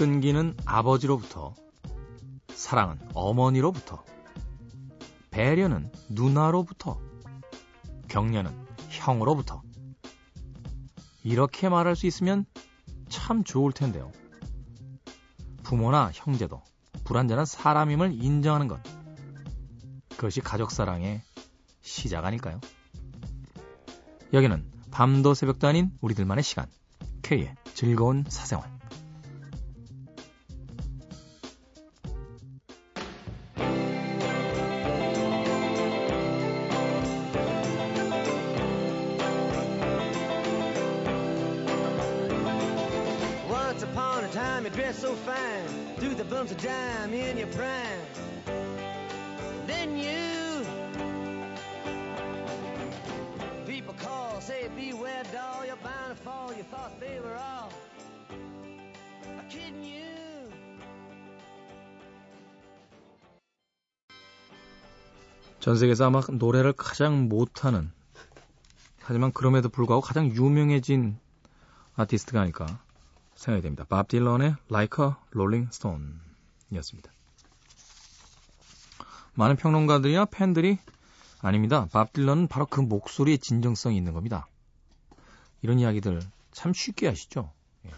끈기는 0.00 0.56
아버지로부터, 0.64 1.54
사랑은 2.54 2.98
어머니로부터, 3.12 4.02
배려는 5.30 5.92
누나로부터, 6.08 6.98
격려는 8.08 8.50
형으로부터. 8.88 9.60
이렇게 11.22 11.68
말할 11.68 11.96
수 11.96 12.06
있으면 12.06 12.46
참 13.10 13.44
좋을 13.44 13.72
텐데요. 13.72 14.10
부모나 15.62 16.10
형제도 16.14 16.62
불완전한 17.10 17.44
사람임을 17.44 18.22
인정하는 18.22 18.68
것. 18.68 18.80
그것이 20.10 20.40
가족 20.40 20.70
사랑의 20.70 21.20
시작 21.80 22.24
아닐까요? 22.24 22.60
여기는 24.32 24.64
밤도 24.92 25.34
새벽도 25.34 25.66
아닌 25.66 25.90
우리들만의 26.02 26.44
시간. 26.44 26.66
K의 27.22 27.52
즐거운 27.74 28.24
사생활. 28.28 28.80
so 45.00 45.14
전 65.60 65.76
세계에서 65.76 66.06
아마 66.06 66.22
노래를 66.30 66.72
가장 66.72 67.28
못하는 67.28 67.92
하지만 69.02 69.32
그럼에도 69.32 69.68
불구하고 69.68 70.00
가장 70.00 70.26
유명해진 70.26 71.18
아티스트가 71.96 72.40
아닐까 72.40 72.82
생각이 73.34 73.62
됩니다. 73.62 73.84
밥 73.88 74.08
딜런의 74.08 74.56
Like 74.70 75.04
a 75.04 75.12
Rolling 75.32 75.68
Stone 75.72 76.14
이었습니다. 76.72 77.10
많은 79.34 79.56
평론가들이나 79.56 80.26
팬들이 80.26 80.78
아닙니다. 81.40 81.88
밥 81.92 82.12
딜런은 82.12 82.48
바로 82.48 82.66
그 82.66 82.80
목소리의 82.80 83.38
진정성이 83.38 83.96
있는 83.96 84.12
겁니다. 84.12 84.46
이런 85.62 85.78
이야기들 85.78 86.20
참 86.52 86.72
쉽게 86.72 87.08
하시죠. 87.08 87.52
예. 87.86 87.90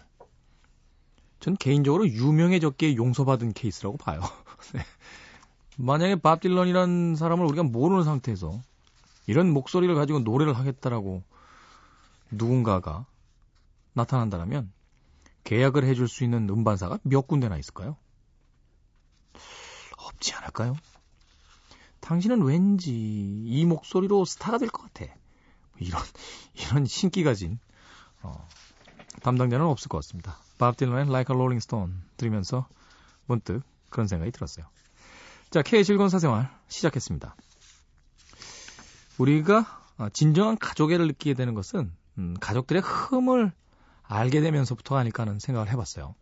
전 1.39 1.55
개인적으로 1.55 2.07
유명해졌기에 2.07 2.95
용서받은 2.95 3.53
케이스라고 3.53 3.97
봐요. 3.97 4.21
네. 4.73 4.81
만약에 5.77 6.15
밥 6.17 6.39
딜런이라는 6.41 7.15
사람을 7.15 7.45
우리가 7.45 7.63
모르는 7.63 8.03
상태에서 8.03 8.61
이런 9.27 9.51
목소리를 9.51 9.93
가지고 9.95 10.19
노래를 10.19 10.53
하겠다라고 10.53 11.23
누군가가 12.31 13.05
나타난다면 13.93 14.71
계약을 15.43 15.83
해줄 15.85 16.07
수 16.07 16.23
있는 16.23 16.47
음반사가 16.49 16.99
몇 17.03 17.27
군데나 17.27 17.57
있을까요? 17.57 17.97
없지 19.97 20.33
않을까요? 20.35 20.75
당신은 22.01 22.41
왠지 22.43 22.91
이 22.93 23.65
목소리로 23.65 24.25
스타가 24.25 24.57
될 24.57 24.69
것 24.69 24.81
같아. 24.93 25.11
이런, 25.79 26.01
이런 26.53 26.85
신기 26.85 27.23
가진, 27.23 27.59
어, 28.21 28.47
담당자는 29.21 29.65
없을 29.65 29.89
것 29.89 29.99
같습니다. 29.99 30.37
밥 30.57 30.75
딜런의 30.77 31.07
Like 31.07 31.33
a 31.33 31.37
Rolling 31.37 31.63
Stone 31.63 31.93
들으면서 32.17 32.67
문득 33.25 33.63
그런 33.89 34.07
생각이 34.07 34.31
들었어요. 34.31 34.65
자, 35.53 35.61
K의 35.61 35.85
즐거운 35.85 36.09
사생활 36.09 36.49
시작했습니다. 36.67 37.35
우리가 39.19 39.83
진정한 40.11 40.57
가족애를 40.57 41.05
느끼게 41.05 41.35
되는 41.35 41.53
것은 41.53 41.93
음, 42.17 42.35
가족들의 42.39 42.81
흠을 42.81 43.51
알게 44.01 44.41
되면서부터 44.41 44.97
아닐까 44.97 45.21
하는 45.21 45.37
생각을 45.37 45.69
해봤어요. 45.69 46.15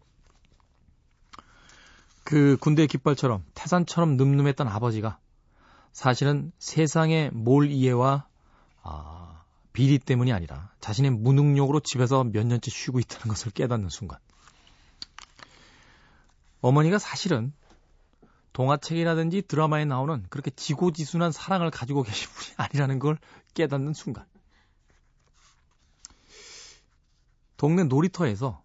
그 2.25 2.57
군대 2.59 2.85
깃발처럼 2.87 3.45
태산처럼 3.53 4.17
늠름했던 4.17 4.67
아버지가 4.67 5.17
사실은 5.93 6.51
세상의 6.59 7.31
몰 7.31 7.71
이해와 7.71 8.27
아, 8.83 9.43
비리 9.71 9.97
때문이 9.97 10.33
아니라 10.33 10.73
자신의 10.81 11.11
무능력으로 11.11 11.79
집에서 11.79 12.25
몇 12.25 12.45
년째 12.45 12.69
쉬고 12.69 12.99
있다는 12.99 13.29
것을 13.29 13.53
깨닫는 13.53 13.87
순간. 13.87 14.19
어머니가 16.59 16.99
사실은 16.99 17.53
동화책이라든지 18.53 19.43
드라마에 19.43 19.85
나오는 19.85 20.25
그렇게 20.29 20.51
지고지순한 20.51 21.31
사랑을 21.31 21.71
가지고 21.71 22.03
계신 22.03 22.29
분이 22.35 22.55
아니라는 22.57 22.99
걸 22.99 23.17
깨닫는 23.53 23.93
순간. 23.93 24.25
동네 27.57 27.83
놀이터에서 27.83 28.63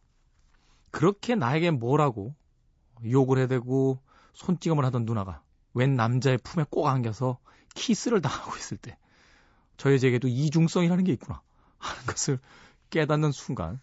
그렇게 0.90 1.34
나에게 1.34 1.70
뭐라고 1.70 2.34
욕을 3.04 3.38
해대고 3.38 4.00
손찌검을 4.32 4.84
하던 4.86 5.04
누나가 5.04 5.42
웬 5.74 5.94
남자의 5.94 6.38
품에 6.38 6.64
꼭 6.70 6.86
안겨서 6.86 7.38
키스를 7.74 8.22
당하고 8.22 8.56
있을 8.56 8.78
때저 8.78 9.92
여자에게도 9.92 10.28
이중성이라는 10.28 11.04
게 11.04 11.12
있구나 11.12 11.42
하는 11.78 12.06
것을 12.06 12.38
깨닫는 12.88 13.32
순간 13.32 13.80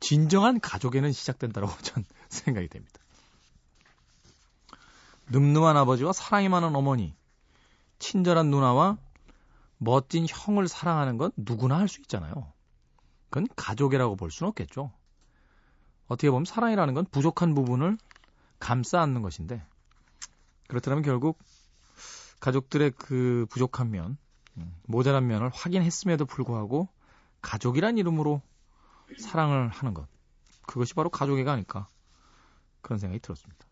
진정한 0.00 0.60
가족에는 0.60 1.12
시작된다고 1.12 1.68
전 1.82 2.04
생각이 2.30 2.68
됩니다. 2.68 3.00
늠름한 5.30 5.76
아버지와 5.76 6.12
사랑이 6.12 6.48
많은 6.48 6.74
어머니, 6.74 7.14
친절한 7.98 8.50
누나와 8.50 8.96
멋진 9.78 10.26
형을 10.28 10.68
사랑하는 10.68 11.18
건 11.18 11.30
누구나 11.36 11.78
할 11.78 11.88
수 11.88 12.00
있잖아요. 12.00 12.52
그건 13.30 13.46
가족이라고 13.56 14.16
볼 14.16 14.30
수는 14.30 14.48
없겠죠. 14.48 14.90
어떻게 16.06 16.30
보면 16.30 16.46
사랑이라는 16.46 16.94
건 16.94 17.04
부족한 17.10 17.54
부분을 17.54 17.98
감싸 18.58 19.00
안는 19.02 19.22
것인데 19.22 19.62
그렇다면 20.66 21.02
결국 21.02 21.38
가족들의 22.40 22.92
그 22.92 23.46
부족한 23.50 23.90
면, 23.90 24.16
음, 24.56 24.74
모자란 24.86 25.26
면을 25.26 25.50
확인했음에도 25.50 26.24
불구하고 26.24 26.88
가족이란 27.42 27.98
이름으로 27.98 28.40
사랑을 29.18 29.68
하는 29.68 29.94
것. 29.94 30.06
그것이 30.66 30.94
바로 30.94 31.10
가족애가 31.10 31.52
아닐까. 31.52 31.88
그런 32.80 32.98
생각이 32.98 33.20
들었습니다. 33.20 33.67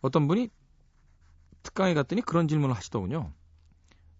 어떤 0.00 0.28
분이 0.28 0.50
특강에 1.62 1.94
갔더니 1.94 2.22
그런 2.22 2.48
질문을 2.48 2.74
하시더군요. 2.76 3.32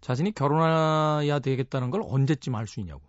자신이 0.00 0.32
결혼해야 0.32 1.38
되겠다는 1.38 1.90
걸 1.90 2.02
언제쯤 2.04 2.54
알 2.54 2.66
수 2.66 2.80
있냐고. 2.80 3.02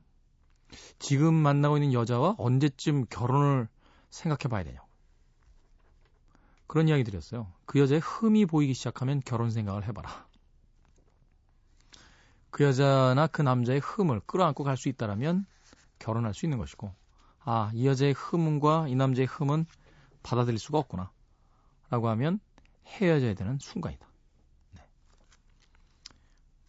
지금 1.00 1.34
만나고 1.34 1.78
있는 1.78 1.94
여자와 1.94 2.36
언제쯤 2.38 3.06
결혼을 3.10 3.68
생각해 4.10 4.50
봐야 4.50 4.64
되냐고. 4.64 4.88
그런 6.68 6.88
이야기 6.88 7.04
드렸어요. 7.04 7.52
그 7.66 7.80
여자의 7.80 8.00
흠이 8.02 8.46
보이기 8.46 8.74
시작하면 8.74 9.22
결혼 9.26 9.50
생각을 9.50 9.88
해봐라. 9.88 10.28
그 12.52 12.64
여자나 12.64 13.28
그 13.28 13.42
남자의 13.42 13.80
흠을 13.80 14.22
끌어안고 14.22 14.64
갈 14.64 14.78
수 14.78 14.90
있다라면 14.90 15.46
결혼할 15.98 16.34
수 16.34 16.46
있는 16.46 16.58
것이고, 16.58 16.94
아, 17.40 17.72
이 17.74 17.88
여자의 17.88 18.14
흠과 18.14 18.88
이 18.88 18.96
남자의 18.96 19.28
흠은 19.28 19.66
받아들일 20.22 20.60
수가 20.60 20.78
없구나. 20.78 21.12
라고 21.90 22.08
하면 22.10 22.40
헤어져야 22.90 23.34
되는 23.34 23.58
순간이다. 23.60 24.10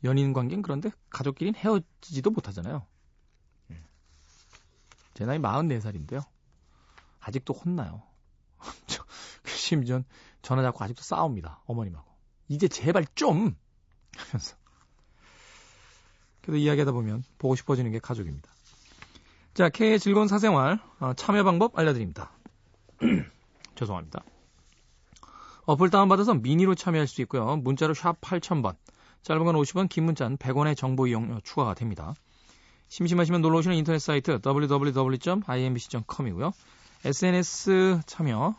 연인 0.04 0.32
관계는 0.32 0.62
그런데 0.62 0.90
가족끼리는 1.10 1.58
헤어지지도 1.58 2.30
못하잖아요. 2.30 2.86
예. 3.72 3.82
제 5.14 5.24
나이 5.26 5.38
44살인데요. 5.38 6.24
아직도 7.20 7.52
혼나요. 7.52 8.02
심지어 9.44 10.02
전화 10.42 10.62
잡고 10.62 10.82
아직도 10.82 11.02
싸웁니다. 11.02 11.62
어머님하고. 11.66 12.10
이제 12.48 12.66
제발 12.66 13.04
좀! 13.14 13.56
하면서. 14.16 14.56
그래도 16.40 16.56
이야기하다 16.56 16.92
보면 16.92 17.22
보고 17.38 17.54
싶어지는 17.54 17.92
게 17.92 17.98
가족입니다. 17.98 18.50
자, 19.52 19.68
K의 19.68 20.00
즐거운 20.00 20.26
사생활 20.26 20.80
어, 21.00 21.12
참여 21.12 21.44
방법 21.44 21.78
알려드립니다. 21.78 22.32
죄송합니다. 23.76 24.22
어플 25.70 25.88
다운받아서 25.88 26.34
미니로 26.34 26.74
참여할 26.74 27.06
수 27.06 27.22
있고요. 27.22 27.56
문자로 27.58 27.94
샵 27.94 28.20
8000번, 28.20 28.74
짧은 29.22 29.44
건 29.44 29.54
50원, 29.54 29.88
긴 29.88 30.02
문자는 30.02 30.36
100원의 30.36 30.76
정보 30.76 31.06
이용료 31.06 31.42
추가가 31.44 31.74
됩니다. 31.74 32.12
심심하시면 32.88 33.40
놀러 33.40 33.58
오시는 33.58 33.76
인터넷 33.76 34.00
사이트 34.00 34.40
www.imbc.com이고요. 34.44 36.50
SNS 37.04 38.00
참여 38.04 38.56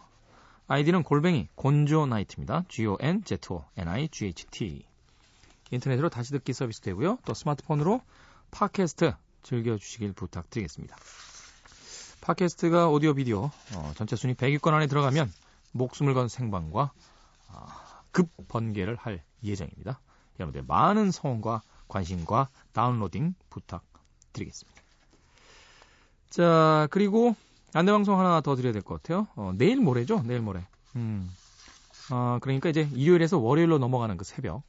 아이디는 0.67 1.03
골뱅이 1.03 1.49
곤조나이트입니다. 1.55 2.63
G-O-N-Z-O-N-I-G-H-T. 2.69 4.85
인터넷으로 5.71 6.07
다시 6.07 6.31
듣기 6.31 6.53
서비스 6.53 6.79
되고요. 6.79 7.17
또 7.25 7.33
스마트폰으로 7.33 7.99
팟캐스트 8.51 9.11
즐겨주시길 9.43 10.13
부탁드리겠습니다. 10.13 10.95
팟캐스트가 12.21 12.87
오디오 12.87 13.15
비디오 13.15 13.51
어, 13.75 13.91
전체 13.97 14.15
순위 14.15 14.33
100위권 14.33 14.71
안에 14.71 14.87
들어가면 14.87 15.29
목숨을 15.71 16.13
건 16.13 16.27
생방과 16.27 16.91
어, 17.49 17.67
급 18.11 18.29
번개를 18.47 18.95
할 18.95 19.23
예정입니다. 19.43 19.99
여러분들 20.39 20.63
많은 20.67 21.11
성원과 21.11 21.61
관심과 21.87 22.49
다운로딩 22.73 23.35
부탁드리겠습니다. 23.49 24.81
자 26.29 26.87
그리고 26.91 27.35
안내방송 27.73 28.19
하나 28.19 28.41
더 28.41 28.55
드려야 28.55 28.73
될 28.73 28.81
것 28.81 29.01
같아요. 29.01 29.27
어, 29.35 29.53
내일 29.55 29.79
모레죠? 29.79 30.21
내일 30.23 30.41
모레. 30.41 30.65
음. 30.95 31.29
어, 32.11 32.37
그러니까 32.41 32.69
이제 32.69 32.89
일요일에서 32.93 33.37
월요일로 33.39 33.77
넘어가는 33.77 34.17
그 34.17 34.23
새벽. 34.25 34.63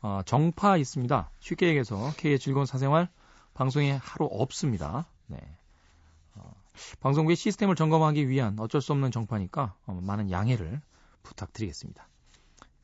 어, 0.00 0.20
정파 0.26 0.76
있습니다. 0.76 1.30
쉽게 1.38 1.66
얘기해서 1.68 2.12
K의 2.16 2.38
즐거운 2.40 2.66
사생활 2.66 3.08
방송이 3.54 3.92
하루 3.92 4.28
없습니다. 4.32 5.06
네. 5.26 5.38
어, 6.72 6.78
방송국의 7.00 7.36
시스템을 7.36 7.74
점검하기 7.74 8.28
위한 8.28 8.58
어쩔 8.58 8.80
수 8.80 8.92
없는 8.92 9.10
정파니까 9.10 9.74
어, 9.86 10.00
많은 10.02 10.30
양해를 10.30 10.80
부탁드리겠습니다. 11.22 12.08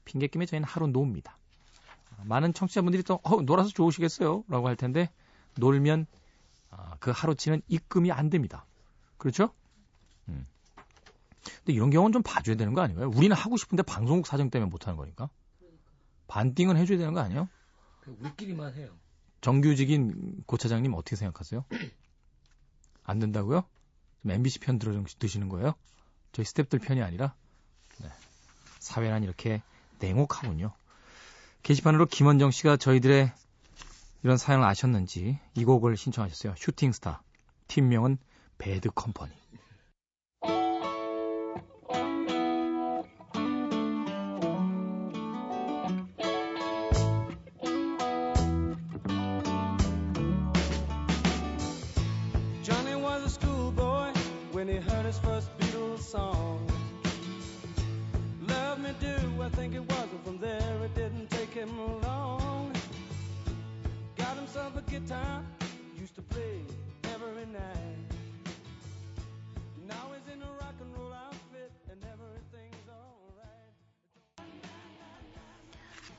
핑계김에 0.04 0.46
저희는 0.46 0.66
하루. 0.66 0.86
어, 0.86 2.24
많은 2.24 2.52
청취자분들이 2.52 3.02
또 3.02 3.20
어, 3.22 3.42
놀아서 3.42 3.70
좋으시겠어요? 3.70 4.44
라고 4.48 4.68
할 4.68 4.76
텐데 4.76 5.10
놀면 5.56 6.06
어, 6.70 6.92
그 7.00 7.10
하루치는 7.10 7.62
입금이 7.68 8.12
안 8.12 8.30
됩니다. 8.30 8.66
그렇죠? 9.16 9.52
음. 10.28 10.46
근데 11.58 11.72
이런 11.72 11.90
경우는 11.90 12.12
좀 12.12 12.22
봐줘야 12.22 12.56
되는 12.56 12.74
거 12.74 12.80
아닌가요? 12.82 13.10
우리는 13.14 13.34
하고 13.34 13.56
싶은데 13.56 13.82
방송국 13.82 14.26
사정 14.26 14.50
때문에 14.50 14.70
못하는 14.70 14.96
거니까. 14.96 15.28
반띵은 16.28 16.76
해줘야 16.76 16.98
되는 16.98 17.14
거 17.14 17.20
아니에요? 17.20 17.48
우리끼리만 18.06 18.74
해요. 18.74 18.90
정규직인 19.40 20.42
고 20.46 20.56
차장님 20.56 20.92
어떻게 20.94 21.16
생각하세요? 21.16 21.64
안 23.04 23.18
된다고요? 23.18 23.64
좀 24.22 24.30
MBC 24.30 24.60
편 24.60 24.78
들어 24.78 24.92
드시는 25.18 25.48
거예요? 25.48 25.74
저희 26.32 26.44
스탭들 26.44 26.82
편이 26.82 27.02
아니라? 27.02 27.34
네. 27.98 28.08
사회란 28.78 29.22
이렇게 29.22 29.62
냉혹하군요. 29.98 30.72
게시판으로 31.62 32.06
김원정 32.06 32.50
씨가 32.50 32.76
저희들의 32.76 33.32
이런 34.22 34.36
사연을 34.36 34.64
아셨는지 34.64 35.38
이 35.54 35.64
곡을 35.64 35.96
신청하셨어요. 35.96 36.54
슈팅스타. 36.56 37.22
팀명은 37.68 38.18
배드 38.58 38.90
컴퍼니. 38.90 39.32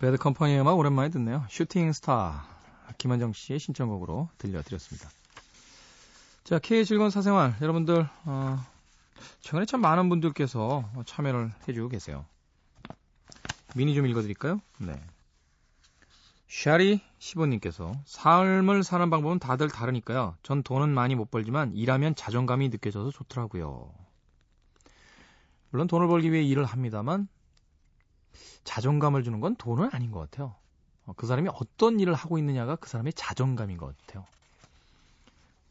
Bad 0.09 0.17
Company의 0.17 0.61
음악 0.61 0.75
오랜만에 0.75 1.09
듣네요. 1.09 1.45
Shooting 1.49 1.93
Star 1.93 2.43
김한정 2.97 3.31
씨의 3.31 3.59
신청곡으로 3.59 4.27
들려드렸습니다. 4.39 5.07
자, 6.43 6.57
K의 6.57 6.83
즐거운 6.83 7.11
사생활 7.11 7.55
여러분들 7.61 8.09
어, 8.25 8.59
최근에 9.41 9.67
참 9.67 9.81
많은 9.81 10.09
분들께서 10.09 10.89
참여를 11.05 11.51
해주고 11.67 11.89
계세요. 11.89 12.25
미니 13.75 13.93
좀 13.93 14.07
읽어드릴까요? 14.07 14.59
네. 14.79 14.99
샤리 16.47 17.01
15님께서 17.19 17.95
삶을 18.05 18.81
사는 18.81 19.07
방법은 19.11 19.37
다들 19.37 19.69
다르니까요. 19.69 20.37
전 20.41 20.63
돈은 20.63 20.89
많이 20.89 21.13
못 21.13 21.29
벌지만 21.29 21.75
일하면 21.75 22.15
자존감이 22.15 22.69
느껴져서 22.69 23.11
좋더라고요. 23.11 23.93
물론 25.69 25.85
돈을 25.85 26.07
벌기 26.07 26.31
위해 26.31 26.41
일을 26.41 26.65
합니다만 26.65 27.27
자존감을 28.63 29.23
주는 29.23 29.39
건 29.39 29.55
돈은 29.55 29.89
아닌 29.93 30.11
것 30.11 30.19
같아요. 30.19 30.55
어, 31.05 31.13
그 31.15 31.27
사람이 31.27 31.49
어떤 31.53 31.99
일을 31.99 32.13
하고 32.13 32.37
있느냐가 32.37 32.75
그 32.75 32.89
사람의 32.89 33.13
자존감인 33.13 33.77
것 33.77 33.97
같아요. 33.97 34.25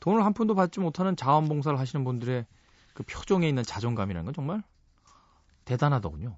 돈을 0.00 0.24
한 0.24 0.32
푼도 0.32 0.54
받지 0.54 0.80
못하는 0.80 1.16
자원봉사를 1.16 1.78
하시는 1.78 2.04
분들의 2.04 2.46
그 2.94 3.02
표정에 3.04 3.48
있는 3.48 3.62
자존감이라는 3.62 4.24
건 4.26 4.34
정말 4.34 4.62
대단하더군요. 5.64 6.36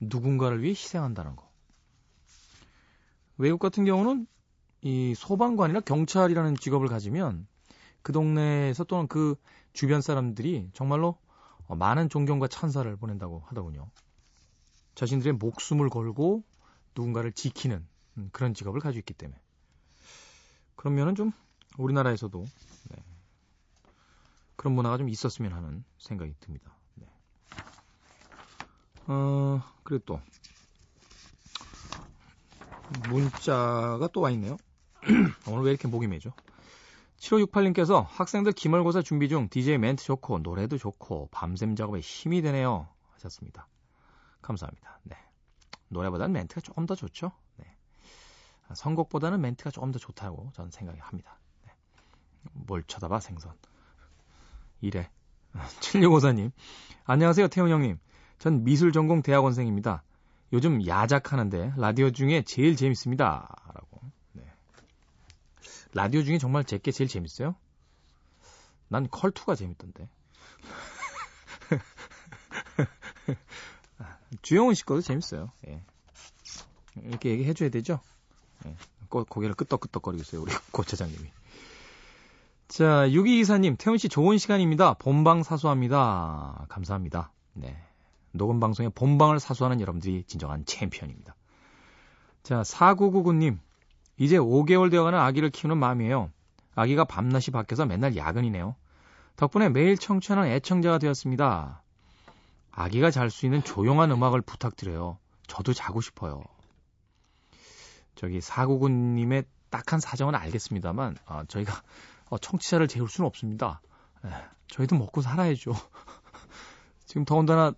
누군가를 0.00 0.62
위해 0.62 0.70
희생한다는 0.70 1.36
거. 1.36 1.48
외국 3.36 3.58
같은 3.58 3.84
경우는 3.84 4.26
이 4.82 5.14
소방관이나 5.14 5.80
경찰이라는 5.80 6.56
직업을 6.56 6.88
가지면 6.88 7.46
그 8.02 8.12
동네에서 8.12 8.84
또는 8.84 9.08
그 9.08 9.34
주변 9.72 10.00
사람들이 10.00 10.70
정말로 10.72 11.16
어, 11.66 11.76
많은 11.76 12.08
존경과 12.08 12.48
찬사를 12.48 12.94
보낸다고 12.96 13.42
하더군요. 13.46 13.88
자신들의 15.00 15.32
목숨을 15.34 15.88
걸고 15.88 16.44
누군가를 16.94 17.32
지키는 17.32 17.86
음, 18.18 18.28
그런 18.32 18.52
직업을 18.52 18.80
가지고 18.80 18.98
있기 18.98 19.14
때문에. 19.14 19.40
그러면은 20.76 21.14
좀 21.14 21.32
우리나라에서도 21.78 22.44
네. 22.90 23.02
그런 24.56 24.74
문화가 24.74 24.98
좀 24.98 25.08
있었으면 25.08 25.54
하는 25.54 25.84
생각이 25.96 26.34
듭니다. 26.40 26.76
네. 26.96 27.06
어, 29.06 29.62
그리고 29.84 30.04
또 30.04 30.20
문자가 33.08 34.06
또 34.12 34.20
와 34.20 34.30
있네요. 34.32 34.58
오늘 35.48 35.62
왜 35.62 35.70
이렇게 35.70 35.88
목이 35.88 36.08
메죠? 36.08 36.34
7568님께서 37.20 38.04
학생들 38.06 38.52
기말고사 38.52 39.00
준비 39.00 39.30
중 39.30 39.48
DJ 39.48 39.78
멘트 39.78 40.04
좋고 40.04 40.40
노래도 40.40 40.76
좋고 40.76 41.30
밤샘 41.32 41.74
작업에 41.74 42.00
힘이 42.00 42.42
되네요 42.42 42.88
하셨습니다. 43.14 43.66
감사합니다. 44.42 45.00
네. 45.04 45.16
노래보다는 45.88 46.32
멘트가 46.32 46.60
조금 46.60 46.86
더 46.86 46.94
좋죠. 46.94 47.32
네. 47.56 47.66
선곡보다는 48.74 49.40
멘트가 49.40 49.70
조금 49.70 49.92
더 49.92 49.98
좋다고 49.98 50.50
저는 50.54 50.70
생각합니다. 50.70 51.38
네. 51.64 51.72
뭘 52.52 52.82
쳐다봐 52.84 53.20
생선. 53.20 53.54
이래. 54.80 55.10
7654님. 55.52 56.52
안녕하세요 57.04 57.48
태훈 57.48 57.70
형님. 57.70 57.98
전 58.38 58.64
미술 58.64 58.92
전공 58.92 59.22
대학원생입니다. 59.22 60.02
요즘 60.52 60.86
야작하는데 60.86 61.74
라디오 61.76 62.10
중에 62.10 62.42
제일 62.42 62.76
재밌습니다. 62.76 63.54
라고. 63.74 64.00
네. 64.32 64.44
라디오 65.92 66.22
중에 66.22 66.38
정말 66.38 66.64
제게 66.64 66.90
제일 66.90 67.08
재밌어요? 67.08 67.54
난 68.88 69.08
컬투가 69.08 69.54
재밌던데. 69.54 70.08
주영훈 74.42 74.74
씨 74.74 74.84
거도 74.84 75.00
재밌어요. 75.00 75.50
예. 75.68 75.82
이렇게 77.04 77.30
얘기해 77.30 77.54
줘야 77.54 77.68
되죠? 77.68 78.00
예. 78.66 78.74
고, 79.08 79.24
고개를 79.24 79.54
끄덕끄덕거리고 79.54 80.22
있어요, 80.22 80.42
우리 80.42 80.52
고차장님이. 80.72 81.30
자, 82.68 83.08
6224님, 83.08 83.76
태훈 83.78 83.98
씨 83.98 84.08
좋은 84.08 84.38
시간입니다. 84.38 84.94
본방 84.94 85.42
사수합니다. 85.42 86.66
감사합니다. 86.68 87.32
네. 87.54 87.76
녹음 88.32 88.60
방송에 88.60 88.88
본방을 88.88 89.40
사수하는 89.40 89.80
여러분들이 89.80 90.22
진정한 90.24 90.64
챔피언입니다. 90.64 91.34
자, 92.44 92.62
4999님, 92.62 93.58
이제 94.18 94.36
5개월 94.38 94.90
되어가는 94.90 95.18
아기를 95.18 95.50
키우는 95.50 95.78
마음이에요. 95.78 96.30
아기가 96.74 97.04
밤낮이 97.04 97.50
바뀌어서 97.50 97.86
맨날 97.86 98.16
야근이네요. 98.16 98.76
덕분에 99.36 99.68
매일 99.68 99.96
청취하는 99.96 100.48
애청자가 100.48 100.98
되었습니다. 100.98 101.82
아기가 102.72 103.10
잘 103.10 103.30
수 103.30 103.46
있는 103.46 103.62
조용한 103.62 104.10
음악을 104.10 104.42
부탁드려요. 104.42 105.18
저도 105.46 105.72
자고 105.72 106.00
싶어요. 106.00 106.42
저기 108.14 108.40
사구구님의 108.40 109.44
딱한 109.70 110.00
사정은 110.00 110.34
알겠습니다만 110.34 111.16
아, 111.26 111.44
저희가 111.44 111.82
어, 112.28 112.38
청취자를 112.38 112.88
재울 112.88 113.08
수는 113.08 113.26
없습니다. 113.26 113.80
에, 114.24 114.28
저희도 114.68 114.96
먹고 114.96 115.22
살아야죠. 115.22 115.72
지금 117.06 117.24
더군다나 117.24 117.72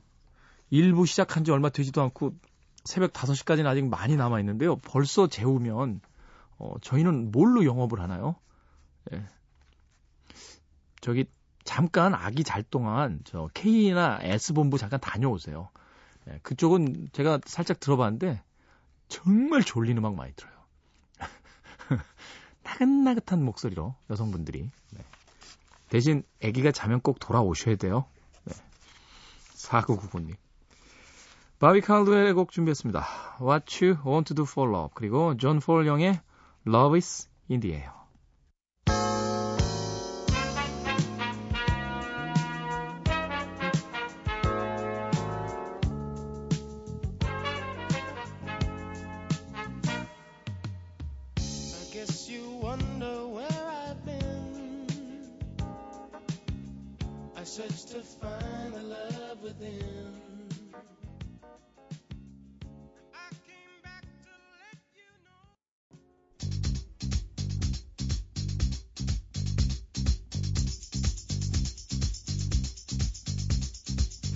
일부 0.70 1.06
시작한 1.06 1.44
지 1.44 1.50
얼마 1.50 1.68
되지도 1.68 2.02
않고 2.02 2.34
새벽 2.84 3.12
5시까지는 3.12 3.66
아직 3.66 3.86
많이 3.86 4.16
남아 4.16 4.40
있는데요. 4.40 4.76
벌써 4.76 5.26
재우면 5.28 6.00
어, 6.58 6.74
저희는 6.80 7.30
뭘로 7.30 7.64
영업을 7.64 8.00
하나요? 8.00 8.36
예. 9.12 9.24
저기 11.00 11.26
잠깐 11.72 12.12
아기 12.14 12.44
잘 12.44 12.62
동안 12.62 13.20
저 13.24 13.48
K나 13.54 14.18
S본부 14.20 14.76
잠깐 14.76 15.00
다녀오세요. 15.00 15.70
예, 16.28 16.38
그쪽은 16.42 17.08
제가 17.12 17.40
살짝 17.46 17.80
들어봤는데 17.80 18.42
정말 19.08 19.62
졸린 19.62 19.96
음악 19.96 20.14
많이 20.14 20.34
들어요. 20.34 20.52
나긋나긋한 22.62 23.42
목소리로 23.42 23.94
여성분들이. 24.10 24.70
네. 24.90 25.04
대신 25.88 26.22
아기가 26.44 26.72
자면 26.72 27.00
꼭 27.00 27.18
돌아오셔야 27.18 27.76
돼요. 27.76 28.04
네. 28.44 28.54
4999님. 29.54 30.36
바비 31.58 31.80
칼드웰의 31.80 32.34
곡 32.34 32.52
준비했습니다. 32.52 33.02
What 33.40 33.82
You 33.82 33.98
Won't 34.04 34.36
Do 34.36 34.44
for 34.44 34.70
Love 34.70 34.90
그리고 34.94 35.38
존 35.38 35.58
폴 35.58 35.86
영의 35.86 36.20
Love 36.66 36.98
is 36.98 37.30
in 37.50 37.60
the 37.60 37.76
air. 37.76 38.01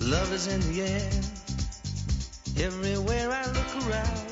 Love 0.01 0.33
is 0.33 0.47
in 0.47 0.61
the 0.71 0.81
air. 0.81 1.11
Everywhere 2.65 3.29
I 3.31 3.45
look 3.47 3.75
around. 3.87 4.27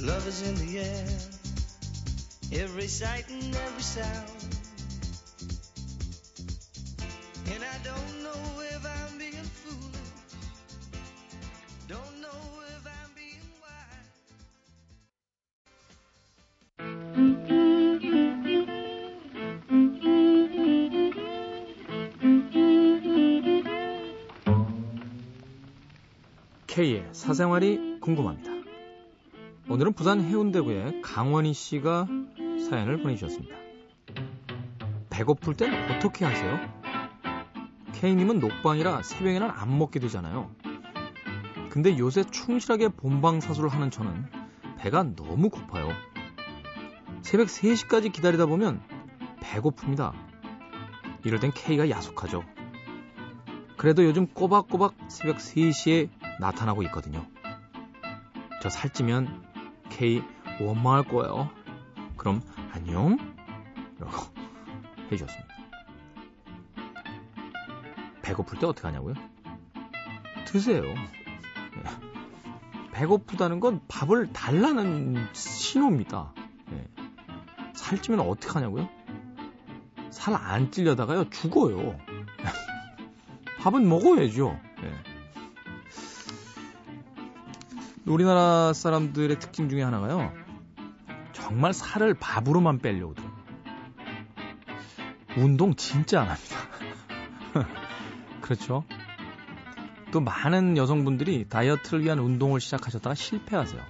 Love 0.00 0.26
is 0.26 0.42
in 0.42 0.54
the 0.66 0.78
air. 0.78 1.06
Every 2.62 2.86
sight 2.86 3.28
and 3.30 3.54
every 3.54 3.82
sound. 3.82 4.37
사생활이 27.28 28.00
궁금합니다. 28.00 28.50
오늘은 29.68 29.92
부산 29.92 30.22
해운대구의 30.22 31.02
강원희 31.02 31.52
씨가 31.52 32.06
사연을 32.70 33.02
보내주셨습니다. 33.02 33.54
배고플 35.10 35.52
땐 35.52 35.74
어떻게 35.90 36.24
하세요? 36.24 36.58
K님은 37.92 38.38
녹방이라 38.38 39.02
새벽에는 39.02 39.50
안 39.50 39.78
먹게 39.78 40.00
되잖아요. 40.00 40.50
근데 41.68 41.98
요새 41.98 42.24
충실하게 42.24 42.88
본방사수를 42.88 43.68
하는 43.68 43.90
저는 43.90 44.24
배가 44.78 45.02
너무 45.02 45.50
고파요. 45.50 45.90
새벽 47.20 47.48
3시까지 47.48 48.10
기다리다 48.10 48.46
보면 48.46 48.80
배고픕니다. 49.40 50.14
이럴 51.24 51.40
땐 51.40 51.52
K가 51.54 51.90
야속하죠. 51.90 52.42
그래도 53.76 54.02
요즘 54.06 54.28
꼬박꼬박 54.28 54.94
새벽 55.08 55.36
3시에 55.36 56.08
나타나고 56.38 56.82
있거든요. 56.84 57.26
저 58.62 58.68
살찌면 58.68 59.44
K 59.90 60.22
원망할 60.60 61.04
거예요. 61.04 61.50
그럼 62.16 62.42
안녕? 62.72 63.16
라고 63.98 64.12
해주셨습니다. 65.10 65.48
배고플 68.22 68.58
때 68.58 68.66
어떻게 68.66 68.86
하냐고요? 68.88 69.14
드세요. 70.46 70.82
네. 70.82 71.82
배고프다는 72.92 73.60
건 73.60 73.80
밥을 73.88 74.32
달라는 74.32 75.28
신호입니다. 75.32 76.32
네. 76.70 76.84
살찌면 77.74 78.20
어떻게 78.20 78.52
하냐고요? 78.52 78.88
살 80.10 80.34
안 80.34 80.70
찔려다가요 80.70 81.30
죽어요. 81.30 81.96
밥은 83.60 83.88
먹어야죠. 83.88 84.58
우리나라 88.08 88.72
사람들의 88.72 89.38
특징 89.38 89.68
중에 89.68 89.82
하나가요. 89.82 90.32
정말 91.32 91.72
살을 91.72 92.14
밥으로만 92.14 92.78
빼려고 92.78 93.14
들어요. 93.14 93.32
운동 95.36 95.74
진짜 95.74 96.22
안 96.22 96.28
합니다. 96.28 96.56
그렇죠? 98.40 98.82
또 100.10 100.20
많은 100.20 100.76
여성분들이 100.76 101.48
다이어트를 101.48 102.02
위한 102.02 102.18
운동을 102.18 102.60
시작하셨다가 102.60 103.14
실패하세요. 103.14 103.80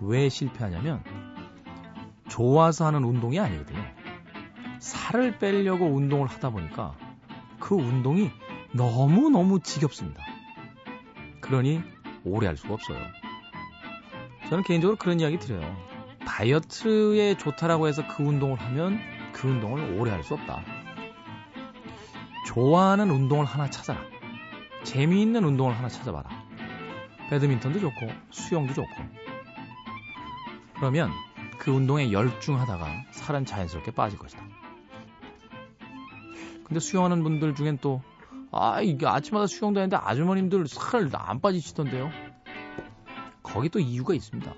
왜 0.00 0.28
실패하냐면 0.28 1.02
좋아서 2.28 2.84
하는 2.84 3.04
운동이 3.04 3.38
아니거든요. 3.38 3.80
살을 4.80 5.38
빼려고 5.38 5.86
운동을 5.86 6.26
하다 6.26 6.50
보니까 6.50 6.96
그 7.60 7.76
운동이 7.76 8.30
너무너무 8.72 9.60
지겹습니다. 9.60 10.22
그러니 11.40 11.93
오래 12.24 12.46
할 12.46 12.56
수가 12.56 12.74
없어요. 12.74 12.98
저는 14.48 14.64
개인적으로 14.64 14.96
그런 14.96 15.20
이야기 15.20 15.38
드려요. 15.38 15.76
다이어트에 16.26 17.36
좋다라고 17.36 17.88
해서 17.88 18.06
그 18.08 18.22
운동을 18.22 18.60
하면 18.60 18.98
그 19.32 19.48
운동을 19.48 19.98
오래 19.98 20.10
할 20.10 20.22
수 20.22 20.34
없다. 20.34 20.62
좋아하는 22.46 23.10
운동을 23.10 23.44
하나 23.44 23.68
찾아라. 23.68 24.00
재미있는 24.84 25.44
운동을 25.44 25.76
하나 25.76 25.88
찾아봐라. 25.88 26.28
배드민턴도 27.30 27.80
좋고 27.80 28.08
수영도 28.30 28.74
좋고. 28.74 28.90
그러면 30.76 31.10
그 31.58 31.70
운동에 31.70 32.12
열중하다가 32.12 33.06
살은 33.12 33.46
자연스럽게 33.46 33.92
빠질 33.92 34.18
것이다. 34.18 34.42
근데 36.64 36.80
수영하는 36.80 37.22
분들 37.22 37.54
중엔 37.54 37.78
또 37.80 38.02
아, 38.56 38.80
이게 38.80 39.06
아침마다 39.06 39.46
수영도 39.48 39.80
하는데 39.80 39.96
아주머님들 39.96 40.68
살 40.68 41.10
안 41.12 41.40
빠지시던데요. 41.40 42.10
거기 43.42 43.68
또 43.68 43.80
이유가 43.80 44.14
있습니다. 44.14 44.54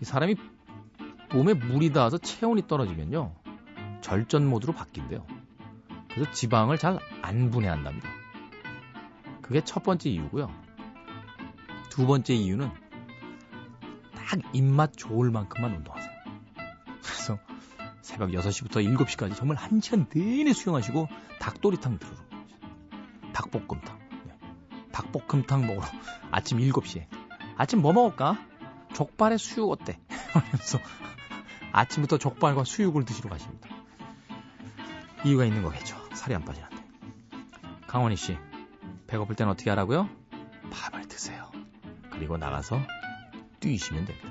이 0.00 0.04
사람이 0.04 0.34
몸에 1.32 1.54
물이 1.54 1.92
닿아서 1.92 2.18
체온이 2.18 2.66
떨어지면요. 2.66 3.34
절전 4.00 4.46
모드로 4.48 4.72
바뀐대요. 4.72 5.24
그래서 6.10 6.30
지방을 6.32 6.78
잘 6.78 6.98
안 7.22 7.50
분해한답니다. 7.50 8.08
그게 9.42 9.60
첫 9.62 9.82
번째 9.82 10.10
이유고요. 10.10 10.48
두 11.90 12.06
번째 12.06 12.34
이유는 12.34 12.68
딱 14.14 14.40
입맛 14.52 14.92
좋을 14.96 15.30
만큼만 15.30 15.72
운동하세요. 15.72 16.12
그래서 17.02 17.38
새벽 18.02 18.30
6시부터 18.30 18.84
7시까지 18.96 19.36
정말 19.36 19.56
한 19.56 19.80
시간 19.80 20.08
내내 20.08 20.52
수영하시고 20.52 21.08
닭도리탕 21.40 21.98
들으러 21.98 22.25
닭볶음탕. 23.36 23.98
네. 24.24 24.38
닭볶음탕 24.92 25.66
먹으러 25.66 25.86
아침 26.32 26.58
7시에. 26.58 27.06
아침 27.56 27.82
뭐 27.82 27.92
먹을까? 27.92 28.38
족발에 28.94 29.36
수육 29.36 29.70
어때? 29.70 29.98
하면서 30.32 30.78
아침부터 31.72 32.16
족발과 32.16 32.64
수육을 32.64 33.04
드시러 33.04 33.28
가십니다. 33.28 33.68
이유가 35.24 35.44
있는 35.44 35.62
거겠죠. 35.62 35.96
살이 36.14 36.34
안 36.34 36.44
빠지는데. 36.44 36.76
강원희 37.86 38.16
씨, 38.16 38.38
배고플 39.06 39.36
땐 39.36 39.48
어떻게 39.48 39.68
하라고요? 39.70 40.08
밥을 40.70 41.06
드세요. 41.08 41.50
그리고 42.10 42.38
나가서 42.38 42.80
뛰시면 43.60 44.06
됩니다. 44.06 44.25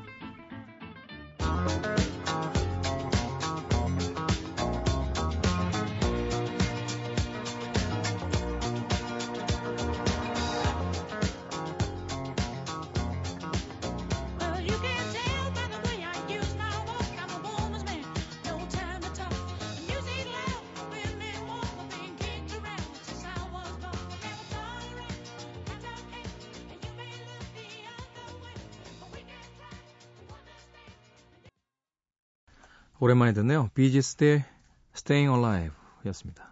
오랜만에 33.25 33.33
듣네요. 33.33 33.69
비지스 33.73 34.17
대 34.17 34.45
Staying 34.93 35.35
Alive 35.35 35.75
였습니다. 36.05 36.47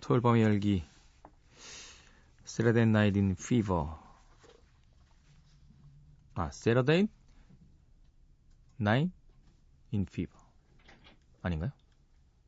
토요일 0.00 0.20
밤의 0.20 0.42
열기 0.42 0.84
Saturday 2.44 2.88
Night 2.88 3.18
in 3.18 3.32
Fever 3.32 3.86
아, 6.34 6.46
Saturday 6.52 7.08
Night 8.80 9.12
in 9.92 10.06
Fever 10.08 10.38
아닌가요? 11.42 11.72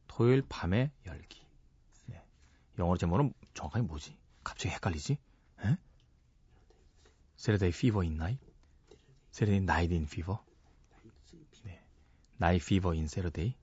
토요일 0.07 0.43
밤의 0.49 0.93
열기 1.07 1.45
네. 2.07 2.23
영어로 2.79 2.99
제목은 2.99 3.33
정확하게 3.55 3.85
뭐지? 3.87 4.17
갑자기 4.45 4.75
헷갈리지? 4.75 5.19
에? 5.65 5.77
Saturday 7.37 7.71
Fever 7.71 8.07
in 8.07 8.15
Night? 8.15 8.47
Saturday 9.33 9.63
Night 9.63 9.93
in 9.93 10.05
Fever? 10.05 10.39
네. 12.41 12.47
Night 12.47 12.65
Fever 12.65 12.97
in 12.97 13.05
Saturday? 13.05 13.55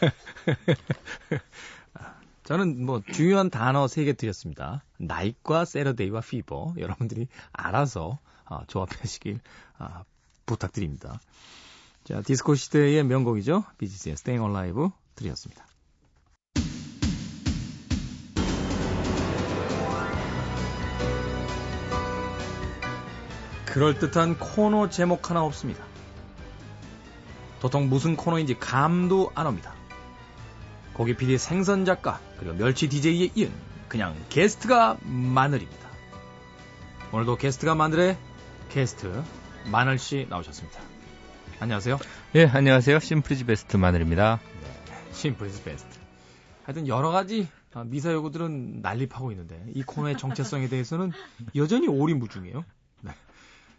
저는 2.44 2.84
뭐 2.84 3.00
중요한 3.12 3.48
단어 3.48 3.88
세 3.88 4.04
개 4.04 4.12
드렸습니다. 4.12 4.84
Night과 4.98 5.64
Saturday와 5.64 6.20
Fever 6.20 6.74
여러분들이 6.78 7.28
알아서 7.52 8.18
아, 8.44 8.64
조합하시길 8.66 9.40
아, 9.78 10.04
부탁드립니다. 10.44 11.18
자 12.04 12.20
디스코 12.20 12.54
시대의 12.54 13.02
명곡이죠. 13.04 13.64
비지스의 13.78 14.12
Staying 14.12 14.54
Alive 14.54 14.90
드렸습니다. 15.14 15.66
그럴듯한 23.64 24.38
코너 24.38 24.90
제목 24.90 25.30
하나 25.30 25.42
없습니다. 25.42 25.93
도통 27.64 27.88
무슨 27.88 28.14
코너인지 28.14 28.58
감도 28.58 29.32
안 29.34 29.46
옵니다. 29.46 29.72
고기 30.92 31.16
PD 31.16 31.38
생선 31.38 31.86
작가 31.86 32.20
그리고 32.38 32.54
멸치 32.56 32.90
DJ에 32.90 33.30
이은 33.34 33.50
그냥 33.88 34.14
게스트가 34.28 34.98
마늘입니다. 35.00 35.88
오늘도 37.10 37.36
게스트가 37.36 37.74
마늘의 37.74 38.18
게스트 38.68 39.24
마늘 39.72 39.98
씨 39.98 40.26
나오셨습니다. 40.28 40.78
안녕하세요. 41.58 41.98
예, 42.34 42.44
안녕하세요. 42.44 42.98
Simple 42.98 43.34
is 43.34 43.46
best 43.46 43.78
마늘입니다. 43.78 44.40
Simple 45.12 45.50
is 45.50 45.62
best. 45.62 45.98
하여튼 46.64 46.86
여러 46.86 47.10
가지 47.12 47.48
미사여구들은 47.86 48.82
난립하고 48.82 49.32
있는데 49.32 49.64
이 49.74 49.82
코너의 49.82 50.18
정체성에 50.18 50.68
대해서는 50.68 51.12
여전히 51.56 51.88
오리무중이에요. 51.88 52.62
네. 53.00 53.12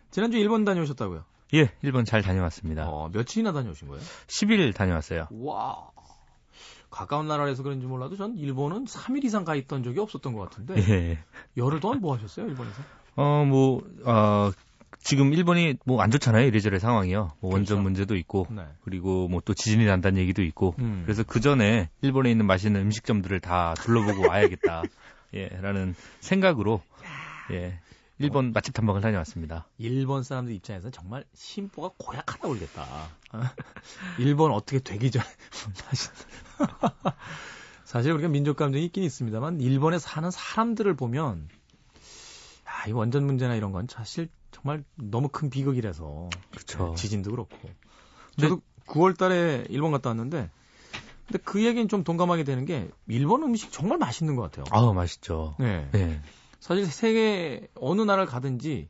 지난주 0.10 0.39
일본 0.39 0.65
다녀오셨다고요? 0.65 1.24
예, 1.54 1.70
일본 1.84 2.06
잘 2.06 2.22
다녀왔습니다. 2.22 2.88
어, 2.90 3.10
며칠이나 3.14 3.52
다녀오신 3.54 3.88
거예요? 3.88 4.04
10일 4.28 4.74
다녀왔어요. 4.75 5.28
와. 5.32 5.90
가까운 6.90 7.28
나라에서 7.28 7.62
그런지 7.64 7.86
몰라도 7.88 8.16
전 8.16 8.38
일본은 8.38 8.86
3일 8.86 9.24
이상 9.25 9.44
가 9.44 9.56
있던 9.56 9.84
적이 9.84 10.00
없었던 10.00 10.34
것 10.34 10.50
같은데. 10.50 10.75
예. 10.90 11.20
열흘 11.58 11.80
동안 11.80 12.00
뭐 12.00 12.16
하셨어요, 12.16 12.48
일본에서? 12.48 12.82
어, 13.18 13.44
뭐, 13.46 13.82
어, 14.06 14.52
지금 15.00 15.34
일본이 15.34 15.75
뭐 15.86 16.02
안 16.02 16.10
좋잖아요, 16.10 16.48
이래저래 16.48 16.80
상황이요. 16.80 17.34
뭐 17.42 17.52
원전 17.54 17.78
그렇죠. 17.78 17.82
문제도 17.84 18.16
있고, 18.16 18.48
네. 18.50 18.64
그리고 18.84 19.28
뭐 19.28 19.42
또 19.46 19.54
지진이 19.54 19.86
난다는 19.86 20.20
얘기도 20.22 20.42
있고, 20.42 20.74
음. 20.80 21.02
그래서 21.06 21.24
그 21.24 21.40
전에 21.42 21.90
일본에 22.02 22.32
있는 22.32 22.48
맛있는 22.48 22.82
음식점들을 22.82 23.40
다 23.42 23.74
둘러보고 23.75 24.28
와야겠다, 24.30 24.84
예, 25.36 25.48
라는 25.62 25.96
생각으로, 26.22 26.82
예, 27.52 27.78
일본 28.17 28.53
맛집 28.53 28.74
탐방을 28.74 29.01
다녀왔습니다. 29.01 29.67
일본 29.77 30.24
사람들 30.24 30.53
입장에서는 30.53 30.91
정말 30.91 31.25
심보가 31.34 31.91
고약하다. 31.98 32.48
어? 32.48 33.10
일본 34.19 34.51
어떻게 34.51 34.79
되기 34.79 35.12
전에 35.12 35.25
다시 35.86 36.10
사실 37.84 38.12
우리가 38.13 38.29
민족 38.29 38.55
감정이 38.55 38.86
있긴 38.86 39.03
있습니다만 39.03 39.60
일본에 39.60 40.00
사는 40.00 40.29
사람들을 40.31 40.95
보면 40.95 41.50
아, 42.65 42.88
이 42.88 42.91
원전 42.91 43.25
문제나 43.25 43.55
이런 43.55 43.72
건 43.72 43.88
사실 43.89 44.29
정말 44.51 44.84
너무 44.95 45.27
큰 45.27 45.50
비극이라서 45.50 46.29
그쵸. 46.55 46.94
네, 46.96 46.96
지진도 46.96 47.31
그렇고 47.31 47.70
저도 48.40 48.61
9월 48.87 49.16
달에 49.16 49.66
일본 49.70 49.92
갔다 49.92 50.09
왔는데 50.09 50.50
근데 51.27 51.44
그 51.44 51.63
얘기는 51.66 51.87
좀 51.87 52.03
동감하게 52.03 52.44
되는 52.44 52.66
게 52.66 52.90
일본 53.07 53.44
음식 53.44 53.72
정말 53.72 53.98
맛있는 53.98 54.35
것 54.35 54.44
같아요. 54.44 54.66
아우, 54.72 54.94
맛있죠. 54.94 55.55
네. 55.59 55.90
예. 55.96 56.22
사실 56.66 56.88
세계 56.88 57.68
어느 57.75 58.01
나라를 58.01 58.25
가든지 58.25 58.90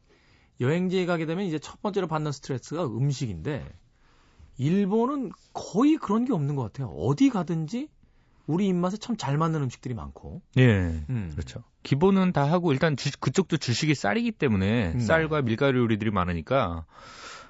여행지에 0.62 1.06
가게 1.06 1.26
되면 1.26 1.44
이제 1.44 1.60
첫 1.60 1.82
번째로 1.82 2.08
받는 2.08 2.32
스트레스가 2.32 2.86
음식인데 2.86 3.70
일본은 4.58 5.32
거의 5.52 5.98
그런 5.98 6.24
게 6.24 6.32
없는 6.32 6.56
것 6.56 6.64
같아요. 6.64 6.88
어디 6.96 7.30
가든지 7.30 7.90
우리 8.48 8.68
입맛에 8.68 8.96
참 8.96 9.18
잘 9.18 9.38
맞는 9.38 9.62
음식들이 9.62 9.94
많고. 9.94 10.42
예. 10.58 11.04
음. 11.10 11.30
그렇죠. 11.34 11.64
기본은 11.84 12.32
다 12.32 12.50
하고 12.50 12.72
일단 12.72 12.96
주- 12.96 13.12
그쪽도 13.20 13.58
주식이 13.58 13.94
쌀이기 13.94 14.32
때문에 14.32 14.94
음. 14.94 15.00
쌀과 15.02 15.42
밀가루 15.42 15.80
요리들이 15.82 16.12
많으니까 16.12 16.86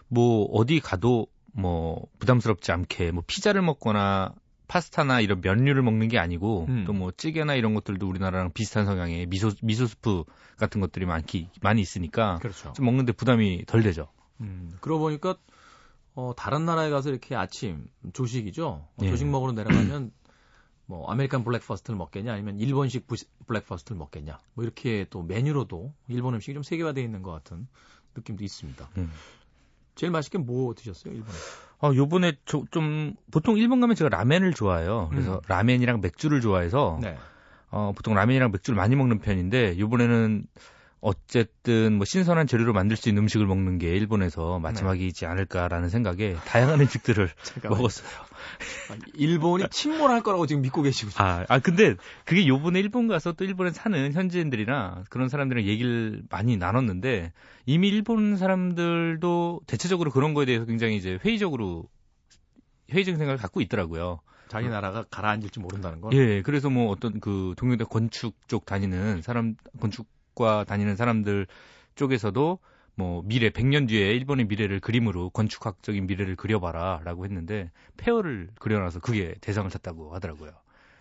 뭐 0.08 0.46
어디 0.46 0.80
가도 0.80 1.28
뭐 1.54 2.08
부담스럽지 2.18 2.72
않게 2.72 3.12
뭐 3.12 3.24
피자를 3.28 3.62
먹거나 3.62 4.34
파스타나 4.68 5.22
이런 5.22 5.42
면류를 5.42 5.82
먹는 5.84 6.08
게 6.08 6.18
아니고 6.20 6.66
음. 6.70 6.86
또 6.86 6.97
뭐 6.97 7.12
찌개나 7.12 7.56
이런 7.56 7.74
것들도 7.74 8.08
우리나라랑 8.08 8.52
비슷한 8.54 8.86
성향의 8.86 9.28
미소 9.28 9.52
미소 9.62 9.86
스프 9.88 10.24
같은 10.58 10.82
것들이 10.82 11.06
많기 11.06 11.50
많이 11.62 11.82
있으니까 11.82 12.38
그렇죠. 12.40 12.74
좀 12.74 12.86
먹는데 12.86 13.12
부담이 13.14 13.66
덜 13.66 13.84
되죠. 13.84 14.08
음, 14.42 14.74
그러고 14.82 15.06
보니까 15.06 15.38
어, 16.14 16.34
다른 16.36 16.66
나라에 16.66 16.90
가서 16.90 17.10
이렇게 17.10 17.36
아침 17.36 17.88
조식이죠. 18.14 18.68
어, 18.68 18.98
예. 19.04 19.10
조식 19.10 19.28
먹으러 19.28 19.52
내려가면 19.52 20.12
뭐 20.88 21.10
American 21.12 21.44
breakfast를 21.44 21.98
먹겠냐 21.98 22.32
아니면 22.34 22.60
일본식 22.60 23.08
부- 23.08 23.16
breakfast를 23.48 23.98
먹겠냐 23.98 24.38
뭐 24.54 24.64
이렇게 24.64 25.06
또 25.10 25.24
메뉴로도 25.24 25.94
일본 26.10 26.36
음식이 26.36 26.54
좀 26.54 26.62
세계화되어 26.64 27.04
있는 27.04 27.22
것 27.24 27.32
같은 27.32 27.68
느낌도 28.16 28.44
있습니다. 28.44 28.90
음. 28.98 29.12
제일 29.96 30.12
맛있게 30.12 30.38
뭐 30.38 30.74
드셨어요 30.76 31.14
일본에? 31.14 31.38
어, 31.82 31.92
요번에 31.94 32.34
저, 32.46 32.64
좀 32.72 33.14
보통 33.32 33.58
일본 33.58 33.80
가면 33.82 33.96
제가 33.96 34.10
라멘을 34.10 34.54
좋아해요. 34.54 35.08
그래서 35.12 35.36
음. 35.36 35.40
라멘이랑 35.48 36.02
맥주를 36.02 36.42
좋아해서 36.42 37.00
네. 37.02 37.18
어, 37.70 37.92
보통 37.96 38.14
라면이랑 38.14 38.52
맥주를 38.52 38.78
많이 38.78 38.96
먹는 38.96 39.20
편인데 39.20 39.74
이번에는 39.74 40.46
어쨌든 41.06 41.94
뭐 41.98 42.04
신선한 42.04 42.48
재료로 42.48 42.74
만들 42.74 42.98
수 42.98 43.10
있는 43.10 43.22
음식을 43.22 43.46
먹는 43.46 43.78
게 43.78 43.96
일본에서 43.96 44.58
마지막이지 44.58 45.28
않을까라는 45.28 45.90
생각에 45.90 46.34
다양한 46.48 46.82
음식들을. 46.82 47.30
먹었어요. 47.70 48.10
아, 48.90 48.98
일본이 49.14 49.66
침몰할 49.70 50.24
거라고 50.24 50.48
지금 50.48 50.64
믿고 50.64 50.82
계시군요. 50.82 51.14
아, 51.24 51.46
아 51.48 51.60
근데 51.60 51.94
그게 52.26 52.48
요번에 52.48 52.80
일본 52.80 53.08
가서 53.08 53.34
또 53.34 53.46
일본에 53.46 53.70
사는 53.70 54.14
현지인들이나 54.14 55.04
그런 55.12 55.30
사람들이랑 55.30 55.68
얘기를 55.70 56.24
많이 56.32 56.58
나눴는데 56.58 57.34
이미 57.68 57.90
일본 57.90 58.36
사람들도 58.36 59.62
대체적으로 59.68 60.10
그런 60.10 60.34
거에 60.34 60.46
대해서 60.46 60.66
굉장히 60.66 60.98
이제 60.98 61.20
회의적으로 61.24 61.88
회의적인 62.92 63.20
생각을 63.20 63.38
갖고 63.38 63.62
있더라고요. 63.62 64.22
자기 64.48 64.70
나라가 64.70 65.04
가라앉을지 65.04 65.60
모른다는 65.60 66.02
건. 66.02 66.14
예, 66.14 66.42
그래서 66.42 66.72
뭐 66.72 66.90
어떤 66.90 67.20
그 67.20 67.54
동료대 67.58 67.84
건축 67.84 68.36
쪽 68.48 68.66
다니는 68.66 69.22
사람, 69.22 69.56
건축 69.80 70.08
과 70.36 70.64
다니는 70.66 70.96
사람들 70.96 71.48
쪽에서도 71.96 72.60
뭐 72.96 73.22
미래, 73.26 73.50
100년 73.50 73.88
뒤에 73.88 74.12
일본의 74.14 74.46
미래를 74.46 74.80
그림으로 74.80 75.30
건축학적인 75.32 76.08
미래를 76.08 76.36
그려봐라 76.36 77.02
라고 77.04 77.26
했는데 77.26 77.72
페어를 77.98 78.50
그려놔서 78.60 79.00
그게 79.00 79.36
대상을 79.42 79.70
탔다고 79.70 80.14
하더라고요. 80.16 80.52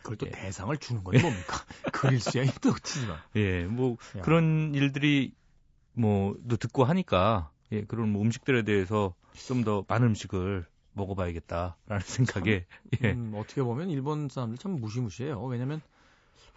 그걸 0.02 0.16
또 0.18 0.26
예. 0.26 0.30
대상을 0.30 0.76
주는 0.78 1.02
건 1.04 1.20
뭡니까? 1.20 1.56
그릴 1.92 2.20
수야 2.20 2.44
힘도 2.44 2.74
치지만. 2.82 3.18
예, 3.36 3.64
뭐 3.64 3.96
야. 4.18 4.22
그런 4.22 4.74
일들이 4.74 5.34
뭐또 5.94 6.56
듣고 6.56 6.84
하니까 6.84 7.50
예, 7.72 7.84
그런 7.84 8.10
뭐 8.10 8.22
음식들에 8.22 8.62
대해서 8.62 9.14
좀 9.34 9.64
더 9.64 9.84
많은 9.88 10.08
음식을 10.08 10.66
먹어봐야겠다라는 10.92 12.00
생각에 12.04 12.66
예, 13.02 13.12
음, 13.12 13.32
어떻게 13.36 13.62
보면 13.62 13.90
일본 13.90 14.28
사람들 14.28 14.58
참 14.58 14.72
무시무시해요. 14.80 15.42
왜냐면 15.44 15.80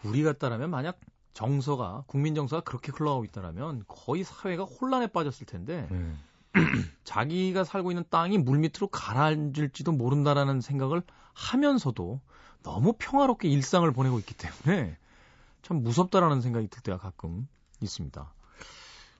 우리 0.03 0.23
같다라면 0.23 0.69
만약 0.69 0.99
정서가 1.33 2.03
국민 2.07 2.35
정서가 2.35 2.61
그렇게 2.63 2.91
흘러가고 2.91 3.23
있다라면 3.25 3.83
거의 3.87 4.23
사회가 4.23 4.63
혼란에 4.63 5.07
빠졌을 5.07 5.45
텐데 5.45 5.87
예. 5.91 6.13
자기가 7.03 7.63
살고 7.63 7.91
있는 7.91 8.03
땅이 8.09 8.37
물밑으로 8.39 8.87
가라앉을지도 8.87 9.91
모른다라는 9.91 10.61
생각을 10.61 11.03
하면서도 11.33 12.19
너무 12.63 12.93
평화롭게 12.97 13.47
일상을 13.47 13.89
보내고 13.91 14.19
있기 14.19 14.35
때문에 14.35 14.97
참 15.61 15.83
무섭다라는 15.83 16.41
생각이 16.41 16.67
들 16.67 16.81
때가 16.81 16.97
가끔 16.97 17.47
있습니다. 17.81 18.33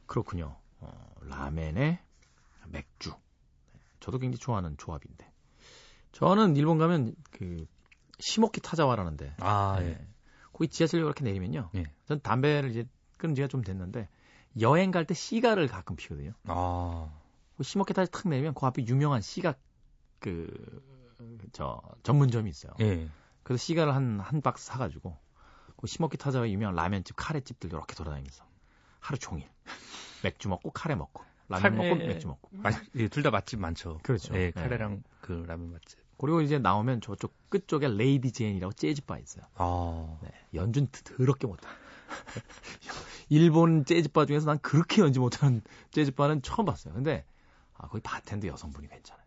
그렇군요. 0.06 0.56
어, 0.80 1.12
라멘에 1.22 2.00
맥주. 2.68 3.14
저도 4.00 4.18
굉장히 4.18 4.40
좋아하는 4.40 4.78
조합인데. 4.78 5.32
저는 6.14 6.56
일본 6.56 6.78
가면 6.78 7.16
그 7.32 7.66
시모키 8.20 8.62
타자와라는데 8.62 9.36
아, 9.40 9.78
네. 9.80 9.90
예. 9.90 10.08
거기 10.58 10.70
지하철역 10.70 11.06
이렇게 11.06 11.24
내리면요. 11.24 11.70
예. 11.76 11.84
전 12.06 12.20
담배를 12.22 12.72
이제 12.72 12.88
끊은 13.20 13.36
지가 13.36 13.48
좀 13.48 13.62
됐는데 13.62 14.10
여행 14.60 14.90
갈 14.90 15.06
때 15.06 15.14
시가를 15.14 15.68
가끔 15.68 15.96
피거든요. 15.96 16.32
아, 16.46 17.12
그 17.58 17.64
시모키타자와 17.64 18.10
탁 18.12 18.28
내리면 18.28 18.56
그 18.56 18.66
앞에 18.66 18.86
유명한 18.88 19.22
시가 19.22 19.60
그 20.20 20.48
저 21.52 21.82
전문점이 22.04 22.50
있어요. 22.50 22.74
예. 22.82 23.08
그래서 23.44 23.60
시가를 23.64 23.94
한 23.96 24.20
한 24.20 24.42
박스 24.42 24.66
사가지고 24.66 25.18
그 25.78 25.88
시모키타자와가 25.88 26.50
유명한 26.50 26.76
라면집, 26.76 27.16
카레집들 27.16 27.70
이렇게 27.72 27.96
돌아다니면서 27.96 28.44
하루 29.00 29.18
종일 29.18 29.48
맥주 30.24 30.50
먹고 30.50 30.72
카레 30.72 30.96
먹고 30.96 31.24
라면 31.48 31.78
카레- 31.78 31.90
먹고 31.90 32.08
맥주 32.08 32.28
먹고. 32.28 32.50
예, 32.96 33.08
둘다 33.08 33.30
맛집 33.32 33.60
많죠. 33.60 34.00
그렇죠. 34.04 34.34
예, 34.36 34.52
네. 34.52 34.52
카레랑 34.52 35.04
그 35.22 35.44
라면 35.48 35.72
맛집. 35.72 35.98
그리고 36.18 36.42
이제 36.42 36.58
나오면 36.60 37.02
저쪽 37.02 37.34
끝쪽에 37.50 37.88
레이디 37.88 38.32
제인이라고 38.32 38.74
재즈바 38.74 39.20
있어요. 39.20 39.46
아. 39.56 40.18
네, 40.24 40.30
연주는 40.54 40.88
드- 40.92 41.04
더럽게 41.04 41.48
못해. 41.48 41.68
일본 43.30 43.86
재즈바 43.86 44.26
중에서 44.26 44.46
난 44.46 44.60
그렇게 44.60 45.02
연주 45.02 45.20
못하는 45.20 45.62
재즈바는 45.92 46.42
처음 46.42 46.66
봤어요. 46.66 46.94
근데 46.94 47.26
아, 47.76 47.88
거기 47.88 48.02
바텐더 48.02 48.48
여성분이 48.48 48.88
괜찮아요. 48.88 49.27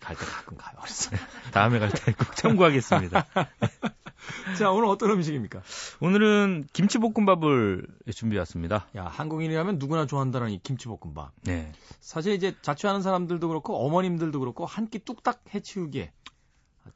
갈 0.00 0.16
때 0.16 0.24
가끔 0.26 0.56
가요. 0.56 0.76
그래서 0.82 1.10
다음에 1.52 1.78
갈 1.78 1.90
때 1.90 2.12
꼭 2.12 2.34
참고하겠습니다. 2.36 3.26
자 4.58 4.70
오늘 4.70 4.88
어떤 4.88 5.10
음식입니까? 5.10 5.62
오늘은 6.00 6.66
김치볶음밥을 6.72 7.86
준비해 8.14 8.38
왔습니다. 8.40 8.86
야 8.96 9.04
한국인이라면 9.06 9.78
누구나 9.78 10.06
좋아한다는 10.06 10.50
이 10.50 10.58
김치볶음밥. 10.62 11.32
네. 11.42 11.72
사실 12.00 12.34
이제 12.34 12.54
자취하는 12.62 13.02
사람들도 13.02 13.46
그렇고 13.48 13.84
어머님들도 13.86 14.38
그렇고 14.40 14.66
한 14.66 14.88
끼 14.90 14.98
뚝딱 14.98 15.42
해치우기에 15.54 16.12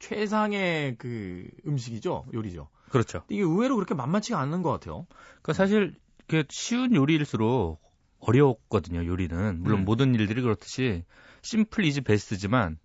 최상의 0.01 0.96
그 0.99 1.49
음식이죠 1.66 2.27
요리죠. 2.35 2.68
그렇죠. 2.90 3.22
이게 3.29 3.42
의외로 3.42 3.77
그렇게 3.77 3.94
만만치가 3.94 4.38
않는 4.40 4.62
것 4.62 4.70
같아요. 4.72 5.07
그러니까 5.42 5.53
사실 5.55 5.94
그 6.27 6.44
쉬운 6.51 6.94
요리일수록 6.94 7.81
어려웠거든요. 8.20 9.07
요리는 9.07 9.61
물론 9.62 9.81
음. 9.81 9.85
모든 9.85 10.14
일들이 10.14 10.42
그렇듯이 10.42 11.05
Simple 11.47 11.85
is 11.85 12.03
best지만 12.03 12.79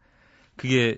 그게 0.55 0.97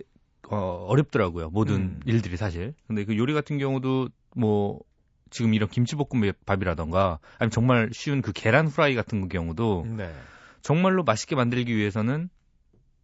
어, 0.50 0.86
어렵더라고요. 0.90 1.50
모든 1.50 1.76
음. 1.76 2.00
일들이 2.06 2.36
사실. 2.36 2.76
근데 2.88 3.06
그 3.06 3.18
요리 3.18 3.34
같은 3.34 3.58
경우도 3.58 4.10
뭐 4.36 4.82
지금 5.30 5.54
이런 5.54 5.70
김치볶음밥이라던가 5.70 7.20
아니면 7.40 7.52
정말 7.52 7.90
쉬운 7.94 8.22
그 8.22 8.34
계란 8.34 8.68
프라이 8.68 8.94
같은 8.94 9.30
경우도 9.30 9.88
네. 9.98 10.14
정말로 10.62 11.04
맛있게 11.04 11.36
만들기 11.36 11.76
위해서는 11.76 12.30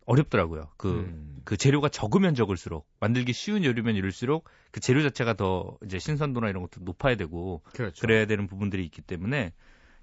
어렵더라고요. 0.06 0.70
그 0.78 0.90
음. 0.90 1.42
그 1.46 1.56
재료가 1.56 1.90
적으면 1.90 2.36
적을수록 2.36 2.88
만들기 3.00 3.32
쉬운 3.32 3.64
요리면 3.64 3.96
요리일수록 3.96 4.50
그 4.72 4.80
재료 4.80 5.02
자체가 5.02 5.36
더 5.36 5.78
이제 5.86 5.98
신선도나 5.98 6.50
이런 6.50 6.62
것도 6.64 6.84
높아야 6.84 7.16
되고 7.16 7.62
그렇죠. 7.74 8.02
그래야 8.02 8.26
되는 8.26 8.46
부분들이 8.46 8.84
있기 8.86 9.02
때문에 9.02 9.54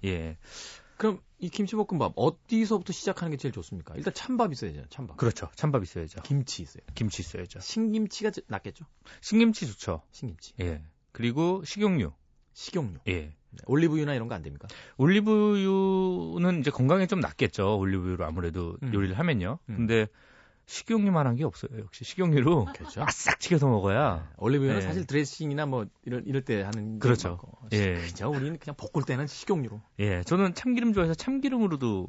예 0.03 0.37
그럼 0.97 1.19
이 1.39 1.49
김치볶음밥 1.49 2.13
어디서부터 2.15 2.93
시작하는 2.93 3.29
게 3.31 3.37
제일 3.37 3.51
좋습니까? 3.53 3.93
일단 3.95 4.13
찬밥 4.13 4.51
있어야죠. 4.53 4.83
찬밥. 4.89 5.17
그렇죠 5.17 5.49
찬밥 5.55 5.83
있어야죠 5.83 6.21
김치 6.23 6.63
있어요. 6.63 6.81
김치 6.95 7.21
있어야죠 7.21 7.59
신김치가 7.59 8.31
제- 8.31 8.41
낫겠죠? 8.47 8.85
신김치 9.21 9.67
좋죠 9.67 10.01
신김치. 10.11 10.53
예 10.61 10.81
그리고 11.11 11.63
식용유 11.63 12.11
식용유. 12.53 12.97
예 13.07 13.13
네. 13.51 13.61
올리브유나 13.67 14.13
이런 14.15 14.27
거 14.27 14.35
안 14.35 14.41
됩니까? 14.41 14.67
올리브유는 14.97 16.59
이제 16.59 16.71
건강에 16.71 17.05
좀 17.07 17.19
낫겠죠 17.19 17.77
올리브유로 17.77 18.25
아무래도 18.25 18.77
음. 18.83 18.93
요리를 18.93 19.17
하면요 19.17 19.59
음. 19.69 19.75
근데 19.75 20.07
식용유만 20.67 21.25
한 21.27 21.35
게 21.35 21.43
없어요 21.45 21.71
역시 21.79 22.03
식용유로 22.03 22.65
그렇죠. 22.75 23.01
아싹 23.03 23.39
튀겨서 23.39 23.67
먹어야 23.67 24.29
올리브유는 24.37 24.77
예. 24.77 24.81
사실 24.81 25.05
드레싱이나 25.05 25.65
뭐 25.65 25.85
이럴, 26.05 26.23
이럴 26.27 26.41
때 26.43 26.61
하는 26.61 26.95
게 26.95 26.99
그렇죠. 26.99 27.39
예. 27.71 27.93
그죠? 27.95 28.29
우리는 28.29 28.57
그냥 28.59 28.75
볶을 28.75 29.03
때는 29.05 29.27
식용유로. 29.27 29.81
예 29.99 30.23
저는 30.23 30.53
참기름 30.53 30.93
좋아해서 30.93 31.13
참기름으로도 31.15 32.07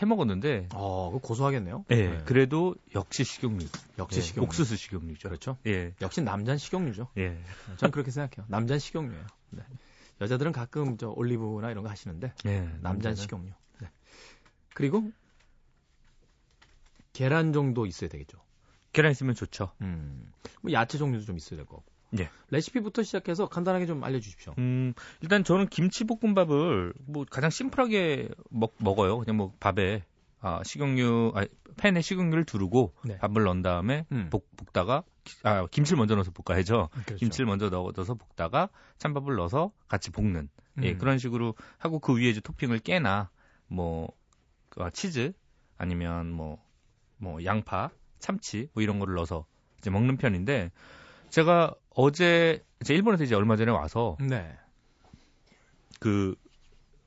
해 0.00 0.04
먹었는데 0.06 0.68
어, 0.74 1.10
그거 1.10 1.26
고소하겠네요. 1.26 1.84
예 1.90 1.94
네. 1.96 2.18
그래도 2.26 2.74
역시 2.94 3.24
식용유 3.24 3.66
역시 3.98 4.18
예, 4.18 4.22
식용유. 4.22 4.44
옥수수 4.46 4.76
식용유죠 4.76 5.28
그렇죠. 5.28 5.56
예 5.66 5.92
역시 6.02 6.20
남자는 6.20 6.58
식용유죠. 6.58 7.08
예. 7.18 7.38
전 7.78 7.90
그렇게 7.90 8.10
생각해요. 8.10 8.46
남자는 8.48 8.78
식용유예요. 8.78 9.24
네. 9.50 9.62
여자들은 10.20 10.52
가끔 10.52 10.96
저 10.96 11.08
올리브나 11.08 11.70
이런 11.70 11.82
거 11.82 11.90
하시는데 11.90 12.32
예, 12.46 12.68
남자는 12.82 13.16
식용유. 13.16 13.50
네. 13.80 13.90
그리고 14.74 15.10
계란 17.16 17.54
정도 17.54 17.86
있어야 17.86 18.10
되겠죠. 18.10 18.38
계란 18.92 19.10
있으면 19.10 19.34
좋죠. 19.34 19.72
음. 19.80 20.30
뭐 20.60 20.70
야채 20.72 20.98
종류도 20.98 21.24
좀 21.24 21.38
있어야 21.38 21.56
될 21.56 21.64
거고. 21.64 21.82
예. 22.18 22.28
레시피부터 22.50 23.02
시작해서 23.02 23.48
간단하게 23.48 23.86
좀 23.86 24.04
알려주십시오. 24.04 24.54
음, 24.58 24.92
일단 25.22 25.42
저는 25.42 25.68
김치볶음밥을 25.68 26.92
뭐 27.06 27.24
가장 27.28 27.48
심플하게 27.48 28.28
먹, 28.50 28.74
먹어요. 28.78 29.18
그냥 29.20 29.38
뭐 29.38 29.54
밥에 29.58 30.04
아, 30.40 30.62
식용유, 30.62 31.32
아, 31.34 31.46
팬에 31.78 32.02
식용유를 32.02 32.44
두르고 32.44 32.92
네. 33.04 33.16
밥을 33.16 33.44
넣은 33.44 33.62
다음에 33.62 34.04
음. 34.12 34.28
볶, 34.30 34.44
볶다가 34.54 35.02
아, 35.42 35.66
김치를 35.66 35.96
먼저 35.96 36.14
넣어서 36.16 36.30
볶아야죠. 36.32 36.90
그렇죠. 36.92 37.16
김치를 37.16 37.46
먼저 37.46 37.70
넣어서 37.70 38.14
볶다가 38.14 38.68
찬밥을 38.98 39.36
넣어서 39.36 39.72
같이 39.88 40.10
볶는 40.10 40.50
예, 40.82 40.92
음. 40.92 40.98
그런 40.98 41.16
식으로 41.16 41.54
하고 41.78 41.98
그 41.98 42.14
위에 42.14 42.28
이제 42.28 42.40
토핑을 42.40 42.80
깨나 42.80 43.30
뭐 43.68 44.12
어, 44.76 44.90
치즈 44.90 45.32
아니면 45.78 46.30
뭐 46.30 46.65
뭐 47.18 47.44
양파, 47.44 47.90
참치 48.18 48.68
뭐 48.72 48.82
이런 48.82 48.98
거를 48.98 49.14
넣어서 49.14 49.46
이제 49.78 49.90
먹는 49.90 50.16
편인데 50.16 50.70
제가 51.30 51.74
어제 51.90 52.64
이제 52.80 52.94
일본에서 52.94 53.24
이제 53.24 53.34
얼마 53.34 53.56
전에 53.56 53.70
와서 53.70 54.16
네. 54.20 54.56
그 55.98 56.34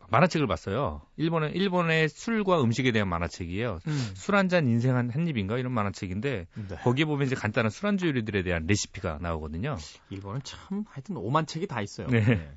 만화책을 0.09 0.47
봤어요. 0.47 1.01
일본의 1.17 1.51
일본의 1.51 2.09
술과 2.09 2.63
음식에 2.63 2.91
대한 2.91 3.07
만화책이에요. 3.09 3.79
음. 3.85 4.11
술한 4.15 4.49
잔 4.49 4.67
인생 4.67 4.95
한, 4.95 5.09
한 5.09 5.27
입인가 5.27 5.57
이런 5.57 5.71
만화책인데 5.71 6.47
네. 6.67 6.75
거기에 6.77 7.05
보면 7.05 7.27
이제 7.27 7.35
간단한 7.35 7.69
술안주 7.69 8.07
요리들에 8.07 8.43
대한 8.43 8.65
레시피가 8.65 9.19
나오거든요. 9.21 9.77
일본은 10.09 10.41
참 10.43 10.83
하여튼 10.87 11.17
오만 11.17 11.45
책이 11.45 11.67
다 11.67 11.81
있어요. 11.81 12.07
네. 12.07 12.51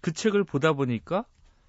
그 0.00 0.12
책을 0.12 0.44
보다 0.44 0.72
보니까 0.72 1.24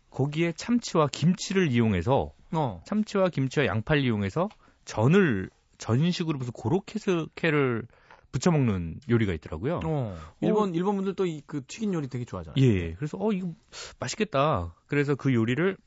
거기에 0.09 0.53
참치와 0.53 1.07
김치를 1.11 1.71
이용해서 1.71 2.33
어. 2.53 2.81
참치와 2.85 3.29
김치와 3.29 3.65
양파를 3.65 4.03
이용해서 4.03 4.49
전을 4.85 5.49
전식으로 5.77 6.37
무슨 6.37 6.51
고로케스케를 6.53 7.87
부쳐 8.31 8.51
먹는 8.51 8.99
요리가 9.09 9.33
있더라고요. 9.33 9.79
어. 9.83 10.17
일본 10.41 10.75
일본 10.75 10.95
분들도 10.97 11.25
이그 11.25 11.63
튀긴 11.67 11.93
요리 11.93 12.07
되게 12.07 12.25
좋아하잖아요. 12.25 12.63
예. 12.63 12.93
그래서 12.93 13.17
어 13.19 13.31
이거 13.31 13.53
맛있겠다. 13.99 14.73
그래서 14.87 15.15
그 15.15 15.33
요리를 15.33 15.77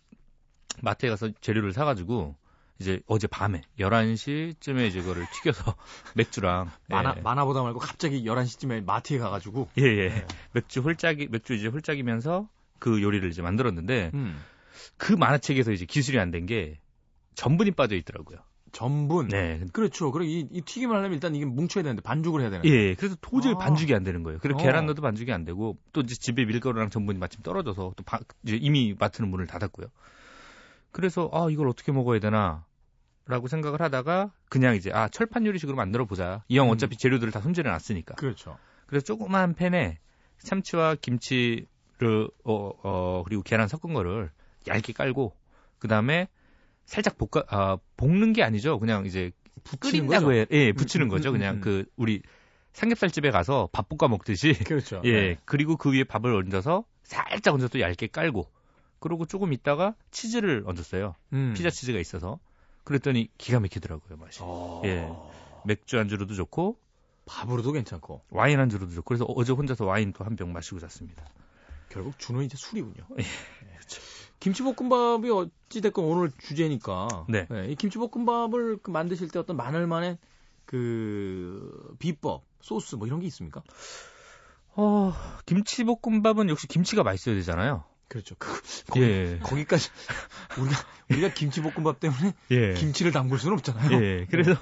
마트에 0.82 1.08
가서 1.10 1.30
재료를 1.40 1.72
사 1.72 1.84
가지고 1.84 2.36
이제 2.80 3.00
어제 3.06 3.26
밤에 3.26 3.62
11시쯤에 3.78 4.86
이제 4.88 5.00
그거를 5.00 5.26
튀겨서 5.42 5.74
맥주랑 6.14 6.70
만화 6.88 7.14
예. 7.16 7.20
만화보다 7.20 7.62
말고 7.62 7.80
갑자기 7.80 8.22
11시쯤에 8.24 8.84
마트에 8.84 9.18
가 9.18 9.30
가지고 9.30 9.68
예, 9.78 9.82
예. 9.82 10.08
네. 10.08 10.26
맥주 10.52 10.80
홀짝이 10.80 11.28
맥주 11.30 11.54
이제 11.54 11.66
홀짝이면서 11.68 12.48
그 12.78 13.02
요리를 13.02 13.28
이제 13.28 13.42
만들었는데 13.42 14.12
음. 14.14 14.40
그 14.96 15.12
만화책에서 15.12 15.72
이제 15.72 15.84
기술이 15.84 16.18
안 16.18 16.30
된 16.30 16.46
게 16.46 16.78
전분이 17.34 17.72
빠져 17.72 17.94
있더라고요. 17.96 18.38
전분. 18.78 19.26
네. 19.26 19.60
그렇죠. 19.72 20.12
그리고 20.12 20.30
이, 20.30 20.46
이 20.52 20.60
튀김을 20.60 20.94
하려면 20.94 21.14
일단 21.14 21.34
이게 21.34 21.44
뭉쳐야 21.44 21.82
되는데 21.82 22.00
반죽을 22.00 22.40
해야 22.42 22.50
되는데. 22.50 22.68
예, 22.68 22.94
그래서 22.94 23.16
도저히 23.20 23.54
아. 23.54 23.58
반죽이 23.58 23.92
안 23.92 24.04
되는 24.04 24.22
거예요. 24.22 24.38
그리고 24.40 24.60
어. 24.60 24.62
계란 24.62 24.86
넣어도 24.86 25.02
반죽이 25.02 25.32
안 25.32 25.44
되고 25.44 25.76
또 25.92 26.00
이제 26.00 26.14
집에 26.14 26.44
밀가루랑 26.44 26.88
전분이 26.88 27.18
마침 27.18 27.42
떨어져서 27.42 27.94
또 27.96 28.04
바- 28.04 28.20
이미 28.44 28.94
마트는 28.96 29.28
문을 29.30 29.48
닫았고요. 29.48 29.88
그래서 30.92 31.28
아 31.32 31.48
이걸 31.50 31.66
어떻게 31.68 31.90
먹어야 31.90 32.20
되나 32.20 32.64
라고 33.26 33.48
생각을 33.48 33.80
하다가 33.82 34.30
그냥 34.48 34.76
이제 34.76 34.92
아 34.92 35.08
철판 35.08 35.44
요리식으로 35.44 35.76
만들어 35.76 36.04
보자. 36.04 36.44
이왕 36.46 36.68
음. 36.68 36.70
어차피 36.70 36.96
재료들을 36.96 37.32
다 37.32 37.40
손질해 37.40 37.68
놨으니까. 37.68 38.14
그렇죠. 38.14 38.58
그래서 38.86 39.04
조그만 39.04 39.54
팬에 39.54 39.98
참치와 40.38 40.94
김치를 41.00 42.30
어, 42.44 42.70
어 42.84 43.22
그리고 43.24 43.42
계란 43.42 43.66
섞은 43.66 43.92
거를 43.92 44.30
얇게 44.68 44.92
깔고 44.92 45.34
그 45.80 45.88
다음에 45.88 46.28
살짝 46.88 47.18
볶아 47.18 47.44
아 47.48 47.78
볶는 47.98 48.32
게 48.32 48.42
아니죠. 48.42 48.78
그냥 48.78 49.04
이제 49.04 49.30
붙이는 49.62 50.06
끓인다고 50.08 50.26
거죠? 50.28 50.32
해. 50.40 50.46
예, 50.50 50.72
붙이는 50.72 51.06
음, 51.06 51.08
거죠. 51.10 51.28
음, 51.28 51.32
그냥 51.34 51.56
음. 51.56 51.60
그 51.60 51.84
우리 51.96 52.22
삼겹살 52.72 53.10
집에 53.10 53.30
가서 53.30 53.68
밥 53.72 53.88
볶아 53.90 54.08
먹듯이 54.08 54.54
그렇죠. 54.64 55.02
예. 55.04 55.12
네. 55.12 55.36
그리고 55.44 55.76
그 55.76 55.92
위에 55.92 56.04
밥을 56.04 56.34
얹어서 56.34 56.84
살짝 57.02 57.52
얹어서 57.54 57.68
또 57.68 57.80
얇게 57.80 58.06
깔고 58.06 58.50
그러고 59.00 59.26
조금 59.26 59.52
있다가 59.52 59.94
치즈를 60.10 60.62
얹었어요. 60.66 61.14
음. 61.34 61.52
피자 61.54 61.68
치즈가 61.68 61.98
있어서. 61.98 62.38
그랬더니 62.84 63.28
기가 63.36 63.60
막히더라고요, 63.60 64.16
맛이. 64.16 64.38
어. 64.42 64.80
예. 64.86 65.06
맥주 65.66 65.98
안주로도 65.98 66.34
좋고 66.34 66.78
밥으로도 67.26 67.72
괜찮고 67.72 68.22
와인 68.30 68.60
안주로도 68.60 68.92
좋고 68.94 69.04
그래서 69.04 69.26
어제 69.28 69.52
혼자서 69.52 69.84
와인 69.84 70.14
또 70.14 70.24
한 70.24 70.36
병 70.36 70.54
마시고 70.54 70.80
잤습니다. 70.80 71.22
결국 71.90 72.18
주는 72.18 72.42
이제 72.44 72.56
술이군요. 72.56 73.06
예, 73.18 73.24
김치볶음밥이 74.40 75.30
어찌 75.30 75.80
됐건 75.80 76.04
오늘 76.04 76.30
주제니까. 76.38 77.26
네. 77.28 77.46
이 77.68 77.74
김치볶음밥을 77.74 78.78
그 78.82 78.90
만드실 78.90 79.28
때 79.28 79.38
어떤 79.38 79.56
마늘만의 79.56 80.18
그 80.64 81.96
비법, 81.98 82.44
소스 82.60 82.96
뭐 82.96 83.06
이런 83.06 83.20
게 83.20 83.26
있습니까? 83.26 83.62
어, 84.74 85.12
김치볶음밥은 85.46 86.48
역시 86.50 86.68
김치가 86.68 87.02
맛있어야 87.02 87.34
되잖아요. 87.34 87.84
그렇죠. 88.08 88.34
그, 88.38 88.48
거기, 88.88 89.02
예. 89.02 89.38
거기까지 89.42 89.90
우리가 90.58 90.76
우리가 91.10 91.28
김치볶음밥 91.34 92.00
때문에 92.00 92.34
예. 92.50 92.74
김치를 92.74 93.12
담글 93.12 93.38
수는 93.38 93.54
없잖아요. 93.58 94.02
예. 94.02 94.26
그래서 94.30 94.56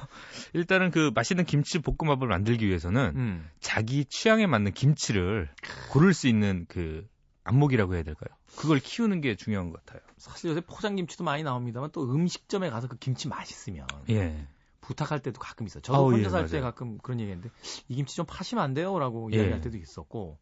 일단은 0.52 0.90
그 0.90 1.10
맛있는 1.14 1.44
김치 1.44 1.78
볶음밥을 1.78 2.26
만들기 2.26 2.66
위해서는 2.66 3.12
음. 3.14 3.50
자기 3.60 4.04
취향에 4.04 4.46
맞는 4.46 4.72
김치를 4.72 5.48
고를 5.90 6.12
수 6.12 6.28
있는 6.28 6.66
그 6.68 7.06
안목이라고 7.46 7.94
해야 7.94 8.02
될까요? 8.02 8.37
그걸 8.56 8.80
키우는 8.80 9.20
게 9.20 9.37
중요한 9.37 9.70
것 9.70 9.85
같아요. 9.85 10.02
사실 10.18 10.50
요새 10.50 10.61
포장김치도 10.61 11.24
많이 11.24 11.42
나옵니다만 11.42 11.90
또 11.92 12.02
음식점에 12.02 12.70
가서 12.70 12.88
그 12.88 12.96
김치 12.96 13.28
맛있으면 13.28 13.87
예. 14.11 14.46
부탁할 14.80 15.20
때도 15.22 15.40
가끔 15.40 15.66
있어요. 15.66 15.80
저도 15.82 15.98
아우, 15.98 16.12
혼자 16.12 16.28
예, 16.28 16.32
살때 16.32 16.59
맞아요. 16.61 16.70
가끔 16.72 16.98
그런 16.98 17.20
얘기했는데 17.20 17.50
이 17.88 17.94
김치 17.94 18.16
좀 18.16 18.26
파시면 18.26 18.62
안 18.62 18.74
돼요? 18.74 18.98
라고 18.98 19.30
예. 19.32 19.37
이야기할 19.37 19.61
때도 19.61 19.76
있었고 19.78 20.38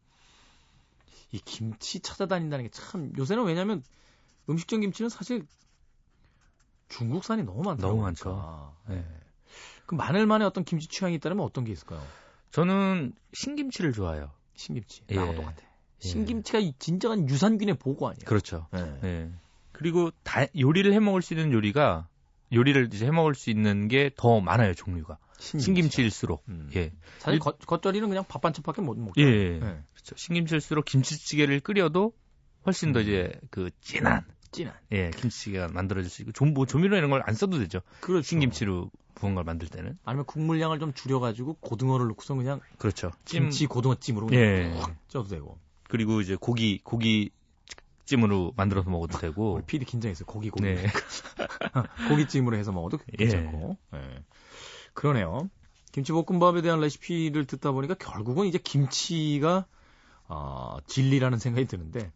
이 1.31 1.39
김치 1.39 1.99
찾아다닌다는 1.99 2.65
게 2.65 2.69
참 2.71 3.11
요새는 3.17 3.43
왜냐면 3.45 3.83
음식점 4.49 4.81
김치는 4.81 5.09
사실 5.09 5.45
중국산이 6.89 7.43
너무 7.43 7.63
많다. 7.63 7.87
너무 7.87 8.01
많죠. 8.01 8.75
예. 8.91 9.03
그 9.85 9.95
마늘만의 9.95 10.47
어떤 10.47 10.63
김치 10.63 10.87
취향이 10.87 11.15
있다면 11.15 11.39
어떤 11.41 11.63
게 11.63 11.71
있을까요? 11.71 12.01
저는 12.51 13.13
신김치를 13.33 13.91
좋아해요. 13.91 14.31
신김치. 14.55 15.01
예. 15.11 15.15
나하고 15.15 15.35
똑같아. 15.35 15.64
예. 16.03 16.07
신김치가 16.07 16.59
이 16.59 16.73
진정한 16.79 17.27
유산균의 17.29 17.77
보고 17.77 18.07
아니에요. 18.07 18.25
그렇죠. 18.25 18.67
예. 18.75 18.99
예. 19.03 19.29
그리고 19.71 20.11
다, 20.23 20.45
요리를 20.57 20.91
해 20.93 20.99
먹을 20.99 21.21
수 21.21 21.33
있는 21.33 21.51
요리가 21.51 22.07
요리를 22.53 22.89
이제 22.93 23.05
해 23.05 23.11
먹을 23.11 23.35
수 23.35 23.49
있는 23.49 23.87
게 23.87 24.09
더 24.15 24.39
많아요, 24.39 24.73
종류가. 24.73 25.17
신김치 25.39 26.01
일수록. 26.01 26.43
음. 26.47 26.69
예. 26.75 26.91
사실 27.19 27.33
일- 27.33 27.39
겉, 27.39 27.57
겉절이는 27.59 28.07
그냥 28.07 28.23
밥 28.27 28.41
반찬밖에 28.41 28.81
못 28.81 28.97
먹죠. 28.97 29.21
예. 29.21 29.25
예. 29.25 29.59
그렇죠. 29.59 30.15
신김치일수록 30.15 30.85
김치찌개를 30.85 31.59
끓여도 31.59 32.13
훨씬 32.65 32.93
더 32.93 32.99
음. 32.99 33.03
이제 33.03 33.31
그 33.49 33.69
진한 33.81 34.23
진한. 34.51 34.73
예, 34.93 35.11
김치찌개가 35.11 35.67
만들어질 35.67 36.09
수 36.09 36.21
있고 36.21 36.31
좀뭐 36.31 36.65
조미료 36.65 36.95
이런 36.95 37.09
걸 37.09 37.21
안 37.25 37.33
써도 37.35 37.57
되죠. 37.59 37.81
그렇죠. 37.99 38.25
신김치로 38.25 38.89
부은 39.15 39.35
걸 39.35 39.43
만들 39.43 39.67
때는. 39.67 39.97
아니면 40.05 40.25
국물량을 40.25 40.79
좀 40.79 40.93
줄여가지고 40.93 41.55
고등어를 41.55 42.07
넣고서 42.07 42.33
그냥 42.35 42.61
그렇죠. 42.77 43.11
찜 43.25 43.43
김치 43.43 43.65
고등어 43.65 43.95
찜으로 43.95 44.27
그냥 44.27 44.41
예. 44.43 44.73
푹 44.79 45.09
쪄도 45.09 45.27
되고. 45.29 45.59
그리고 45.87 46.21
이제 46.21 46.35
고기 46.39 46.79
고기 46.83 47.31
찜으로 48.05 48.53
만들어서 48.55 48.89
먹어도 48.89 49.17
되고. 49.17 49.53
우리 49.53 49.63
PD 49.63 49.85
긴장했어요. 49.85 50.25
고기 50.25 50.49
고기. 50.49 50.63
네. 50.63 50.85
고기찜으로 52.09 52.55
해서 52.55 52.71
먹어도 52.71 52.97
괜찮고. 53.17 53.77
예. 53.95 54.23
그러네요. 54.93 55.49
김치볶음밥에 55.91 56.61
대한 56.61 56.79
레시피를 56.81 57.45
듣다 57.45 57.71
보니까 57.71 57.95
결국은 57.95 58.47
이제 58.47 58.59
김치가 58.61 59.65
어, 60.27 60.77
진리라는 60.87 61.39
생각이 61.39 61.67
드는데 61.67 62.11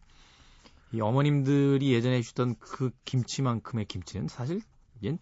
이 0.91 1.01
어머님들이 1.01 1.93
예전에 1.93 2.17
해주던 2.17 2.55
그 2.59 2.91
김치만큼의 3.05 3.85
김치는 3.85 4.27
사실 4.27 4.61
얜 5.03 5.17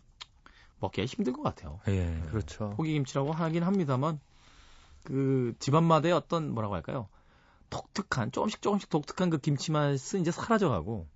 먹기가 0.80 1.06
힘든 1.06 1.34
것 1.34 1.42
같아요. 1.44 1.80
예, 1.88 2.22
그렇죠. 2.30 2.72
포기김치라고 2.72 3.32
하긴 3.32 3.64
합니다만 3.64 4.20
그 5.04 5.54
집안마다의 5.60 6.14
어떤 6.14 6.52
뭐라고 6.52 6.76
할까요? 6.76 7.10
독특한 7.70 8.32
조금씩 8.32 8.62
조금씩 8.62 8.90
독특한 8.90 9.30
그 9.30 9.38
김치 9.38 9.72
맛은 9.72 10.22
이제 10.22 10.32
사라져가고 10.32 11.08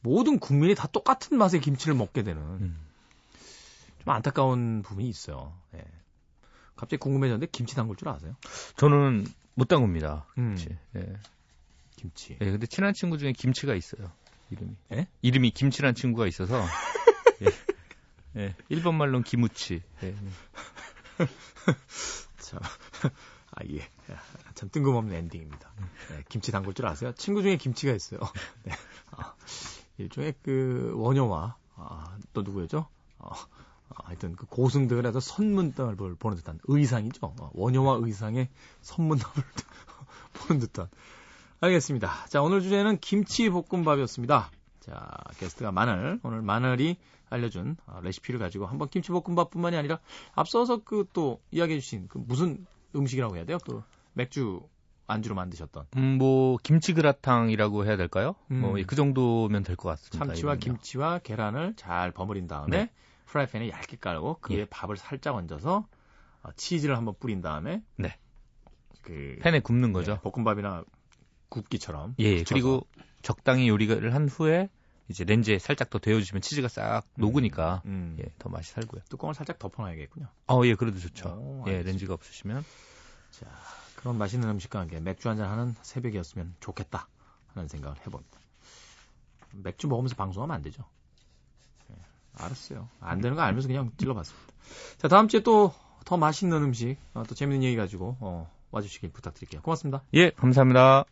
모든 0.00 0.38
국민이 0.38 0.74
다 0.74 0.88
똑같은 0.88 1.36
맛의 1.38 1.60
김치를 1.60 1.94
먹게 1.94 2.22
되는 2.22 2.42
음. 2.42 2.86
좀 4.02 4.14
안타까운 4.14 4.82
부분이 4.82 5.08
있어요. 5.08 5.54
예. 5.74 5.84
갑자기 6.74 6.98
궁금해졌는데 6.98 7.50
김치 7.52 7.76
담글 7.76 7.96
줄 7.96 8.08
아세요? 8.08 8.34
저는 8.76 9.26
못 9.54 9.68
담굽니다. 9.68 10.26
음, 10.38 10.54
김치. 10.56 10.78
예. 10.96 11.12
김치. 11.96 12.38
예, 12.40 12.50
근데 12.50 12.66
친한 12.66 12.94
친구 12.94 13.18
중에 13.18 13.32
김치가 13.32 13.74
있어요. 13.74 14.10
이름이. 14.50 14.76
예? 14.92 15.06
이름이 15.20 15.50
김치란 15.50 15.94
친구가 15.94 16.26
있어서. 16.26 16.64
예. 17.42 18.40
예. 18.40 18.54
일본 18.70 18.96
말로는 18.96 19.22
기무치. 19.22 19.82
예. 20.02 20.14
참, 22.38 22.60
아 23.52 23.64
예, 23.68 23.88
참 24.54 24.68
뜬금없는 24.70 25.14
엔딩입니다. 25.14 25.72
네, 26.10 26.24
김치 26.28 26.52
담글 26.52 26.74
줄 26.74 26.86
아세요? 26.86 27.12
친구 27.12 27.42
중에 27.42 27.56
김치가 27.56 27.92
있어요. 27.92 28.20
네. 28.64 28.72
아, 29.12 29.34
일종의 29.98 30.34
그 30.42 30.92
원효와 30.96 31.56
아, 31.76 32.18
또 32.32 32.42
누구였죠? 32.42 32.86
어, 33.18 33.30
아, 33.30 33.94
하여튼 34.04 34.36
그 34.36 34.46
고승들에서 34.46 35.20
선문답을 35.20 36.14
보는 36.16 36.36
듯한 36.38 36.60
의상이죠. 36.64 37.34
어, 37.40 37.50
원효와 37.54 37.98
의상의 38.02 38.48
선문답을 38.82 39.42
보는 40.34 40.60
듯한. 40.60 40.88
알겠습니다. 41.60 42.26
자, 42.28 42.42
오늘 42.42 42.62
주제는 42.62 42.98
김치 42.98 43.50
볶음밥이었습니다. 43.50 44.50
자, 44.80 45.08
게스트가 45.38 45.72
마늘. 45.72 46.18
오늘 46.22 46.40
마늘이 46.40 46.96
알려준 47.28 47.76
아, 47.86 48.00
레시피를 48.00 48.40
가지고 48.40 48.66
한번 48.66 48.88
김치 48.88 49.12
볶음밥뿐만이 49.12 49.76
아니라 49.76 50.00
앞서서 50.34 50.78
그 50.82 51.06
또 51.12 51.40
이야기해주신 51.50 52.08
그 52.08 52.18
무슨 52.18 52.66
음식이라고 52.94 53.36
해야 53.36 53.44
돼요? 53.44 53.58
그 53.64 53.82
맥주 54.14 54.60
안주로 55.06 55.34
만드셨던 55.34 55.86
음, 55.96 56.18
뭐 56.18 56.56
김치 56.62 56.92
그라탕이라고 56.94 57.84
해야 57.84 57.96
될까요? 57.96 58.36
음. 58.52 58.60
뭐그 58.60 58.94
정도면 58.94 59.62
될 59.64 59.76
것 59.76 59.88
같습니다. 59.90 60.18
참치와 60.18 60.54
이거는요. 60.54 60.60
김치와 60.78 61.18
계란을 61.18 61.74
잘 61.76 62.12
버무린 62.12 62.46
다음에 62.46 62.76
네. 62.76 62.90
프라이팬에 63.26 63.70
얇게 63.70 63.96
깔고 64.00 64.38
그 64.40 64.54
위에 64.54 64.60
예. 64.60 64.64
밥을 64.66 64.96
살짝 64.96 65.34
얹어서 65.36 65.86
어, 66.42 66.48
치즈를 66.56 66.96
한번 66.96 67.14
뿌린 67.18 67.40
다음에 67.42 67.82
네. 67.96 68.16
그 69.02 69.36
팬에 69.40 69.60
굽는 69.60 69.92
거죠. 69.92 70.14
네, 70.14 70.20
볶음밥이나 70.30 70.84
굽기처럼 71.48 72.14
예, 72.18 72.36
붙여서. 72.38 72.54
그리고 72.54 72.86
적당히 73.22 73.68
요리를 73.68 74.14
한 74.14 74.28
후에 74.28 74.68
이제 75.08 75.24
렌즈에 75.24 75.58
살짝 75.58 75.90
더 75.90 75.98
데워주시면 75.98 76.40
치즈가 76.42 76.68
싹 76.68 77.02
녹으니까 77.16 77.82
음, 77.86 78.16
예, 78.20 78.30
더 78.38 78.48
맛이 78.48 78.70
살고요. 78.72 79.02
뚜껑을 79.08 79.34
살짝 79.34 79.58
덮어놔야겠군요. 79.58 80.26
어, 80.46 80.60
예, 80.64 80.74
그래도 80.76 80.98
좋죠. 81.00 81.30
오, 81.30 81.64
예. 81.66 81.82
렌즈가 81.82 82.14
없으시면 82.14 82.64
자, 83.32 83.46
그런 84.00 84.18
맛있는 84.18 84.48
음식과 84.48 84.80
함께 84.80 85.00
맥주 85.00 85.28
한잔 85.28 85.50
하는 85.50 85.74
새벽이었으면 85.82 86.54
좋겠다 86.60 87.08
하는 87.54 87.68
생각을 87.68 87.96
해봅니다. 87.98 88.38
맥주 89.52 89.88
먹으면서 89.88 90.14
방송하면 90.16 90.54
안 90.54 90.62
되죠. 90.62 90.84
예, 91.90 91.94
알았어요. 92.34 92.88
안 93.00 93.20
되는 93.20 93.36
거 93.36 93.42
알면서 93.42 93.68
그냥 93.68 93.90
찔러봤습니다. 93.96 94.52
자, 94.98 95.08
다음 95.08 95.28
주에 95.28 95.42
또 95.42 95.72
더 96.04 96.16
맛있는 96.16 96.62
음식, 96.62 96.96
어, 97.14 97.22
또 97.28 97.34
재밌는 97.34 97.62
얘기 97.62 97.76
가지고 97.76 98.16
어, 98.20 98.50
와주시길 98.70 99.10
부탁드릴게요. 99.12 99.62
고맙습니다. 99.62 100.02
예, 100.14 100.30
감사합니다. 100.30 101.04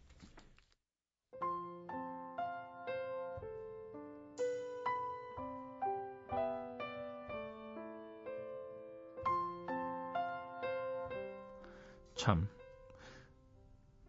참 12.16 12.48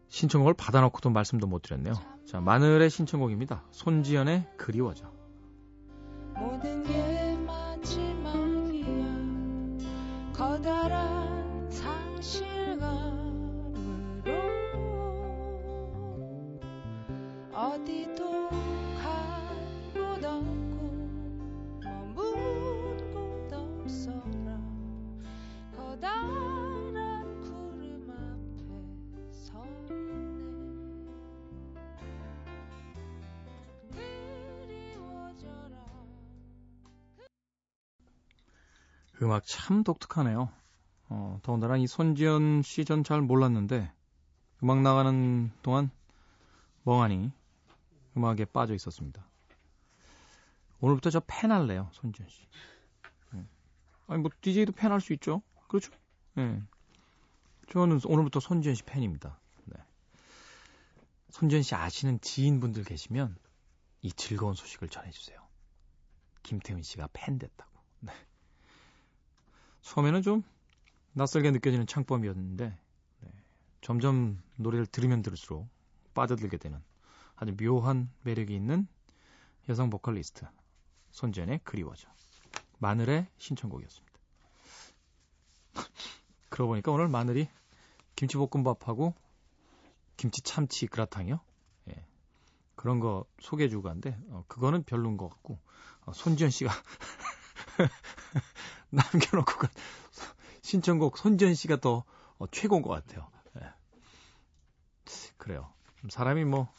신청곡을 0.09 0.53
받아놓고도 0.55 1.09
말씀도 1.11 1.47
못 1.47 1.61
드렸네요. 1.61 1.93
자, 2.25 2.41
마늘의 2.41 2.89
신청곡입니다. 2.89 3.63
손지연의 3.71 4.47
그리워져. 4.57 5.11
모든 6.35 6.83
게 6.83 7.35
마지막이야 7.45 8.87
커다란 10.33 11.69
상실감으로 11.69 12.89
어디도 17.53 18.48
음악 39.21 39.45
참 39.45 39.83
독특하네요. 39.83 40.49
어, 41.09 41.39
더군다나 41.43 41.77
이 41.77 41.87
손지연 41.87 42.61
씨 42.61 42.85
전 42.85 43.03
잘 43.03 43.21
몰랐는데 43.21 43.91
음악 44.63 44.81
나가는 44.81 45.51
동안 45.61 45.89
멍하니 46.83 47.31
음악에 48.15 48.45
빠져 48.45 48.73
있었습니다. 48.75 49.25
오늘부터 50.81 51.09
저 51.09 51.21
팬 51.27 51.51
할래요, 51.51 51.89
손지연 51.93 52.29
씨. 52.29 52.47
예. 53.35 53.45
아니 54.07 54.21
뭐 54.21 54.31
DJ도 54.41 54.71
팬할 54.73 55.01
수 55.01 55.13
있죠. 55.13 55.41
그렇죠? 55.67 55.91
예. 56.37 56.61
저는 57.71 57.99
오늘부터 58.05 58.39
손지연 58.39 58.75
씨 58.75 58.83
팬입니다. 58.83 59.37
네. 59.65 59.75
손지연 61.31 61.61
씨 61.63 61.75
아시는 61.75 62.21
지인분들 62.21 62.83
계시면 62.85 63.35
이 64.01 64.11
즐거운 64.13 64.53
소식을 64.53 64.87
전해주세요. 64.89 65.37
김태훈 66.43 66.81
씨가 66.83 67.09
팬 67.11 67.37
됐다고. 67.37 67.68
네. 69.79 69.89
처음에는 69.89 70.21
좀 70.21 70.43
낯설게 71.13 71.51
느껴지는 71.51 71.87
창법이었는데 71.87 72.77
네, 73.21 73.31
점점 73.81 74.41
노래를 74.55 74.85
들으면 74.85 75.21
들을수록 75.21 75.67
빠져들게 76.13 76.57
되는 76.57 76.81
아주 77.35 77.55
묘한 77.55 78.11
매력이 78.23 78.53
있는 78.53 78.87
여성 79.69 79.89
보컬리스트 79.89 80.45
손지연의 81.11 81.61
그리워져 81.63 82.09
마늘의 82.79 83.27
신청곡이었습니다. 83.37 84.19
그러고 86.49 86.71
보니까 86.71 86.91
오늘 86.91 87.07
마늘이 87.07 87.49
김치볶음밥하고 88.15 89.13
김치 90.17 90.41
참치 90.41 90.87
그라탕이요. 90.87 91.39
예. 91.89 92.05
그런 92.75 92.99
거 92.99 93.25
소개해 93.39 93.69
주고 93.69 93.83
간데 93.83 94.17
어, 94.29 94.43
그거는 94.47 94.83
별론 94.83 95.17
것 95.17 95.29
같고 95.29 95.59
어, 96.01 96.13
손지연 96.13 96.49
씨가 96.49 96.71
남겨놓고 98.91 99.53
간 99.59 99.69
신청곡 100.61 101.17
손지연 101.17 101.53
씨가 101.53 101.77
더 101.77 102.03
어, 102.37 102.47
최고인 102.51 102.81
것 102.81 102.89
같아요. 102.89 103.27
예. 103.61 103.73
그래요. 105.37 105.71
사람이 106.09 106.45
뭐 106.45 106.71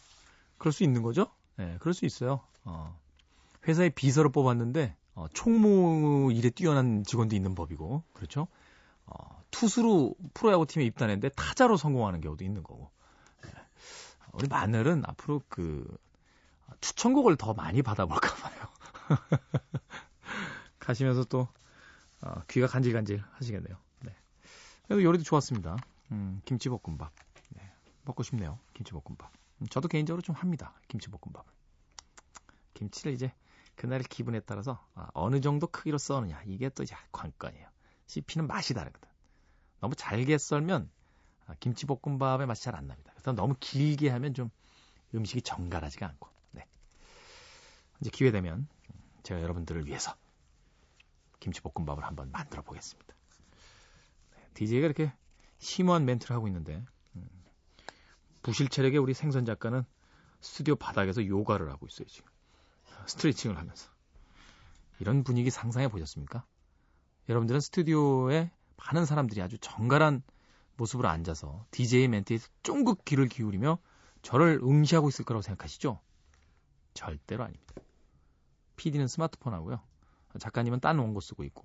그럴 0.58 0.72
수 0.72 0.84
있는 0.84 1.02
거죠? 1.02 1.30
예, 1.58 1.76
그럴 1.80 1.94
수 1.94 2.06
있어요. 2.06 2.40
어, 2.64 2.98
회사에 3.66 3.90
비서를 3.90 4.30
뽑았는데 4.32 4.96
어, 5.14 5.26
총무 5.32 6.32
일에 6.32 6.50
뛰어난 6.50 7.04
직원도 7.04 7.36
있는 7.36 7.54
법이고 7.54 8.02
그렇죠? 8.12 8.48
어, 9.06 9.42
투수로 9.50 10.14
프로야구 10.34 10.66
팀에 10.66 10.84
입단했는데 10.84 11.30
타자로 11.30 11.76
성공하는 11.76 12.20
경우도 12.20 12.44
있는 12.44 12.62
거고. 12.62 12.90
예. 13.46 13.50
우리 14.32 14.48
마늘은 14.48 15.02
앞으로 15.06 15.42
그 15.48 15.86
추천곡을 16.80 17.36
더 17.36 17.52
많이 17.52 17.82
받아볼까 17.82 18.34
봐요. 18.36 18.68
가시면서 20.78 21.24
또 21.24 21.48
어, 22.22 22.42
귀가 22.48 22.66
간질간질 22.66 23.22
하시겠네요. 23.32 23.76
네. 24.00 24.14
그래도 24.86 25.02
요리도 25.02 25.24
좋았습니다. 25.24 25.84
음, 26.12 26.40
김치볶음밥. 26.44 27.12
네, 27.50 27.72
먹고 28.04 28.22
싶네요. 28.22 28.58
김치볶음밥. 28.74 29.32
음, 29.62 29.66
저도 29.68 29.88
개인적으로 29.88 30.22
좀 30.22 30.34
합니다. 30.34 30.74
김치볶음밥을. 30.88 31.50
김치를 32.74 33.12
이제 33.12 33.32
그날 33.76 34.02
기분에 34.02 34.40
따라서 34.40 34.84
아, 34.94 35.08
어느 35.14 35.40
정도 35.40 35.66
크기로 35.66 35.98
써느냐 35.98 36.42
이게 36.46 36.68
또 36.70 36.82
이제 36.82 36.94
관건이에요. 37.12 37.68
씹히는 38.06 38.46
맛이 38.46 38.74
다르거든. 38.74 39.08
너무 39.80 39.94
잘게 39.94 40.36
썰면 40.38 40.90
아, 41.46 41.54
김치볶음밥의 41.60 42.46
맛이 42.46 42.62
잘 42.64 42.74
안 42.74 42.86
납니다. 42.86 43.12
그래서 43.14 43.32
너무 43.32 43.54
길게 43.58 44.10
하면 44.10 44.34
좀 44.34 44.50
음식이 45.14 45.42
정갈하지가 45.42 46.06
않고. 46.06 46.28
네. 46.52 46.66
이제 48.00 48.10
기회 48.10 48.30
되면 48.30 48.68
제가 49.22 49.42
여러분들을 49.42 49.86
위해서 49.86 50.14
김치볶음밥을 51.40 52.04
한번 52.04 52.30
만들어 52.30 52.62
보겠습니다. 52.62 53.14
네, 54.34 54.48
DJ가 54.54 54.86
이렇게 54.86 55.12
심오한 55.58 56.04
멘트를 56.04 56.34
하고 56.36 56.46
있는데 56.48 56.84
음, 57.16 57.28
부실 58.42 58.68
체력의 58.68 58.98
우리 58.98 59.14
생선 59.14 59.44
작가는 59.44 59.84
스튜디오 60.40 60.76
바닥에서 60.76 61.26
요가를 61.26 61.70
하고 61.70 61.86
있어요 61.86 62.06
지금 62.08 62.30
스트레칭을 63.06 63.58
하면서 63.58 63.90
이런 65.00 65.24
분위기 65.24 65.50
상상해 65.50 65.88
보셨습니까? 65.88 66.44
여러분들은 67.28 67.60
스튜디오에 67.60 68.50
많은 68.76 69.06
사람들이 69.06 69.42
아주 69.42 69.58
정갈한 69.58 70.22
모습으로 70.76 71.08
앉아서 71.08 71.66
DJ 71.70 72.08
멘트에 72.08 72.38
쫑긋 72.62 73.04
귀를 73.04 73.28
기울이며 73.28 73.78
저를 74.22 74.60
응시하고 74.62 75.08
있을 75.08 75.24
거라고 75.24 75.42
생각하시죠? 75.42 76.00
절대로 76.94 77.44
아닙니다. 77.44 77.74
PD는 78.76 79.08
스마트폰 79.08 79.54
하고요. 79.54 79.82
작가님은 80.38 80.80
딴 80.80 80.98
원고 80.98 81.20
쓰고 81.20 81.44
있고 81.44 81.64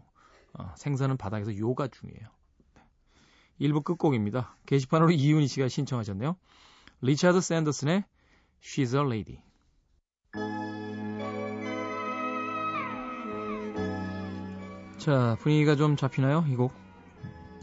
어, 0.53 0.73
생선은 0.77 1.17
바닥에서 1.17 1.57
요가 1.57 1.87
중이에요. 1.87 2.27
네. 2.75 3.67
1부 3.67 3.83
끝곡입니다. 3.83 4.55
게시판으로 4.65 5.11
이윤희 5.11 5.47
씨가 5.47 5.67
신청하셨네요. 5.67 6.35
리차드 7.01 7.41
샌더슨의 7.41 8.05
She's 8.61 8.95
a 8.95 9.05
Lady. 9.05 9.41
자, 14.97 15.37
분위기가 15.41 15.75
좀 15.75 15.95
잡히나요? 15.95 16.45
이 16.47 16.55
곡. 16.55 16.73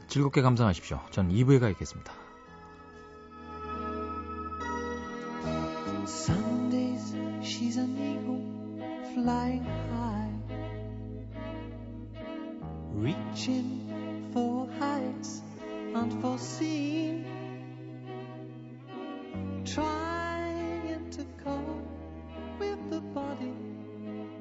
즐겁게 0.06 0.42
감상하십시오. 0.42 1.00
전 1.10 1.28
2부에 1.30 1.58
가 1.58 1.68
있겠습니다. 1.70 2.12
Reaching 13.02 14.30
for 14.32 14.68
heights 14.78 15.42
unforeseen, 15.92 17.26
trying 19.64 21.10
to 21.10 21.26
cope 21.42 21.88
with 22.60 22.78
the 22.90 23.00
body 23.00 23.54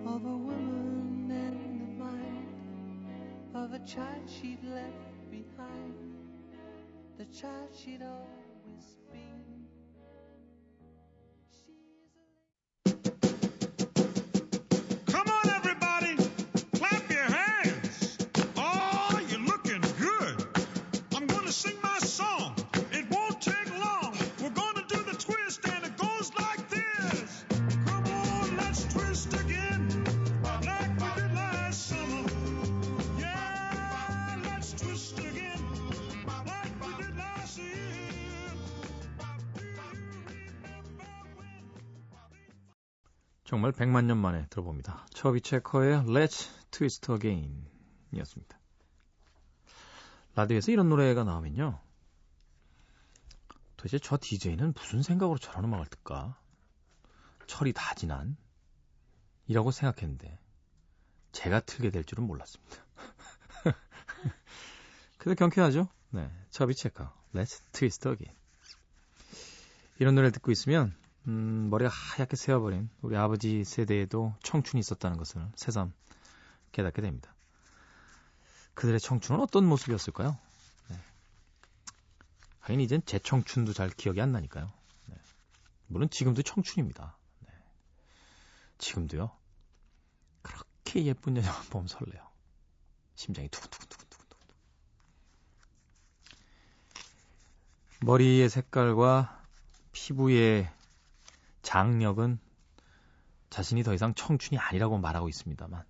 of 0.06 0.24
a 0.24 0.38
woman 0.47 1.32
and 1.32 1.82
the 1.82 2.04
mind 2.04 2.45
of 3.56 3.74
a 3.74 3.80
child 3.80 4.30
she'd 4.30 4.63
left 4.63 5.32
behind, 5.32 5.95
the 7.17 7.26
child 7.26 7.69
she'd 7.76 8.04
always 8.04 8.41
정말 43.52 43.74
100만 43.74 44.06
년 44.06 44.18
만에 44.18 44.48
들어봅니다. 44.50 45.06
처비 45.10 45.42
체커의 45.42 46.04
Let's 46.04 46.50
Twist 46.72 47.12
Again 47.12 47.68
이었습니다. 48.14 48.58
라디오에서 50.36 50.72
이런 50.72 50.88
노래가 50.88 51.26
나오면요. 51.26 51.78
도대체 53.76 54.00
저 54.00 54.18
DJ는 54.18 54.72
무슨 54.74 55.04
생각으로 55.04 55.38
저런 55.38 55.66
음악을 55.66 55.88
듣까? 55.88 56.40
철이 57.46 57.74
다 57.74 57.94
지난? 57.94 58.38
이라고 59.48 59.72
생각했는데 59.72 60.40
제가 61.34 61.60
틀게 61.60 61.90
될 61.90 62.06
줄은 62.06 62.24
몰랐습니다. 62.24 62.78
그래도 65.18 65.38
경쾌하죠? 65.38 65.90
네, 66.12 66.32
처비 66.52 66.74
체커 66.74 67.14
Let's 67.36 67.62
Twist 67.74 68.08
Again 68.08 68.34
이런 70.00 70.16
노래를 70.16 70.32
듣고 70.32 70.54
있으면 70.54 70.96
음, 71.28 71.70
머리가 71.70 71.90
하얗게 71.90 72.36
새어버린 72.36 72.90
우리 73.02 73.16
아버지 73.16 73.64
세대에도 73.64 74.34
청춘이 74.42 74.80
있었다는 74.80 75.18
것을 75.18 75.48
새삼 75.56 75.94
깨닫게 76.72 77.02
됩니다. 77.02 77.34
그들의 78.74 79.00
청춘은 79.00 79.42
어떤 79.42 79.66
모습이었을까요? 79.66 80.38
네. 80.88 81.00
하긴 82.62 82.80
이젠 82.82 83.02
제 83.06 83.20
청춘도 83.20 83.74
잘 83.74 83.90
기억이 83.90 84.20
안 84.22 84.32
나니까요. 84.32 84.72
네. 85.08 85.16
물론 85.88 86.10
지금도 86.10 86.42
청춘입니다. 86.42 87.16
네. 87.42 87.54
지금도요. 88.80 89.30
그렇게 90.42 91.06
예쁜 91.06 91.38
여자만 91.38 91.64
보면 91.70 91.88
설레요. 91.88 92.26
심장이 93.16 93.48
두근두근두근두근. 93.50 94.38
머리의 98.00 98.50
색깔과 98.50 99.44
피부의 99.92 100.72
장력은 101.62 102.39
자신이 103.50 103.84
더 103.84 103.93
이상 103.93 104.13
청춘이 104.13 104.58
아니라고 104.58 104.97
말하고 104.97 105.30
있습니다만 105.30 105.84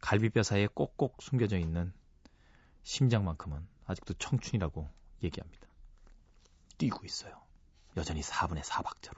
갈비뼈 0.00 0.42
사이에 0.42 0.68
꼭꼭 0.72 1.20
숨겨져 1.20 1.58
있는 1.58 1.92
심장만큼은 2.82 3.66
아직도 3.86 4.14
청춘이라고 4.14 4.88
얘기합니다. 5.24 5.66
뛰고 6.78 7.04
있어요. 7.04 7.42
여전히 7.96 8.20
4분의 8.20 8.62
4박자로. 8.62 9.16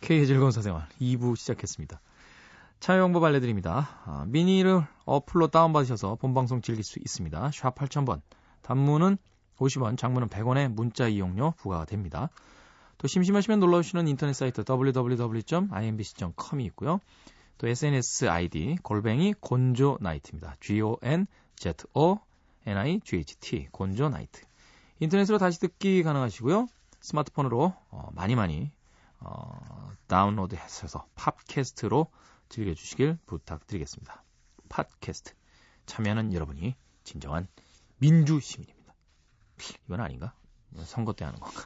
K의 0.00 0.26
즐거운 0.26 0.52
사생활 0.52 0.88
2부 1.00 1.36
시작했습니다. 1.36 2.00
참여 2.80 3.02
방법 3.02 3.24
알려드립니다. 3.24 4.00
아, 4.04 4.24
미니를 4.28 4.86
어플로 5.04 5.48
다운받으셔서 5.48 6.14
본방송 6.16 6.62
즐길 6.62 6.84
수 6.84 7.00
있습니다. 7.00 7.50
샵 7.52 7.74
8000번. 7.74 8.20
단문은 8.62 9.18
50원, 9.56 9.98
장문은 9.98 10.28
100원의 10.28 10.68
문자 10.68 11.08
이용료 11.08 11.54
부과가 11.56 11.84
됩니다. 11.84 12.30
또 12.98 13.06
심심하시면 13.06 13.60
놀러오시는 13.60 14.08
인터넷 14.08 14.32
사이트 14.32 14.64
www.imbc.com이 14.68 16.64
있고요. 16.66 17.00
또 17.56 17.68
SNS 17.68 18.28
아이디 18.28 18.76
골뱅이 18.82 19.34
곤조 19.34 19.98
나이트입니다. 20.00 20.56
G-O-N-Z-O-N-I-G-H-T 20.60 21.28
곤조 23.70 24.08
나이트. 24.08 24.42
인터넷으로 24.98 25.38
다시 25.38 25.60
듣기 25.60 26.02
가능하시고요. 26.02 26.66
스마트폰으로 27.00 27.72
어, 27.90 28.10
많이 28.14 28.34
많이 28.34 28.72
어, 29.20 29.90
다운로드 30.08 30.56
해서 30.56 31.06
팟캐스트로 31.14 32.08
즐겨주시길 32.48 33.18
부탁드리겠습니다. 33.26 34.24
팟캐스트 34.68 35.34
참여하는 35.86 36.32
여러분이 36.32 36.74
진정한 37.04 37.46
민주 37.98 38.40
시민입니다. 38.40 38.94
이건 39.86 40.00
아닌가? 40.00 40.34
선거 40.84 41.12
때 41.12 41.24
하는 41.24 41.38
건가? 41.40 41.62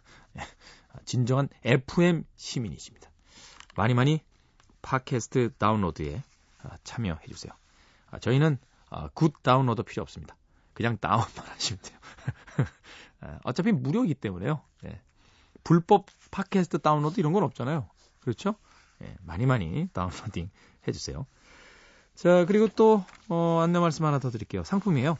예. 0.98 1.04
진정한 1.04 1.48
FM 1.64 2.24
시민이십니다. 2.36 3.10
많이 3.76 3.94
많이 3.94 4.20
팟캐스트 4.82 5.54
다운로드에 5.58 6.22
아, 6.62 6.76
참여해 6.84 7.26
주세요. 7.28 7.52
아, 8.10 8.18
저희는 8.18 8.58
아, 8.90 9.08
good 9.14 9.32
다운로드 9.42 9.82
필요 9.82 10.02
없습니다. 10.02 10.36
그냥 10.74 10.98
다운만 11.00 11.28
하시면 11.48 11.80
돼요. 11.82 11.98
아, 13.20 13.38
어차피 13.44 13.72
무료이기 13.72 14.14
때문에요. 14.14 14.62
예. 14.84 15.00
불법 15.64 16.06
팟캐스트 16.30 16.80
다운로드 16.80 17.20
이런 17.20 17.32
건 17.32 17.42
없잖아요. 17.44 17.88
그렇죠? 18.20 18.56
예, 19.02 19.16
많이 19.22 19.46
많이 19.46 19.88
다운로딩 19.92 20.50
해주세요. 20.86 21.26
자, 22.14 22.44
그리고 22.44 22.68
또, 22.68 23.04
어, 23.28 23.60
안내 23.62 23.78
말씀 23.78 24.04
하나 24.04 24.18
더 24.18 24.30
드릴게요. 24.30 24.64
상품이에요. 24.64 25.16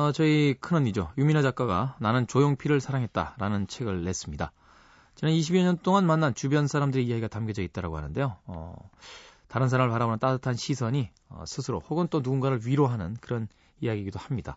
어, 0.00 0.12
저희 0.12 0.54
큰언니죠. 0.58 1.12
유민아 1.18 1.42
작가가 1.42 1.94
나는 2.00 2.26
조용필을 2.26 2.80
사랑했다. 2.80 3.34
라는 3.36 3.66
책을 3.66 4.02
냈습니다. 4.02 4.50
지난 5.14 5.34
20여 5.34 5.62
년 5.62 5.76
동안 5.76 6.06
만난 6.06 6.34
주변 6.34 6.66
사람들의 6.66 7.04
이야기가 7.06 7.28
담겨져 7.28 7.60
있다고 7.60 7.98
하는데요. 7.98 8.38
어, 8.46 8.90
다른 9.48 9.68
사람을 9.68 9.92
바라보는 9.92 10.18
따뜻한 10.18 10.54
시선이 10.54 11.10
어, 11.28 11.44
스스로 11.46 11.80
혹은 11.80 12.08
또 12.08 12.20
누군가를 12.20 12.60
위로하는 12.64 13.14
그런 13.20 13.46
이야기이기도 13.82 14.18
합니다. 14.18 14.56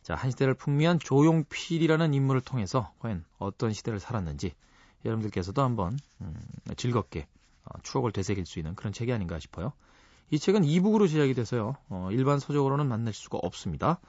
자, 0.00 0.14
한 0.14 0.30
시대를 0.30 0.54
풍미한 0.54 0.98
조용필이라는 0.98 2.14
인물을 2.14 2.40
통해서 2.40 2.90
과연 3.00 3.26
어떤 3.38 3.74
시대를 3.74 4.00
살았는지 4.00 4.54
여러분들께서도 5.04 5.60
한번 5.60 5.98
음, 6.22 6.34
즐겁게 6.78 7.26
어, 7.66 7.78
추억을 7.82 8.12
되새길 8.12 8.46
수 8.46 8.58
있는 8.58 8.74
그런 8.76 8.94
책이 8.94 9.12
아닌가 9.12 9.38
싶어요. 9.40 9.74
이 10.30 10.38
책은 10.38 10.64
e-book으로 10.64 11.06
제작이 11.06 11.34
돼서요. 11.34 11.76
어, 11.90 12.08
일반 12.12 12.38
서적으로는 12.38 12.88
만날 12.88 13.12
수가 13.12 13.36
없습니다. 13.42 14.00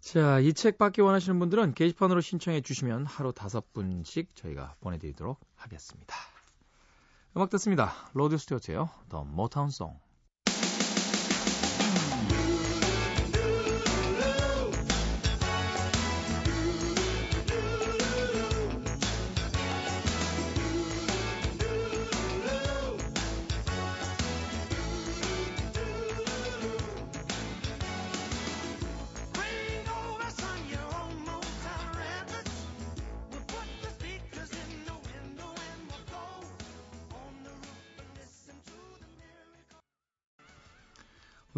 자, 0.00 0.38
이 0.40 0.52
책 0.52 0.78
받기 0.78 1.00
원하시는 1.02 1.38
분들은 1.38 1.74
게시판으로 1.74 2.20
신청해 2.20 2.62
주시면 2.62 3.04
하루 3.06 3.32
다섯 3.32 3.72
분씩 3.72 4.34
저희가 4.36 4.74
보내드리도록 4.80 5.38
하겠습니다. 5.56 6.14
음악 7.36 7.50
듣습니다. 7.50 7.92
로드 8.14 8.38
스튜어트예요. 8.38 8.88
The 9.10 9.24
Motown 9.26 9.68
Song. 9.68 9.98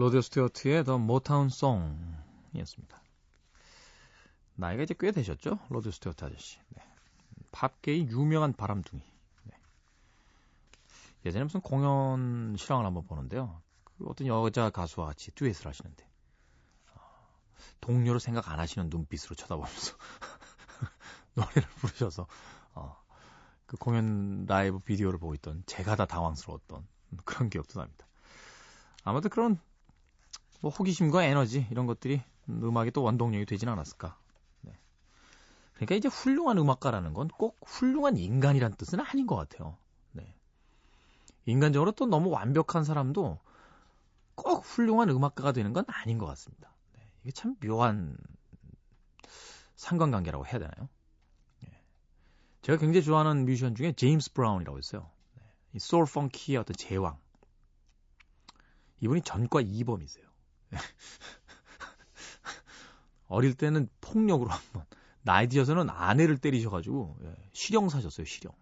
로드 0.01 0.23
스튜어트의 0.23 0.83
The 0.85 0.99
Motown 0.99 1.49
Song이었습니다. 1.49 3.03
나이가 4.55 4.83
이제 4.83 4.95
꽤 4.99 5.13
되셨죠? 5.13 5.59
로드 5.69 5.91
스튜어트 5.91 6.25
아저씨. 6.25 6.59
네. 6.71 6.83
팝계의 7.53 8.09
유명한 8.09 8.55
바람둥이. 8.55 9.03
네. 9.43 9.59
예전에 11.27 11.45
무슨 11.45 11.61
공연 11.61 12.57
실황을 12.57 12.87
한번 12.87 13.05
보는데요. 13.05 13.61
그 13.85 14.07
어떤 14.09 14.27
여자 14.27 14.71
가수와 14.71 15.09
같이 15.09 15.33
듀엣을 15.33 15.67
하시는데 15.67 16.09
어, 16.95 17.01
동료를 17.83 18.21
생각 18.21 18.49
안 18.49 18.59
하시는 18.59 18.89
눈빛으로 18.89 19.35
쳐다보면서 19.35 19.97
노래를 21.37 21.69
부르셔서 21.77 22.27
어, 22.73 22.97
그 23.67 23.77
공연 23.77 24.47
라이브 24.47 24.79
비디오를 24.79 25.19
보고 25.19 25.35
있던 25.35 25.63
제가 25.67 25.95
다 25.97 26.07
당황스러웠던 26.07 26.87
그런 27.27 27.51
기억도 27.51 27.81
납니다. 27.81 28.07
아무튼 29.05 29.29
그런 29.29 29.61
뭐 30.61 30.71
호기심과 30.71 31.25
에너지 31.25 31.67
이런 31.71 31.87
것들이 31.87 32.23
음악의 32.49 32.91
또 32.93 33.03
원동력이 33.03 33.47
되진 33.47 33.69
않았을까. 33.69 34.17
네. 34.63 34.79
그러니까 35.75 35.95
이제 35.95 36.09
훌륭한 36.09 36.59
음악가라는 36.59 37.15
건 37.15 37.29
꼭 37.29 37.59
훌륭한 37.65 38.17
인간이란 38.17 38.75
뜻은 38.77 39.01
아닌 39.01 39.27
것 39.27 39.37
같아요. 39.37 39.77
네. 40.13 40.35
인간적으로 41.47 41.93
또 41.93 42.07
너무 42.07 42.31
완벽한 42.31 42.85
사람도 42.85 43.39
꼭 44.35 44.65
훌륭한 44.65 45.09
음악가가 45.11 45.53
되는 45.53 45.73
건 45.73 45.85
아닌 45.89 46.19
것 46.19 46.27
같습니다. 46.27 46.75
네. 46.95 47.01
이게 47.23 47.33
참 47.33 47.57
묘한 47.57 48.17
상관관계라고 49.77 50.47
해야 50.47 50.59
되나요? 50.59 50.89
네. 51.61 51.83
제가 52.63 52.79
굉장히 52.79 53.05
좋아하는 53.05 53.47
뮤지션 53.47 53.75
중에 53.75 53.93
제임스 53.93 54.33
브라운이라고 54.35 54.79
있어요. 54.79 55.11
네. 55.37 55.43
이 55.75 55.79
소울 55.79 56.05
펑키의 56.05 56.59
어떤 56.59 56.77
제왕. 56.77 57.19
이분이 59.01 59.23
전과 59.23 59.63
2범이세요. 59.63 60.30
어릴 63.29 63.55
때는 63.55 63.89
폭력으로 64.01 64.51
한 64.51 64.61
번. 64.73 64.85
나이 65.23 65.49
드셔서는 65.49 65.91
아내를 65.91 66.39
때리셔가지고 66.39 67.17
예, 67.25 67.35
실형 67.53 67.89
사셨어요 67.89 68.25
실형. 68.25 68.53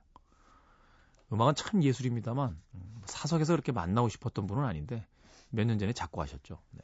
음악은 1.32 1.54
참 1.54 1.82
예술입니다만 1.82 2.60
음, 2.74 3.02
사석에서 3.06 3.52
그렇게 3.52 3.70
만나고 3.72 4.08
싶었던 4.08 4.46
분은 4.46 4.64
아닌데 4.64 5.06
몇 5.50 5.64
년 5.66 5.78
전에 5.78 5.92
작고 5.92 6.20
하셨죠. 6.22 6.60
네. 6.72 6.82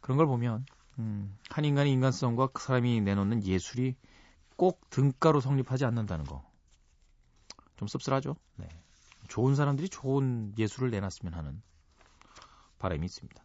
그런 0.00 0.16
걸 0.18 0.26
보면 0.26 0.66
음, 0.98 1.36
한 1.50 1.64
인간의 1.64 1.92
인간성과 1.92 2.48
그 2.48 2.62
사람이 2.62 3.00
내놓는 3.00 3.44
예술이 3.44 3.96
꼭 4.56 4.88
등가로 4.90 5.40
성립하지 5.40 5.84
않는다는 5.84 6.24
거. 6.24 6.44
좀 7.76 7.88
씁쓸하죠? 7.88 8.36
네. 8.56 8.68
좋은 9.28 9.54
사람들이 9.54 9.88
좋은 9.88 10.54
예술을 10.58 10.90
내놨으면 10.90 11.34
하는 11.34 11.60
바람이 12.78 13.04
있습니다 13.04 13.42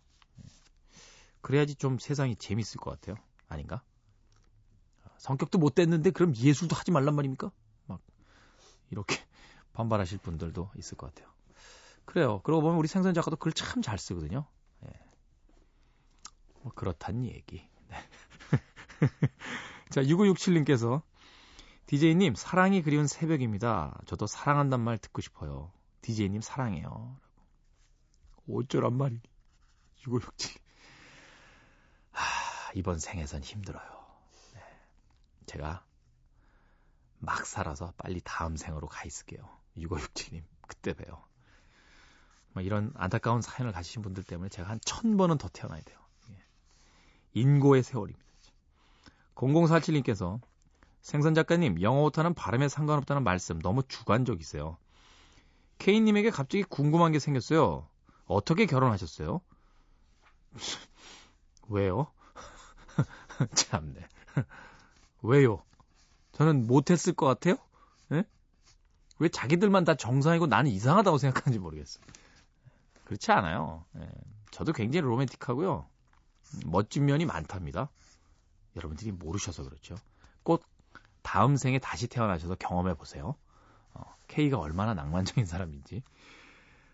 그래야지 1.41 1.75
좀 1.75 1.97
세상이 1.99 2.35
재밌을 2.35 2.79
것 2.79 2.91
같아요. 2.91 3.15
아닌가? 3.47 3.83
성격도 5.17 5.59
못 5.59 5.75
됐는데 5.75 6.11
그럼 6.11 6.35
예술도 6.35 6.75
하지 6.75 6.91
말란 6.91 7.15
말입니까? 7.15 7.51
막 7.85 8.01
이렇게 8.89 9.15
반발하실 9.73 10.19
분들도 10.19 10.71
있을 10.77 10.97
것 10.97 11.13
같아요. 11.13 11.31
그래요. 12.05 12.41
그러고 12.43 12.61
보면 12.63 12.77
우리 12.77 12.87
생선 12.87 13.13
작가도 13.13 13.37
글 13.37 13.53
참 13.53 13.81
잘 13.81 13.97
쓰거든요. 13.97 14.45
예. 14.85 14.89
뭐 16.61 16.71
그렇단 16.73 17.25
얘기. 17.25 17.67
네. 17.89 17.97
자, 19.91 20.01
6567님께서 20.01 21.01
DJ님 21.87 22.35
사랑이 22.35 22.81
그리운 22.81 23.07
새벽입니다. 23.07 23.99
저도 24.05 24.25
사랑한단 24.27 24.79
말 24.81 24.97
듣고 24.97 25.21
싶어요. 25.21 25.71
DJ님 26.01 26.41
사랑해요. 26.41 27.17
어쩌란 28.49 28.95
말이니. 28.97 29.21
6567. 30.07 30.61
하, 32.71 32.73
이번 32.75 32.99
생에선 32.99 33.43
힘들어요. 33.43 34.05
네. 34.53 34.61
제가 35.45 35.83
막 37.19 37.45
살아서 37.45 37.93
빨리 37.97 38.21
다음 38.23 38.55
생으로 38.55 38.87
가 38.87 39.03
있을게요. 39.05 39.47
6567님, 39.77 40.43
그때 40.67 40.93
봬요. 40.93 41.23
뭐 42.53 42.63
이런 42.63 42.91
안타까운 42.95 43.41
사연을 43.41 43.71
가지신 43.71 44.01
분들 44.01 44.23
때문에 44.23 44.49
제가 44.49 44.69
한 44.69 44.79
천 44.85 45.17
번은 45.17 45.37
더 45.37 45.47
태어나야 45.49 45.81
돼요. 45.81 45.97
예. 46.31 46.43
인고의 47.33 47.83
세월입니다. 47.83 48.25
0047님께서 49.35 50.39
생선 51.01 51.33
작가님, 51.33 51.81
영어 51.81 52.03
오타는 52.03 52.33
발음에 52.33 52.67
상관없다는 52.67 53.23
말씀 53.23 53.59
너무 53.59 53.83
주관적이세요. 53.83 54.77
케이님에게 55.79 56.29
갑자기 56.29 56.63
궁금한 56.63 57.11
게 57.11 57.19
생겼어요. 57.19 57.87
어떻게 58.25 58.65
결혼하셨어요? 58.65 59.41
왜요? 61.69 62.11
참네. 63.55 64.07
왜요? 65.21 65.63
저는 66.33 66.67
못했을 66.67 67.13
것 67.13 67.25
같아요? 67.25 67.55
예? 68.11 68.23
왜 69.19 69.29
자기들만 69.29 69.83
다 69.83 69.95
정상이고 69.95 70.47
나는 70.47 70.71
이상하다고 70.71 71.17
생각하는지 71.17 71.59
모르겠어요. 71.59 72.03
그렇지 73.05 73.31
않아요. 73.31 73.85
예. 73.97 74.07
저도 74.51 74.73
굉장히 74.73 75.01
로맨틱하고요. 75.05 75.87
멋진 76.65 77.05
면이 77.05 77.25
많답니다. 77.25 77.89
여러분들이 78.75 79.11
모르셔서 79.11 79.63
그렇죠. 79.63 79.95
꼭 80.43 80.63
다음 81.21 81.55
생에 81.55 81.79
다시 81.79 82.07
태어나셔서 82.07 82.55
경험해 82.55 82.95
보세요. 82.95 83.35
어, 83.93 84.03
K가 84.27 84.57
얼마나 84.57 84.93
낭만적인 84.93 85.45
사람인지. 85.45 86.03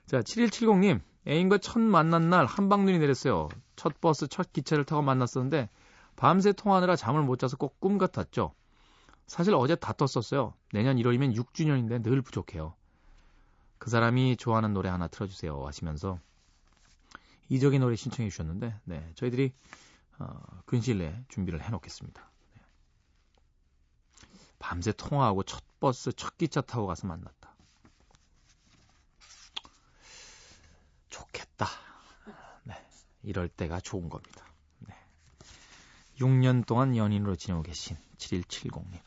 자, 0.06 0.22
7170님. 0.22 1.02
애인과 1.28 1.58
첫 1.58 1.80
만난 1.80 2.30
날 2.30 2.46
한방눈이 2.46 3.00
내렸어요. 3.00 3.50
첫 3.76 4.00
버스, 4.00 4.28
첫 4.28 4.54
기차를 4.54 4.86
타고 4.86 5.02
만났었는데 5.02 5.70
밤새 6.18 6.52
통화하느라 6.52 6.96
잠을 6.98 7.22
못 7.24 7.38
자서 7.40 7.56
꼭 7.58 7.80
꿈 7.80 7.98
같았죠. 7.98 8.54
사실 9.28 9.54
어제 9.54 9.76
다 9.76 9.94
떴었어요. 9.94 10.54
내년 10.74 10.98
1월이면 10.98 11.36
6주년인데 11.36 12.02
늘 12.02 12.22
부족해요. 12.22 12.76
그 13.78 13.90
사람이 13.90 14.38
좋아하는 14.38 14.74
노래 14.74 14.90
하나 14.90 15.08
틀어주세요 15.08 15.66
하시면서 15.66 16.20
이적의 17.50 17.80
노래 17.80 17.96
신청해 17.96 18.30
주셨는데 18.30 18.80
네, 18.86 19.12
저희들이 19.16 19.54
어, 20.20 20.62
근시일 20.66 20.98
내에 20.98 21.24
준비를 21.30 21.62
해놓겠습니다. 21.62 22.30
네. 22.56 22.62
밤새 24.58 24.92
통화하고 24.92 25.44
첫 25.44 25.64
버스 25.80 26.12
첫 26.14 26.38
기차 26.38 26.62
타고 26.62 26.88
가서 26.88 27.06
만났다. 27.06 27.56
좋겠다. 31.10 31.68
네, 32.64 32.74
이럴 33.22 33.48
때가 33.50 33.80
좋은 33.82 34.10
겁니다. 34.10 34.47
네. 36.20 36.26
6년 36.26 36.66
동안 36.66 36.96
연인으로 36.96 37.36
지내고 37.36 37.64
계신 37.64 37.98
7170님. 38.18 39.00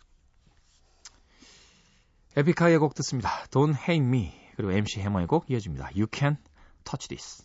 에픽하이의 2.37 2.79
곡 2.79 2.95
듣습니다. 2.95 3.45
Don't 3.51 3.75
Hate 3.75 4.07
Me 4.07 4.33
그리고 4.57 4.73
MC 4.73 5.01
해머의 5.01 5.27
곡 5.27 5.51
이어집니다. 5.51 5.91
You 5.97 6.07
Can 6.13 6.37
Touch 6.85 7.09
This. 7.09 7.43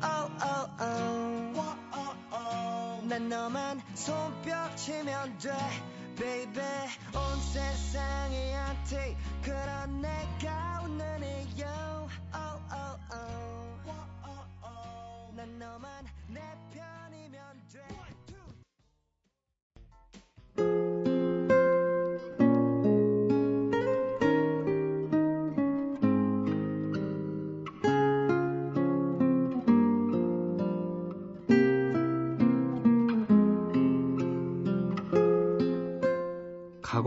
Oh, 0.00 0.30
oh, 0.40 0.66
oh. 0.80 1.52
Oh, 1.92 2.14
oh. 2.32 3.08
난 3.08 3.28
너만 3.28 3.82
손뼉 3.94 4.76
치면 4.76 5.38
돼, 5.38 5.50
baby. 6.18 6.60
온 7.14 7.40
세상이 7.40 8.52
한테 8.52 9.16
그런 9.42 10.00
내가 10.02 10.82
웃는 10.84 11.22
이유. 11.56 11.64
Oh, 12.34 12.60
oh, 12.72 12.98
oh. 13.12 13.47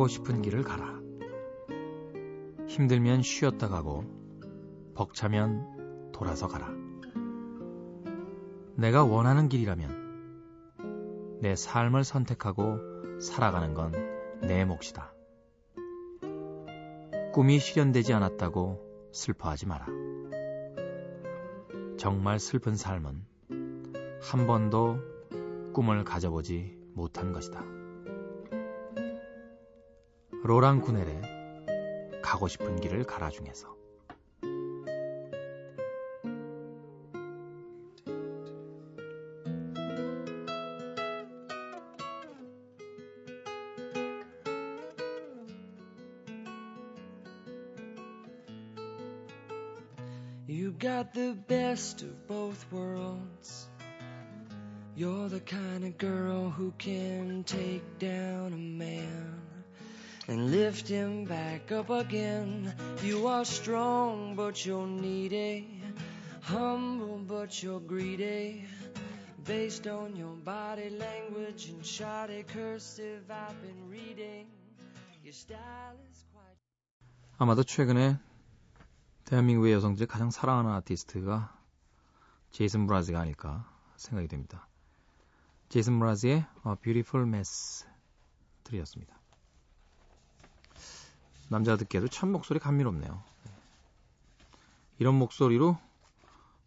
가고 0.02 0.08
싶은 0.08 0.42
길을 0.42 0.64
가라. 0.64 1.00
힘들면 2.68 3.22
쉬었다 3.22 3.68
가고, 3.68 4.04
벅차면 4.96 6.12
돌아서 6.12 6.48
가라. 6.48 6.72
내가 8.76 9.04
원하는 9.04 9.48
길이라면 9.48 11.38
내 11.42 11.56
삶을 11.56 12.04
선택하고 12.04 12.80
살아가는 13.20 13.76
건 13.76 13.92
내 14.42 14.66
몫이다. 14.66 15.14
꿈이 17.32 17.60
실현되지 17.60 18.12
않았다고 18.14 19.12
슬퍼하지 19.12 19.68
마라. 19.68 19.86
정말 22.00 22.40
슬픈 22.40 22.76
삶은 22.76 23.24
한 24.24 24.48
번도 24.48 24.98
꿈을 25.74 26.04
가져보지 26.04 26.76
못한 26.96 27.34
것이다. 27.34 27.81
로랑 30.44 30.82
구넬의 30.82 31.22
가고 32.24 32.48
싶은 32.48 32.78
길을 32.78 33.04
가라 33.04 33.30
중에서 33.30 33.81
up 61.82 61.90
again. 61.90 62.72
You 63.04 63.28
are 63.28 63.44
strong, 63.44 64.36
but 64.36 64.66
you're 64.66 64.88
needy. 64.88 65.82
Humble, 66.42 67.20
but 67.28 67.64
you're 67.64 67.80
greedy. 67.80 68.66
Based 69.48 69.88
on 69.88 70.16
your 70.16 70.36
body 70.46 70.92
language 70.92 71.70
and 71.70 71.84
shoddy 71.84 72.44
cursive 72.44 73.24
I've 73.30 73.60
been 73.62 73.90
reading, 73.90 74.46
your 75.24 75.34
style 75.34 75.98
is 76.10 76.24
quite. 76.32 76.58
아마도 77.40 77.64
최근에 77.64 78.20
대한민국의 79.26 79.74
여성들이 79.74 80.06
가장 80.06 80.30
사랑하는 80.30 80.70
아티스트가 80.72 81.52
제이슨 82.52 82.86
브라즈가 82.86 83.20
아닐까 83.20 83.66
생각이 83.98 84.28
됩니다. 84.28 84.68
제이슨 85.70 85.98
브라즈의 86.00 86.34
A 86.36 86.76
Beautiful 86.84 87.28
Mess 87.28 87.86
들이었습니다. 88.66 89.21
남자 91.52 91.76
듣기에도 91.76 92.08
참 92.08 92.32
목소리 92.32 92.60
감미롭네요. 92.60 93.22
이런 95.00 95.16
목소리로 95.16 95.78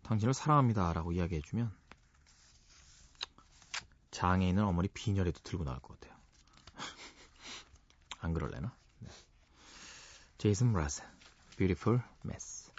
당신을 0.03 0.35
사랑합니다 0.35 0.93
라고 0.93 1.11
이야기해주면 1.11 1.75
장애 4.11 4.47
있는 4.47 4.65
어머니 4.65 4.89
비녀라도 4.89 5.41
들고 5.43 5.65
나올 5.65 5.81
것 5.81 5.99
같아요. 5.99 6.21
안 8.21 8.35
그럴래나? 8.35 8.77
네. 8.99 9.09
제이슨 10.37 10.75
브라즈, 10.75 11.03
Beautiful 11.57 12.03
Mess. 12.27 12.71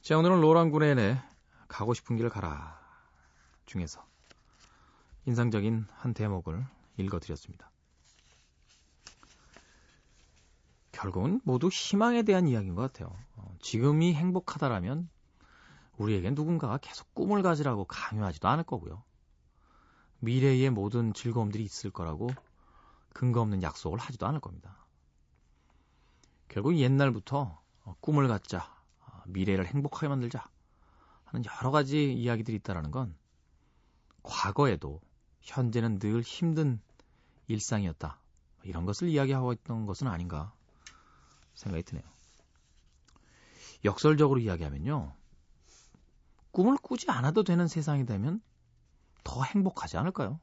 자, 0.00 0.16
오늘은 0.16 0.40
로랑 0.40 0.70
구렌의 0.70 1.20
가고 1.68 1.92
싶은 1.92 2.16
길을 2.16 2.30
가라 2.30 2.80
중에서 3.66 4.02
인상적인 5.26 5.86
한 5.92 6.14
대목을 6.14 6.64
읽어드렸습니다. 6.96 7.71
결국은 11.02 11.40
모두 11.42 11.68
희망에 11.68 12.22
대한 12.22 12.46
이야기인 12.46 12.76
것 12.76 12.82
같아요. 12.82 13.12
어, 13.34 13.56
지금이 13.60 14.14
행복하다라면 14.14 15.08
우리에겐 15.96 16.34
누군가가 16.36 16.78
계속 16.78 17.12
꿈을 17.12 17.42
가지라고 17.42 17.86
강요하지도 17.86 18.46
않을 18.46 18.62
거고요. 18.62 19.02
미래의 20.20 20.70
모든 20.70 21.12
즐거움들이 21.12 21.64
있을 21.64 21.90
거라고 21.90 22.28
근거 23.12 23.40
없는 23.40 23.64
약속을 23.64 23.98
하지도 23.98 24.28
않을 24.28 24.38
겁니다. 24.38 24.86
결국 26.46 26.76
옛날부터 26.76 27.60
어, 27.84 27.96
꿈을 28.00 28.28
갖자, 28.28 28.72
어, 29.00 29.22
미래를 29.26 29.66
행복하게 29.66 30.06
만들자 30.06 30.48
하는 31.24 31.42
여러 31.44 31.72
가지 31.72 32.12
이야기들이 32.12 32.58
있다라는 32.58 32.92
건 32.92 33.16
과거에도 34.22 35.00
현재는 35.40 35.98
늘 35.98 36.20
힘든 36.20 36.80
일상이었다. 37.48 38.20
이런 38.62 38.86
것을 38.86 39.08
이야기하고 39.08 39.52
있던 39.52 39.86
것은 39.86 40.06
아닌가 40.06 40.54
생각이 41.54 41.82
드네요. 41.84 42.04
역설적으로 43.84 44.40
이야기하면요. 44.40 45.14
꿈을 46.52 46.76
꾸지 46.76 47.10
않아도 47.10 47.42
되는 47.44 47.66
세상이 47.66 48.06
되면 48.06 48.42
더 49.24 49.42
행복하지 49.42 49.96
않을까요? 49.96 50.40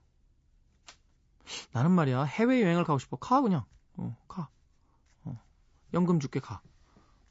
나는 1.71 1.91
말이야 1.91 2.23
해외여행을 2.23 2.83
가고 2.83 2.99
싶어. 2.99 3.17
가 3.17 3.41
그냥. 3.41 3.65
어, 3.97 4.15
가. 4.27 4.49
어, 5.23 5.41
연금 5.93 6.19
줄게 6.19 6.39
가. 6.39 6.61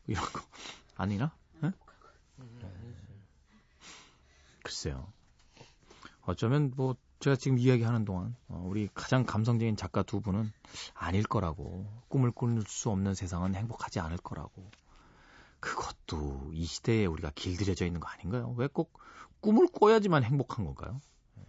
이런 0.07 0.25
거 0.25 0.41
아니나? 0.97 1.35
에? 1.65 1.71
글쎄요. 4.63 5.13
어쩌면 6.23 6.73
뭐 6.77 6.95
제가 7.21 7.37
지금 7.37 7.59
이야기하는 7.59 8.05
동안 8.05 8.37
어, 8.49 8.63
우리 8.67 8.89
가장 8.95 9.25
감성적인 9.25 9.77
작가 9.77 10.03
두 10.03 10.21
분은 10.21 10.53
아닐 10.95 11.23
거라고 11.25 11.87
꿈을 12.09 12.31
꿀수 12.31 12.91
없는 12.91 13.15
세상은 13.15 13.55
행복하지 13.55 14.01
않을 14.01 14.19
거라고 14.19 14.71
그것도 15.61 16.51
이 16.53 16.65
시대에 16.65 17.07
우리가 17.07 17.33
길들여져 17.35 17.87
있는 17.87 18.01
거 18.01 18.09
아닌가요? 18.09 18.55
왜 18.57 18.69
꼭 18.69 18.99
꿈을 19.41 19.69
꿔야지만 19.73 20.25
행복한 20.25 20.65
건가요? 20.65 21.01
예. 21.39 21.43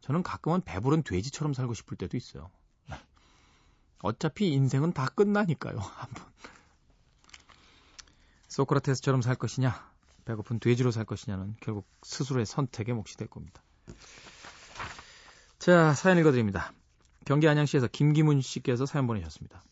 저는 0.00 0.22
가끔은 0.22 0.60
배부른 0.62 1.02
돼지처럼 1.02 1.54
살고 1.54 1.74
싶을 1.74 1.96
때도 1.96 2.16
있어요. 2.16 2.50
어차피 4.00 4.52
인생은 4.52 4.92
다 4.92 5.06
끝나니까요. 5.06 5.76
한번 5.80 6.24
소크라테스처럼 8.46 9.22
살 9.22 9.34
것이냐, 9.34 9.92
배고픈 10.24 10.60
돼지로 10.60 10.90
살 10.90 11.04
것이냐는 11.04 11.56
결국 11.60 11.86
스스로의 12.02 12.46
선택의 12.46 12.94
몫이 12.94 13.16
될 13.16 13.28
겁니다. 13.28 13.62
자, 15.68 15.92
사연 15.92 16.16
읽어드립니다. 16.16 16.72
경기 17.26 17.46
안양시에서 17.46 17.88
김기문 17.88 18.40
씨께서 18.40 18.86
사연 18.86 19.06
보내셨습니다. 19.06 19.62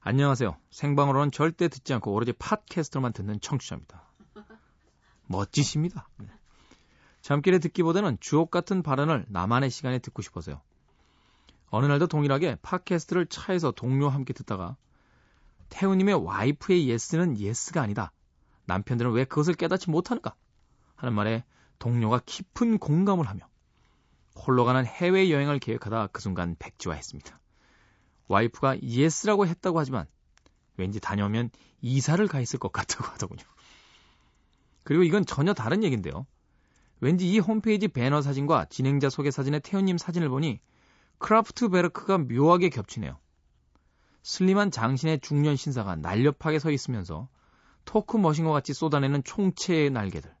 안녕하세요. 0.00 0.54
생방으로는 0.70 1.30
절대 1.30 1.68
듣지 1.68 1.94
않고 1.94 2.12
오로지 2.12 2.34
팟캐스트로만 2.34 3.14
듣는 3.14 3.40
청취자입니다. 3.40 4.02
멋지십니다. 5.24 6.10
네. 6.18 6.26
잠결에 7.22 7.58
듣기보다는 7.58 8.18
주옥 8.20 8.50
같은 8.50 8.82
발언을 8.82 9.24
나만의 9.30 9.70
시간에 9.70 9.98
듣고 9.98 10.20
싶어서요. 10.20 10.60
어느 11.70 11.86
날도 11.86 12.08
동일하게 12.08 12.56
팟캐스트를 12.56 13.28
차에서 13.28 13.70
동료와 13.70 14.12
함께 14.12 14.34
듣다가 14.34 14.76
태우님의 15.70 16.22
와이프의 16.22 16.86
yes는 16.86 17.38
yes가 17.38 17.80
아니다. 17.80 18.12
남편들은 18.66 19.12
왜 19.12 19.24
그것을 19.24 19.54
깨닫지 19.54 19.88
못하는가? 19.88 20.34
하는 20.96 21.14
말에 21.14 21.44
동료가 21.78 22.20
깊은 22.26 22.76
공감을 22.76 23.26
하며 23.26 23.47
홀로 24.38 24.64
가는 24.64 24.86
해외여행을 24.86 25.58
계획하다 25.58 26.08
그 26.08 26.20
순간 26.20 26.56
백지화했습니다. 26.58 27.40
와이프가 28.28 28.82
yes라고 28.82 29.46
했다고 29.46 29.78
하지만 29.78 30.06
왠지 30.76 31.00
다녀오면 31.00 31.50
이사를 31.80 32.26
가 32.28 32.40
있을 32.40 32.58
것 32.58 32.72
같다고 32.72 33.04
하더군요. 33.04 33.44
그리고 34.84 35.02
이건 35.02 35.26
전혀 35.26 35.52
다른 35.52 35.82
얘기인데요. 35.82 36.26
왠지 37.00 37.30
이 37.30 37.38
홈페이지 37.38 37.88
배너 37.88 38.22
사진과 38.22 38.66
진행자 38.66 39.10
소개 39.10 39.30
사진의 39.30 39.60
태우님 39.60 39.98
사진을 39.98 40.28
보니 40.28 40.60
크라프트 41.18 41.68
베르크가 41.68 42.18
묘하게 42.18 42.70
겹치네요. 42.70 43.18
슬림한 44.22 44.70
장신의 44.70 45.20
중년 45.20 45.56
신사가 45.56 45.96
날렵하게 45.96 46.58
서 46.58 46.70
있으면서 46.70 47.28
talk 47.84 48.16
machine과 48.16 48.52
같이 48.52 48.74
쏟아내는 48.74 49.24
총체의 49.24 49.90
날개들. 49.90 50.37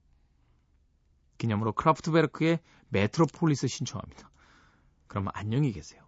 기념으로 1.38 1.72
크라프트 1.72 2.10
베르크의 2.12 2.60
메트로폴리스 2.88 3.68
신청합니다. 3.68 4.30
그러면 5.06 5.32
안녕히 5.34 5.72
계세요. 5.72 6.02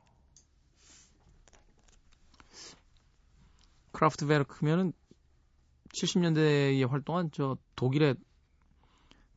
크라프트 3.93 4.27
베르크면은 4.27 4.93
70년대에 5.93 6.89
활동한 6.89 7.31
저 7.33 7.57
독일의 7.77 8.17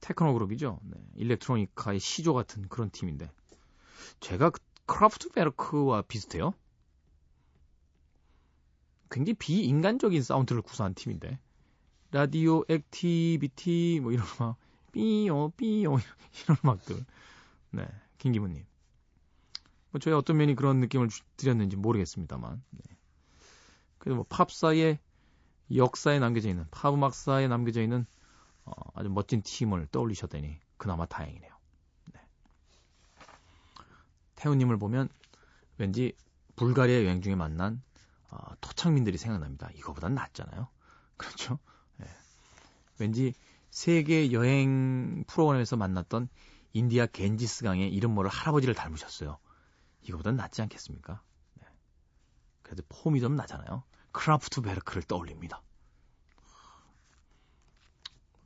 테크노 0.01 0.33
그룹이죠. 0.33 0.79
네, 0.83 0.97
일렉트로니카의 1.15 1.99
시조 1.99 2.33
같은 2.33 2.67
그런 2.67 2.89
팀인데 2.89 3.31
제가 4.19 4.49
그 4.49 4.59
크라프트 4.85 5.29
베르크와 5.29 6.01
비슷해요. 6.03 6.53
굉장히 9.09 9.35
비인간적인 9.35 10.21
사운드를 10.21 10.61
구사한 10.61 10.93
팀인데 10.93 11.39
Radio-Activity 12.11 13.99
뭐 14.01 14.11
이런 14.11 14.25
막 14.39 14.57
삐요 14.93 15.49
삐요 15.49 15.97
이런 16.45 16.57
음악들 16.63 17.05
네 17.71 17.85
김기문님 18.19 18.65
뭐 19.91 19.99
저희 19.99 20.13
어떤 20.13 20.37
면이 20.37 20.55
그런 20.55 20.79
느낌을 20.79 21.09
주- 21.09 21.21
드렸는지 21.37 21.75
모르겠습니다만 21.75 22.63
네. 22.71 22.97
그래도 23.97 24.15
뭐 24.15 24.25
팝사의 24.27 24.99
역사에 25.75 26.19
남겨져 26.19 26.49
있는 26.49 26.65
팝 26.71 26.93
음악사에 26.93 27.47
남겨져 27.47 27.81
있는 27.81 28.05
어, 28.65 28.71
아주 28.95 29.09
멋진 29.09 29.41
팀을 29.41 29.87
떠올리셨다니 29.91 30.59
그나마 30.77 31.05
다행이네요. 31.05 31.51
네. 32.13 32.19
태우님을 34.35 34.77
보면 34.77 35.09
왠지 35.77 36.15
불가리아 36.55 37.03
여행 37.03 37.21
중에 37.21 37.35
만난 37.35 37.81
어, 38.29 38.37
토착민들이 38.61 39.17
생각납니다. 39.17 39.69
이거보단 39.75 40.15
낫잖아요. 40.15 40.67
그렇죠? 41.17 41.59
예. 42.01 42.05
왠지 42.99 43.33
세계 43.73 44.31
여행 44.31 45.23
프로그램에서 45.25 45.75
만났던 45.75 46.29
인디아 46.73 47.07
겐지스 47.07 47.63
강의 47.63 47.91
이름 47.91 48.11
모를 48.13 48.29
할아버지를 48.29 48.75
닮으셨어요. 48.75 49.39
이거보단 50.03 50.35
낫지 50.35 50.61
않겠습니까? 50.61 51.23
네. 51.55 51.65
그래도 52.61 52.83
폼이 52.87 53.19
좀 53.19 53.35
나잖아요. 53.35 53.83
Kraftwerk를 54.11 55.01
떠올립니다. 55.01 55.63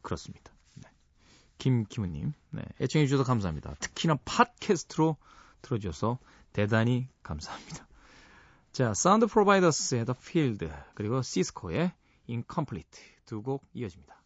그렇습니다. 0.01 0.53
네. 0.75 0.89
김기무님, 1.57 2.31
네. 2.51 2.61
애청해 2.79 3.05
주셔서 3.05 3.25
감사합니다. 3.25 3.75
특히나 3.81 4.15
팟캐스트로 4.23 5.17
들어주셔서 5.61 6.19
대단히 6.53 7.09
감사합니다. 7.21 7.85
자, 8.71 8.93
Sound 8.93 9.27
Providers의 9.27 10.05
The 10.05 10.15
Field 10.17 10.69
그리고 10.95 11.21
Sisqo의 11.21 11.91
Incomplete 12.29 13.01
두 13.25 13.41
곡 13.41 13.65
이어집니다. 13.73 14.16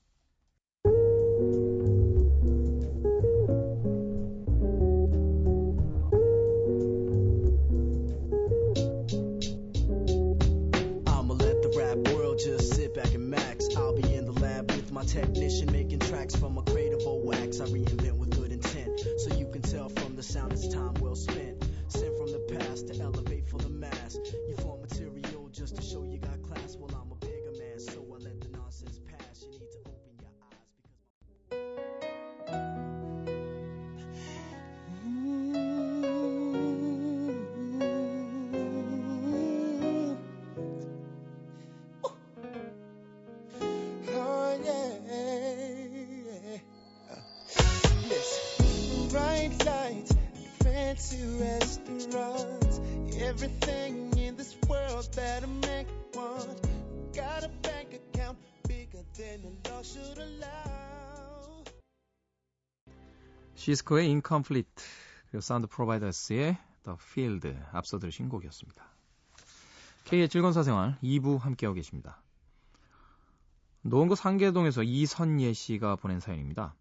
Technician 15.12 15.70
making 15.74 16.00
tracks 16.00 16.34
from 16.36 16.58
a 16.58 16.62
old 17.06 17.26
wax. 17.26 17.60
I 17.60 17.66
reinvent 17.66 18.14
with 18.14 18.30
good 18.32 18.52
intent, 18.52 18.98
so 19.18 19.36
you 19.36 19.46
can 19.52 19.62
tell 19.62 19.90
from 19.90 20.16
the 20.16 20.24
sound 20.24 20.54
it's 20.54 20.74
time 20.74 20.94
well 21.02 21.16
spent. 21.16 21.66
Sent 21.90 22.18
from 22.18 22.32
the 22.32 22.40
past 22.56 22.88
to 22.88 23.02
elevate 23.02 23.21
Everything 53.32 54.12
in 54.18 54.36
this 54.36 54.58
world 54.68 55.08
that 55.16 55.44
a 55.44 55.48
man 55.48 55.86
want. 56.14 56.68
Got 57.16 57.46
a 57.46 57.52
bank 57.64 57.94
account 57.96 58.38
bigger 58.68 59.06
than 59.16 59.42
the 59.42 59.70
law 59.70 59.82
should 59.82 60.20
allow. 60.20 61.64
Sisqo의 63.56 64.08
Incomplete 64.08 64.84
그리고 65.30 65.40
Sound 65.40 65.68
Providers의 65.68 66.58
The 66.84 66.98
Field 67.00 67.56
앞서 67.72 68.00
들으신 68.00 68.28
곡이었습니다. 68.28 68.84
K의 70.04 70.28
즐거운 70.28 70.52
사생활 70.52 70.98
2부 71.02 71.40
함께하고 71.40 71.76
계십니다. 71.76 72.22
노원구 73.84 74.18
상계동에서 74.18 74.84
이선예 74.84 75.54
씨가 75.54 75.96
보낸 75.96 76.20
사연입니다. 76.20 76.76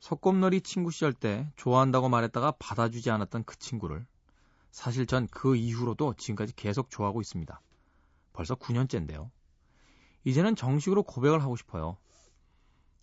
석곰놀이 0.00 0.62
친구 0.62 0.90
시절 0.90 1.12
때 1.12 1.52
좋아한다고 1.56 2.08
말했다가 2.08 2.52
받아주지 2.52 3.10
않았던 3.10 3.44
그 3.44 3.58
친구를 3.58 4.06
사실 4.70 5.06
전 5.06 5.26
그 5.30 5.56
이후로도 5.56 6.14
지금까지 6.14 6.54
계속 6.56 6.90
좋아하고 6.90 7.20
있습니다. 7.20 7.60
벌써 8.32 8.54
9년째인데요. 8.54 9.30
이제는 10.24 10.56
정식으로 10.56 11.02
고백을 11.02 11.42
하고 11.42 11.56
싶어요. 11.56 11.96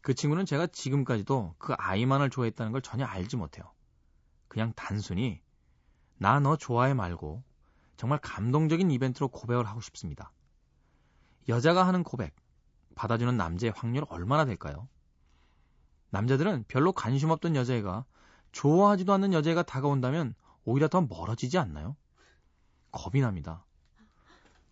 그 0.01 0.13
친구는 0.13 0.45
제가 0.45 0.67
지금까지도 0.67 1.55
그 1.57 1.73
아이만을 1.77 2.29
좋아했다는 2.29 2.71
걸 2.71 2.81
전혀 2.81 3.05
알지 3.05 3.37
못해요. 3.37 3.71
그냥 4.47 4.73
단순히 4.75 5.41
나 6.17 6.39
너 6.39 6.55
좋아해 6.55 6.93
말고 6.93 7.43
정말 7.97 8.19
감동적인 8.19 8.91
이벤트로 8.91 9.29
고백을 9.29 9.65
하고 9.65 9.81
싶습니다. 9.81 10.31
여자가 11.49 11.85
하는 11.87 12.03
고백, 12.03 12.35
받아주는 12.95 13.35
남자의 13.35 13.73
확률 13.75 14.05
얼마나 14.09 14.45
될까요? 14.45 14.87
남자들은 16.09 16.65
별로 16.67 16.91
관심 16.93 17.31
없던 17.31 17.55
여자애가 17.55 18.05
좋아하지도 18.51 19.11
않는 19.13 19.33
여자애가 19.33 19.63
다가온다면 19.63 20.35
오히려 20.65 20.87
더 20.87 21.01
멀어지지 21.01 21.57
않나요? 21.57 21.95
겁이 22.91 23.21
납니다. 23.21 23.65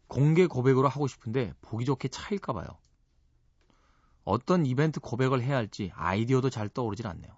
공개 0.08 0.48
고백으로 0.48 0.88
하고 0.88 1.08
싶은데 1.08 1.54
보기 1.62 1.86
좋게 1.86 2.08
차일까봐요. 2.10 2.68
어떤 4.24 4.66
이벤트 4.66 5.00
고백을 5.00 5.42
해야 5.42 5.58
할지 5.58 5.92
아이디어도 5.96 6.50
잘 6.50 6.70
떠오르질 6.70 7.08
않네요. 7.08 7.38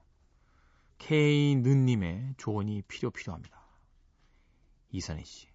K는님의 0.99 2.35
조언이 2.37 2.81
필요 2.83 3.11
필요합니다. 3.11 3.59
이선혜 4.91 5.23
씨. 5.23 5.47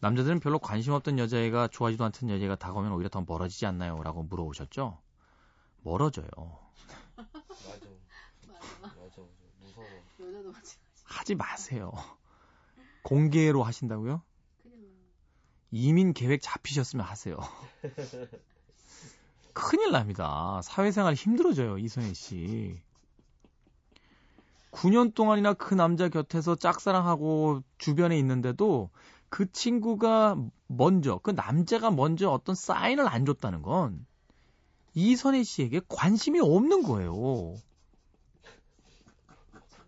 남자들은 0.00 0.40
별로 0.40 0.58
관심 0.58 0.92
없던 0.92 1.18
여자애가 1.18 1.68
좋아하지도 1.68 2.04
않던 2.04 2.28
여자애가 2.28 2.56
다가오면 2.56 2.92
오히려 2.92 3.08
더 3.08 3.24
멀어지지 3.26 3.64
않나요? 3.64 4.02
라고 4.02 4.22
물어보셨죠? 4.22 5.00
멀어져요. 5.82 6.28
맞아. 7.16 7.86
맞아. 8.46 8.90
맞아. 8.96 9.22
무서워. 9.62 9.86
여자도 10.44 10.52
마찬가지. 10.52 10.76
하지 11.04 11.34
마세요. 11.34 11.92
공개로 13.02 13.62
하신다고요? 13.62 14.22
이민 15.70 16.12
계획 16.12 16.40
잡히셨으면 16.42 17.04
하세요. 17.04 17.36
큰일 19.52 19.92
납니다. 19.92 20.60
사회생활 20.62 21.14
힘들어져요, 21.14 21.78
이선혜 21.78 22.12
씨. 22.14 22.80
9년 24.70 25.14
동안이나 25.14 25.54
그 25.54 25.74
남자 25.74 26.08
곁에서 26.08 26.56
짝사랑하고 26.56 27.62
주변에 27.78 28.18
있는데도 28.18 28.90
그 29.28 29.50
친구가 29.50 30.36
먼저, 30.66 31.18
그 31.18 31.30
남자가 31.30 31.90
먼저 31.90 32.30
어떤 32.30 32.54
사인을 32.54 33.06
안 33.08 33.24
줬다는 33.26 33.62
건 33.62 34.06
이선혜 34.94 35.42
씨에게 35.42 35.80
관심이 35.88 36.40
없는 36.40 36.82
거예요. 36.82 37.56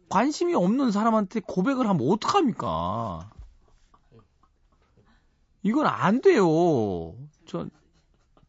관심이 0.09 0.55
없는 0.55 0.91
사람한테 0.91 1.41
고백을 1.41 1.89
하면 1.89 2.09
어떡합니까? 2.09 3.31
이건 5.63 5.87
안 5.87 6.21
돼요. 6.21 7.17
전 7.47 7.71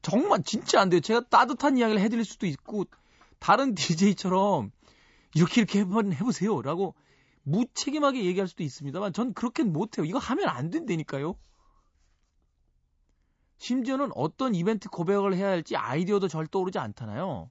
정말 0.02 0.44
진짜 0.44 0.80
안 0.80 0.90
돼요. 0.90 1.02
제가 1.02 1.22
따뜻한 1.30 1.78
이야기를 1.78 2.02
해드릴 2.02 2.24
수도 2.24 2.46
있고 2.46 2.86
다른 3.40 3.76
DJ처럼 3.76 4.72
이렇게 5.34 5.62
이렇게 5.62 5.80
한번 5.80 6.14
해보세요라고 6.14 6.96
무책임하게 7.44 8.26
얘기할 8.26 8.48
수도 8.48 8.64
있습니다만 8.64 9.14
전 9.14 9.34
그렇게는 9.34 9.74
못해요. 9.74 10.06
이거 10.06 10.20
하면 10.20 10.48
안 10.50 10.70
된다니까요. 10.70 11.36
심지어는 13.58 14.12
어떤 14.14 14.54
이벤트 14.54 14.90
고백을 14.90 15.36
해야 15.36 15.48
할지 15.48 15.76
아이디어도 15.76 16.28
절 16.28 16.46
떠오르지 16.48 16.78
않잖아요. 16.78 17.50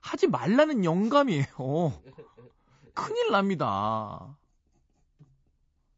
하지 0.00 0.26
말라는 0.26 0.84
영감이에요. 0.84 1.46
큰일 2.94 3.30
납니다. 3.30 4.36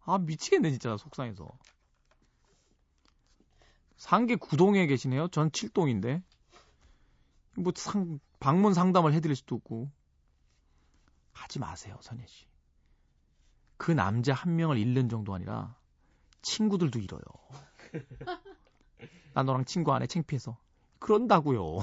아, 0.07 0.19
미치겠네, 0.19 0.71
진짜, 0.71 0.97
속상해서. 0.97 1.49
상계 3.97 4.37
구동에 4.37 4.87
계시네요. 4.87 5.29
전 5.29 5.51
7동인데. 5.51 6.23
뭐, 7.57 7.73
상, 7.77 8.19
방문 8.39 8.75
상담을 8.75 9.13
해드릴 9.15 9.35
수도 9.37 9.55
없고. 9.57 9.91
하지 11.33 11.59
마세요, 11.59 11.99
선혜 12.03 12.27
씨. 12.27 12.47
그 13.77 13.93
남자 13.93 14.35
한 14.35 14.57
명을 14.57 14.79
잃는 14.79 15.09
정도 15.09 15.35
아니라, 15.35 15.77
친구들도 16.43 16.99
잃어요. 16.99 17.23
나 19.33 19.43
너랑 19.43 19.65
친구 19.65 19.93
안 19.93 20.03
해, 20.03 20.07
창피해서. 20.07 20.57
그런다고요. 20.99 21.79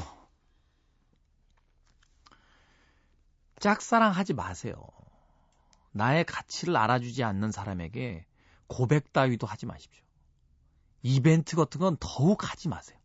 짝사랑 3.59 4.11
하지 4.11 4.33
마세요. 4.33 4.75
나의 5.91 6.25
가치를 6.25 6.75
알아주지 6.75 7.23
않는 7.23 7.51
사람에게 7.51 8.25
고백 8.67 9.11
따위도 9.13 9.47
하지 9.47 9.65
마십시오. 9.65 10.03
이벤트 11.03 11.55
같은 11.55 11.79
건 11.79 11.97
더욱 11.99 12.49
하지 12.49 12.69
마세요. 12.69 12.97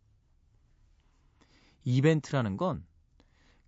이벤트라는 1.84 2.56
건 2.56 2.86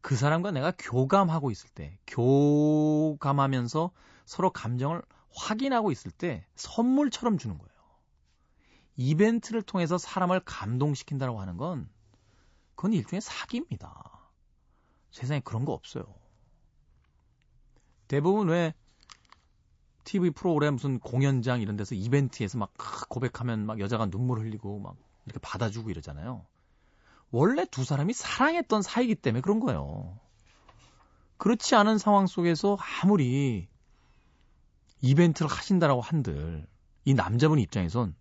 그 0.01 0.17
사람과 0.17 0.51
내가 0.53 0.73
교감하고 0.79 1.51
있을 1.51 1.69
때, 1.71 1.99
교감하면서 2.07 3.91
서로 4.25 4.51
감정을 4.51 5.03
확인하고 5.35 5.93
있을 5.93 6.11
때 6.11 6.47
선물처럼 6.55 7.39
주는 7.39 7.59
거예요. 7.59 7.71
이벤트를 8.97 9.63
통해서 9.63 9.99
사람을 9.99 10.41
감동시킨다고 10.41 11.41
하는 11.41 11.57
건 11.57 11.89
그건 12.75 12.93
일종의 12.93 13.21
사기입니다. 13.21 14.31
세상에 15.11 15.41
그런 15.41 15.65
거 15.65 15.73
없어요. 15.73 16.05
대부분 18.09 18.49
왜 18.49 18.75
TV 20.09 20.31
프로그램 20.31 20.75
무슨 20.75 20.99
공연장 20.99 21.61
이런 21.61 21.77
데서 21.77 21.95
이벤트에서 21.95 22.57
막 22.57 22.73
고백하면 23.11 23.67
막 23.67 23.79
여자가 23.79 24.07
눈물 24.07 24.41
흘리고 24.41 24.79
막 24.79 24.97
이렇게 25.27 25.39
받아주고 25.39 25.91
이러잖아요. 25.91 26.47
원래 27.31 27.67
두 27.67 27.85
사람이 27.85 28.15
사랑했던 28.15 28.81
사이기 28.81 29.17
때문에 29.17 29.43
그런 29.43 29.61
거예요. 29.61 30.19
그렇지 31.37 31.75
않은 31.75 31.99
상황 31.99 32.27
속에서 32.27 32.79
아무리 33.03 33.69
이벤트를 35.03 35.51
하신다라고 35.51 36.01
한들 36.01 36.67
이 37.05 37.13
남자분 37.13 37.59
입장에선 37.59 38.17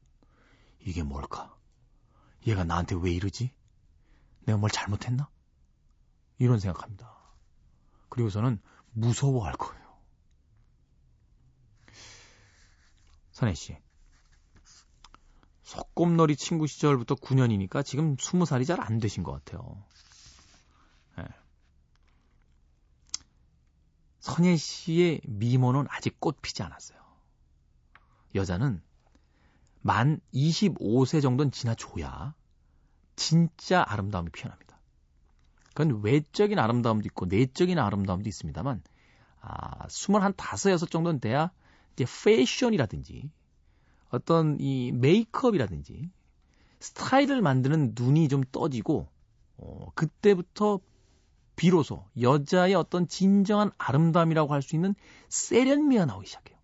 이게 0.81 1.03
뭘까? 1.03 1.55
얘가 2.47 2.65
나한테 2.65 2.97
왜 3.01 3.13
이러지? 3.13 3.53
내가 4.45 4.59
뭘 4.59 4.69
잘못했나? 4.69 5.29
이런 6.37 6.59
생각합니다. 6.59 7.15
그리고서는 8.09 8.59
무서워할 8.91 9.53
거예요. 9.53 9.86
선혜 13.37 13.53
씨. 13.53 13.77
소꿉놀이 15.61 16.35
친구 16.35 16.65
시절부터 16.65 17.13
9년이니까 17.13 17.85
지금 17.85 18.15
20살이 18.15 18.65
잘 18.65 18.79
안 18.81 18.97
되신 18.97 19.21
것 19.21 19.31
같아요. 19.31 19.85
예. 21.19 21.25
선혜 24.19 24.57
씨의 24.57 25.21
미모는 25.27 25.85
아직 25.91 26.19
꽃 26.19 26.41
피지 26.41 26.63
않았어요. 26.63 26.97
여자는 28.33 28.81
만 29.81 30.19
25세 30.33 31.21
정도는 31.21 31.51
지나줘야 31.51 32.33
진짜 33.15 33.85
아름다움이 33.87 34.31
피어납니다. 34.31 34.79
그건 35.75 36.01
외적인 36.01 36.57
아름다움도 36.57 37.05
있고 37.09 37.27
내적인 37.27 37.77
아름다움도 37.77 38.27
있습니다만 38.27 38.81
아, 39.41 39.85
21, 39.89 40.25
5, 40.25 40.71
6 40.71 40.89
정도는 40.89 41.19
돼야 41.19 41.51
이제 41.97 42.05
패션이라든지 42.05 43.29
어떤 44.09 44.57
이 44.59 44.91
메이크업이라든지 44.91 46.09
스타일을 46.79 47.41
만드는 47.41 47.93
눈이 47.95 48.29
좀 48.29 48.43
떠지고 48.51 49.07
어, 49.57 49.91
그때부터 49.95 50.79
비로소 51.55 52.05
여자의 52.21 52.75
어떤 52.75 53.07
진정한 53.07 53.71
아름다움이라고 53.79 54.53
할 54.53 54.61
수 54.61 54.75
있는 54.75 54.93
세련미가 55.29 56.05
나오기 56.05 56.27
시작해요. 56.27 56.57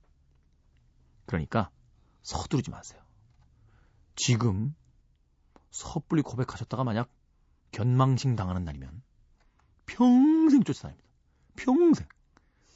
그러니까 1.25 1.71
서두르지 2.21 2.69
마세요. 2.69 3.01
지금 4.15 4.75
섣불리 5.71 6.21
고백하셨다가 6.21 6.84
만약 6.84 7.09
견망신 7.71 8.36
당하는 8.36 8.63
날이면 8.63 9.01
평생 9.88 10.63
쫓아다닙니다. 10.63 11.09
평생. 11.55 12.07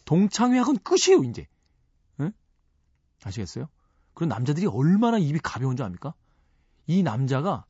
동창회학은 0.05 0.78
끝이에요, 0.80 1.24
이제. 1.24 1.47
응? 3.26 3.28
아시겠어요? 3.28 3.70
그런 4.13 4.30
남자들이 4.30 4.68
얼마나 4.68 5.18
입이 5.18 5.39
가벼운 5.43 5.76
줄 5.76 5.86
압니까? 5.86 6.13
이 6.88 7.03
남자가 7.03 7.65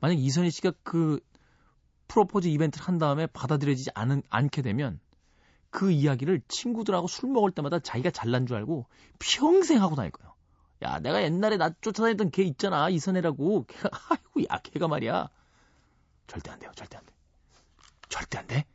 만약 0.00 0.18
이선희 0.18 0.50
씨가 0.50 0.72
그 0.82 1.20
프로포즈 2.08 2.48
이벤트를 2.48 2.86
한 2.86 2.98
다음에 2.98 3.26
받아들여지지 3.26 3.90
않은, 3.94 4.22
않게 4.28 4.62
되면 4.62 5.00
그 5.70 5.90
이야기를 5.90 6.42
친구들하고 6.48 7.06
술 7.06 7.30
먹을 7.30 7.50
때마다 7.50 7.78
자기가 7.78 8.10
잘난 8.10 8.46
줄 8.46 8.56
알고 8.56 8.86
평생 9.18 9.80
하고 9.80 9.94
다닐 9.96 10.10
거예요. 10.10 10.34
야, 10.82 10.98
내가 10.98 11.22
옛날에 11.22 11.56
나 11.56 11.70
쫓아다녔던 11.80 12.30
걔 12.30 12.42
있잖아. 12.42 12.90
이선혜라고. 12.90 13.64
걔가, 13.66 13.88
아이고, 14.10 14.42
야, 14.50 14.58
걔가 14.58 14.88
말이야. 14.88 15.28
절대 16.26 16.50
안 16.50 16.58
돼요. 16.58 16.72
절대 16.74 16.96
안 16.96 17.06
돼. 17.06 17.12
절대 18.08 18.38
안 18.38 18.46
돼. 18.46 18.66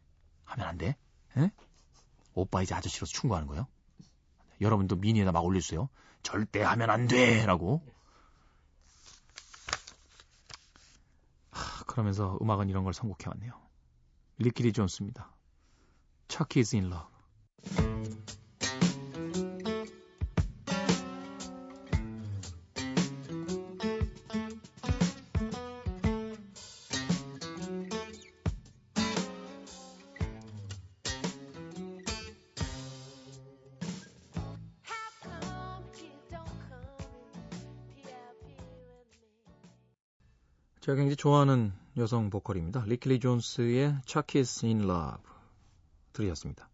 하면 0.46 0.68
안 0.68 0.78
돼. 0.78 0.96
에? 1.38 1.52
오빠 2.34 2.62
이제 2.62 2.74
아저씨로서 2.74 3.12
충고하는 3.12 3.48
거예요. 3.48 3.68
여러분도 4.62 4.96
미니에다 4.96 5.32
막 5.32 5.44
올려주세요. 5.44 5.90
절대 6.28 6.62
하면 6.62 6.90
안 6.90 7.08
돼! 7.08 7.46
라고. 7.46 7.82
하, 11.52 11.86
그러면서 11.86 12.38
음악은 12.42 12.68
이런 12.68 12.84
걸 12.84 12.94
선곡해왔네요. 12.94 13.54
리키리 14.40 14.74
존스입니다. 14.74 15.32
Chuck 16.28 16.60
is 16.60 16.76
in 16.76 16.92
love. 16.92 17.97
제가 40.88 40.96
굉장히 40.96 41.18
좋아하는 41.18 41.74
여성 41.98 42.30
보컬입니다. 42.30 42.82
리킬리 42.86 43.20
존스의 43.20 43.98
Chuck 44.06 44.40
is 44.40 44.66
in 44.66 44.84
love 44.84 45.22
들으셨습니다. 46.14 46.70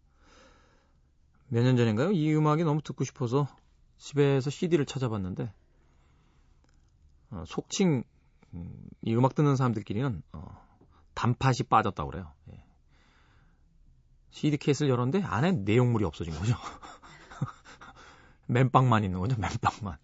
몇 1.48 1.64
년 1.64 1.76
전인가요? 1.76 2.12
이 2.12 2.32
음악이 2.32 2.62
너무 2.62 2.80
듣고 2.80 3.02
싶어서 3.02 3.48
집에서 3.98 4.50
CD를 4.50 4.86
찾아봤는데 4.86 5.52
어, 7.32 7.42
속칭 7.48 8.04
음, 8.54 8.88
이 9.02 9.16
음악 9.16 9.34
듣는 9.34 9.56
사람들끼리는 9.56 10.22
어, 10.32 10.64
단팥이 11.14 11.64
빠졌다고 11.68 12.08
그래요. 12.12 12.32
예. 12.52 12.64
CD 14.30 14.58
케이스를 14.58 14.90
열었는데 14.90 15.26
안에 15.26 15.50
내용물이 15.50 16.04
없어진 16.04 16.34
거죠. 16.34 16.54
맨빵만 18.46 19.02
있는 19.02 19.18
거죠. 19.18 19.36
맨빵만. 19.40 19.98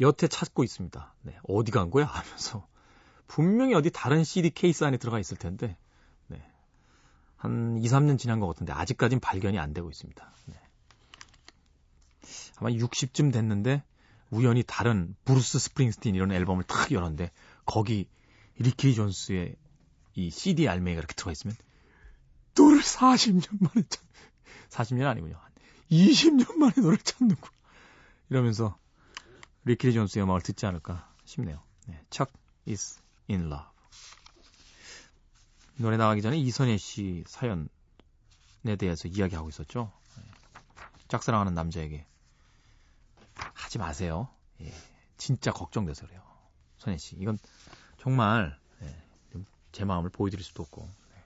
여태 0.00 0.28
찾고 0.28 0.64
있습니다. 0.64 1.14
네, 1.22 1.38
어디 1.44 1.70
간 1.70 1.90
거야? 1.90 2.06
하면서 2.06 2.66
분명히 3.26 3.74
어디 3.74 3.90
다른 3.90 4.24
CD 4.24 4.50
케이스 4.50 4.84
안에 4.84 4.96
들어가 4.96 5.18
있을 5.18 5.36
텐데 5.36 5.76
네, 6.26 6.42
한 7.36 7.78
2, 7.78 7.86
3년 7.86 8.18
지난 8.18 8.40
것 8.40 8.46
같은데 8.48 8.72
아직까진 8.72 9.20
발견이 9.20 9.58
안 9.58 9.72
되고 9.72 9.90
있습니다. 9.90 10.32
네. 10.46 10.54
아마 12.56 12.70
60쯤 12.70 13.32
됐는데 13.32 13.82
우연히 14.30 14.62
다른 14.66 15.14
브루스 15.24 15.58
스프링스틴 15.58 16.14
이런 16.14 16.32
앨범을 16.32 16.64
탁 16.64 16.92
열었는데 16.92 17.30
거기 17.64 18.08
리키 18.58 18.94
존스의 18.94 19.56
이 20.14 20.30
CD 20.30 20.68
알맹이가 20.68 20.98
이렇게 20.98 21.14
들어가 21.14 21.32
있으면 21.32 21.56
노래를 22.56 22.82
40년 22.82 23.46
만에 23.60 23.86
찾 23.88 24.02
40년 24.70 25.06
아니군요. 25.06 25.36
한 25.36 25.50
20년 25.90 26.56
만에 26.56 26.74
노래를 26.76 26.98
찾는구나. 26.98 27.52
이러면서 28.28 28.78
리키 29.64 29.92
존스의 29.92 30.24
음악을 30.24 30.42
듣지 30.42 30.66
않을까 30.66 31.12
싶네요. 31.24 31.62
네, 31.86 32.02
Chuck 32.10 32.32
is 32.66 33.00
in 33.28 33.46
love. 33.46 33.68
노래 35.76 35.96
나가기 35.96 36.22
전에 36.22 36.36
이선혜 36.36 36.76
씨 36.76 37.24
사연에 37.26 37.66
대해서 38.78 39.08
이야기하고 39.08 39.48
있었죠. 39.48 39.92
네. 40.16 40.22
짝사랑하는 41.08 41.54
남자에게 41.54 42.06
하지 43.34 43.78
마세요. 43.78 44.28
예, 44.60 44.72
진짜 45.16 45.52
걱정돼서 45.52 46.06
그래요. 46.06 46.22
선혜 46.78 46.98
씨. 46.98 47.16
이건 47.16 47.38
정말 47.98 48.58
예, 48.82 49.02
좀제 49.32 49.84
마음을 49.84 50.10
보여드릴 50.10 50.44
수도 50.44 50.62
없고 50.62 50.88
네. 51.12 51.24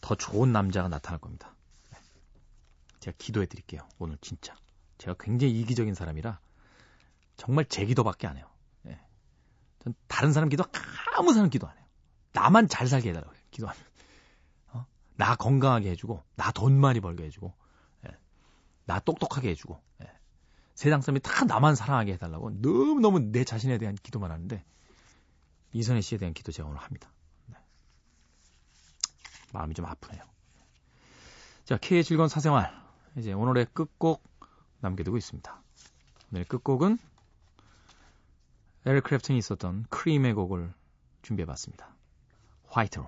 더 0.00 0.14
좋은 0.14 0.52
남자가 0.52 0.88
나타날 0.88 1.20
겁니다. 1.20 1.54
네. 1.90 1.98
제가 3.00 3.16
기도해 3.18 3.46
드릴게요. 3.46 3.88
오늘 3.98 4.18
진짜. 4.20 4.56
제가 5.00 5.16
굉장히 5.18 5.58
이기적인 5.60 5.94
사람이라 5.94 6.40
정말 7.36 7.64
제 7.64 7.86
기도밖에 7.86 8.26
안 8.26 8.36
해요. 8.36 8.46
예. 8.86 9.00
전 9.82 9.94
다른 10.08 10.32
사람 10.32 10.50
기도 10.50 10.64
아무 11.16 11.32
사람 11.32 11.48
기도 11.48 11.66
안 11.66 11.76
해요. 11.76 11.86
나만 12.32 12.68
잘 12.68 12.86
살게 12.86 13.08
해달라고. 13.08 13.32
기도하면. 13.50 13.82
어? 14.72 14.86
나 15.16 15.36
건강하게 15.36 15.90
해주고 15.92 16.22
나 16.36 16.52
돈 16.52 16.78
많이 16.78 17.00
벌게 17.00 17.24
해주고 17.24 17.54
예. 18.06 18.16
나 18.84 19.00
똑똑하게 19.00 19.48
해주고 19.50 19.82
예. 20.02 20.12
세상 20.74 21.00
사람이 21.00 21.20
다 21.20 21.46
나만 21.46 21.76
사랑하게 21.76 22.12
해달라고 22.12 22.50
너무너무 22.50 23.20
내 23.20 23.42
자신에 23.44 23.78
대한 23.78 23.94
기도만 23.94 24.30
하는데 24.30 24.62
이선혜 25.72 26.02
씨에 26.02 26.18
대한 26.18 26.34
기도 26.34 26.52
제가 26.52 26.68
오늘 26.68 26.78
합니다. 26.78 27.10
네. 27.46 27.56
마음이 29.54 29.72
좀 29.72 29.86
아프네요. 29.86 30.22
자, 31.64 31.78
K의 31.78 32.04
즐거운 32.04 32.28
사생활. 32.28 32.70
이제 33.16 33.32
오늘의 33.32 33.66
끝곡 33.72 34.29
남겨두고 34.80 35.16
있습니다. 35.16 35.62
오늘 36.32 36.44
끝곡은 36.44 36.98
에릭 38.86 39.04
크래프튼이 39.04 39.38
있었던 39.38 39.86
크림의 39.90 40.34
곡을 40.34 40.72
준비해봤습니다. 41.22 41.94
화이트룸. 42.68 43.06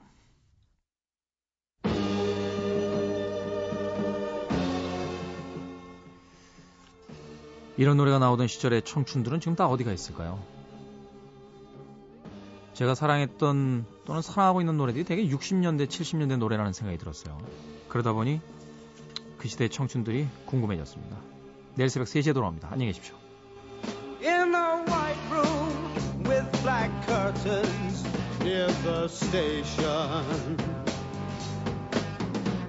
이런 7.79 7.97
노래가 7.97 8.19
나오던 8.19 8.49
시절의 8.49 8.83
청춘들은 8.83 9.41
지금 9.41 9.57
다 9.57 9.67
어디가 9.67 9.93
있을까요? 9.93 10.45
제가 12.75 12.95
사랑했던 12.95 13.87
또는 14.05 14.23
사랑하고 14.23 14.61
있는 14.61 14.77
노래들이 14.77 15.05
되게 15.05 15.27
60년대, 15.27 15.87
70년대 15.87 16.37
노래라는 16.37 16.73
생각이 16.73 16.99
들었어요. 16.99 17.39
그러다 17.89 18.13
보니 18.13 18.41
그 19.39 19.49
시대의 19.49 19.71
청춘들이 19.71 20.29
궁금해졌습니다. 20.47 21.32
내일 21.76 21.90
새벽 21.90 22.08
3시에 22.08 22.34
돌아옵니다. 22.34 22.70
안녕히 22.72 22.92
계십시오. 22.92 23.16
in 24.22 24.54
a 24.56 24.84
white 24.88 25.18
room 25.32 26.24
with 26.24 26.46
black 26.64 26.92
curtains 27.06 28.04
near 28.44 28.68
the 28.84 29.08
station. 29.08 30.58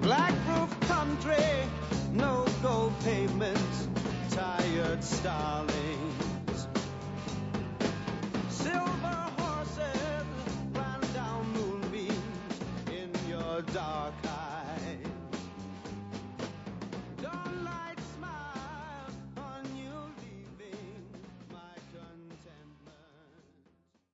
Black 0.01 0.33
roof 0.47 0.79
country, 0.87 1.67
no 2.13 2.45
gold 2.61 2.93
pavements, 3.03 3.87
tired 4.29 5.03
starlings. 5.03 6.22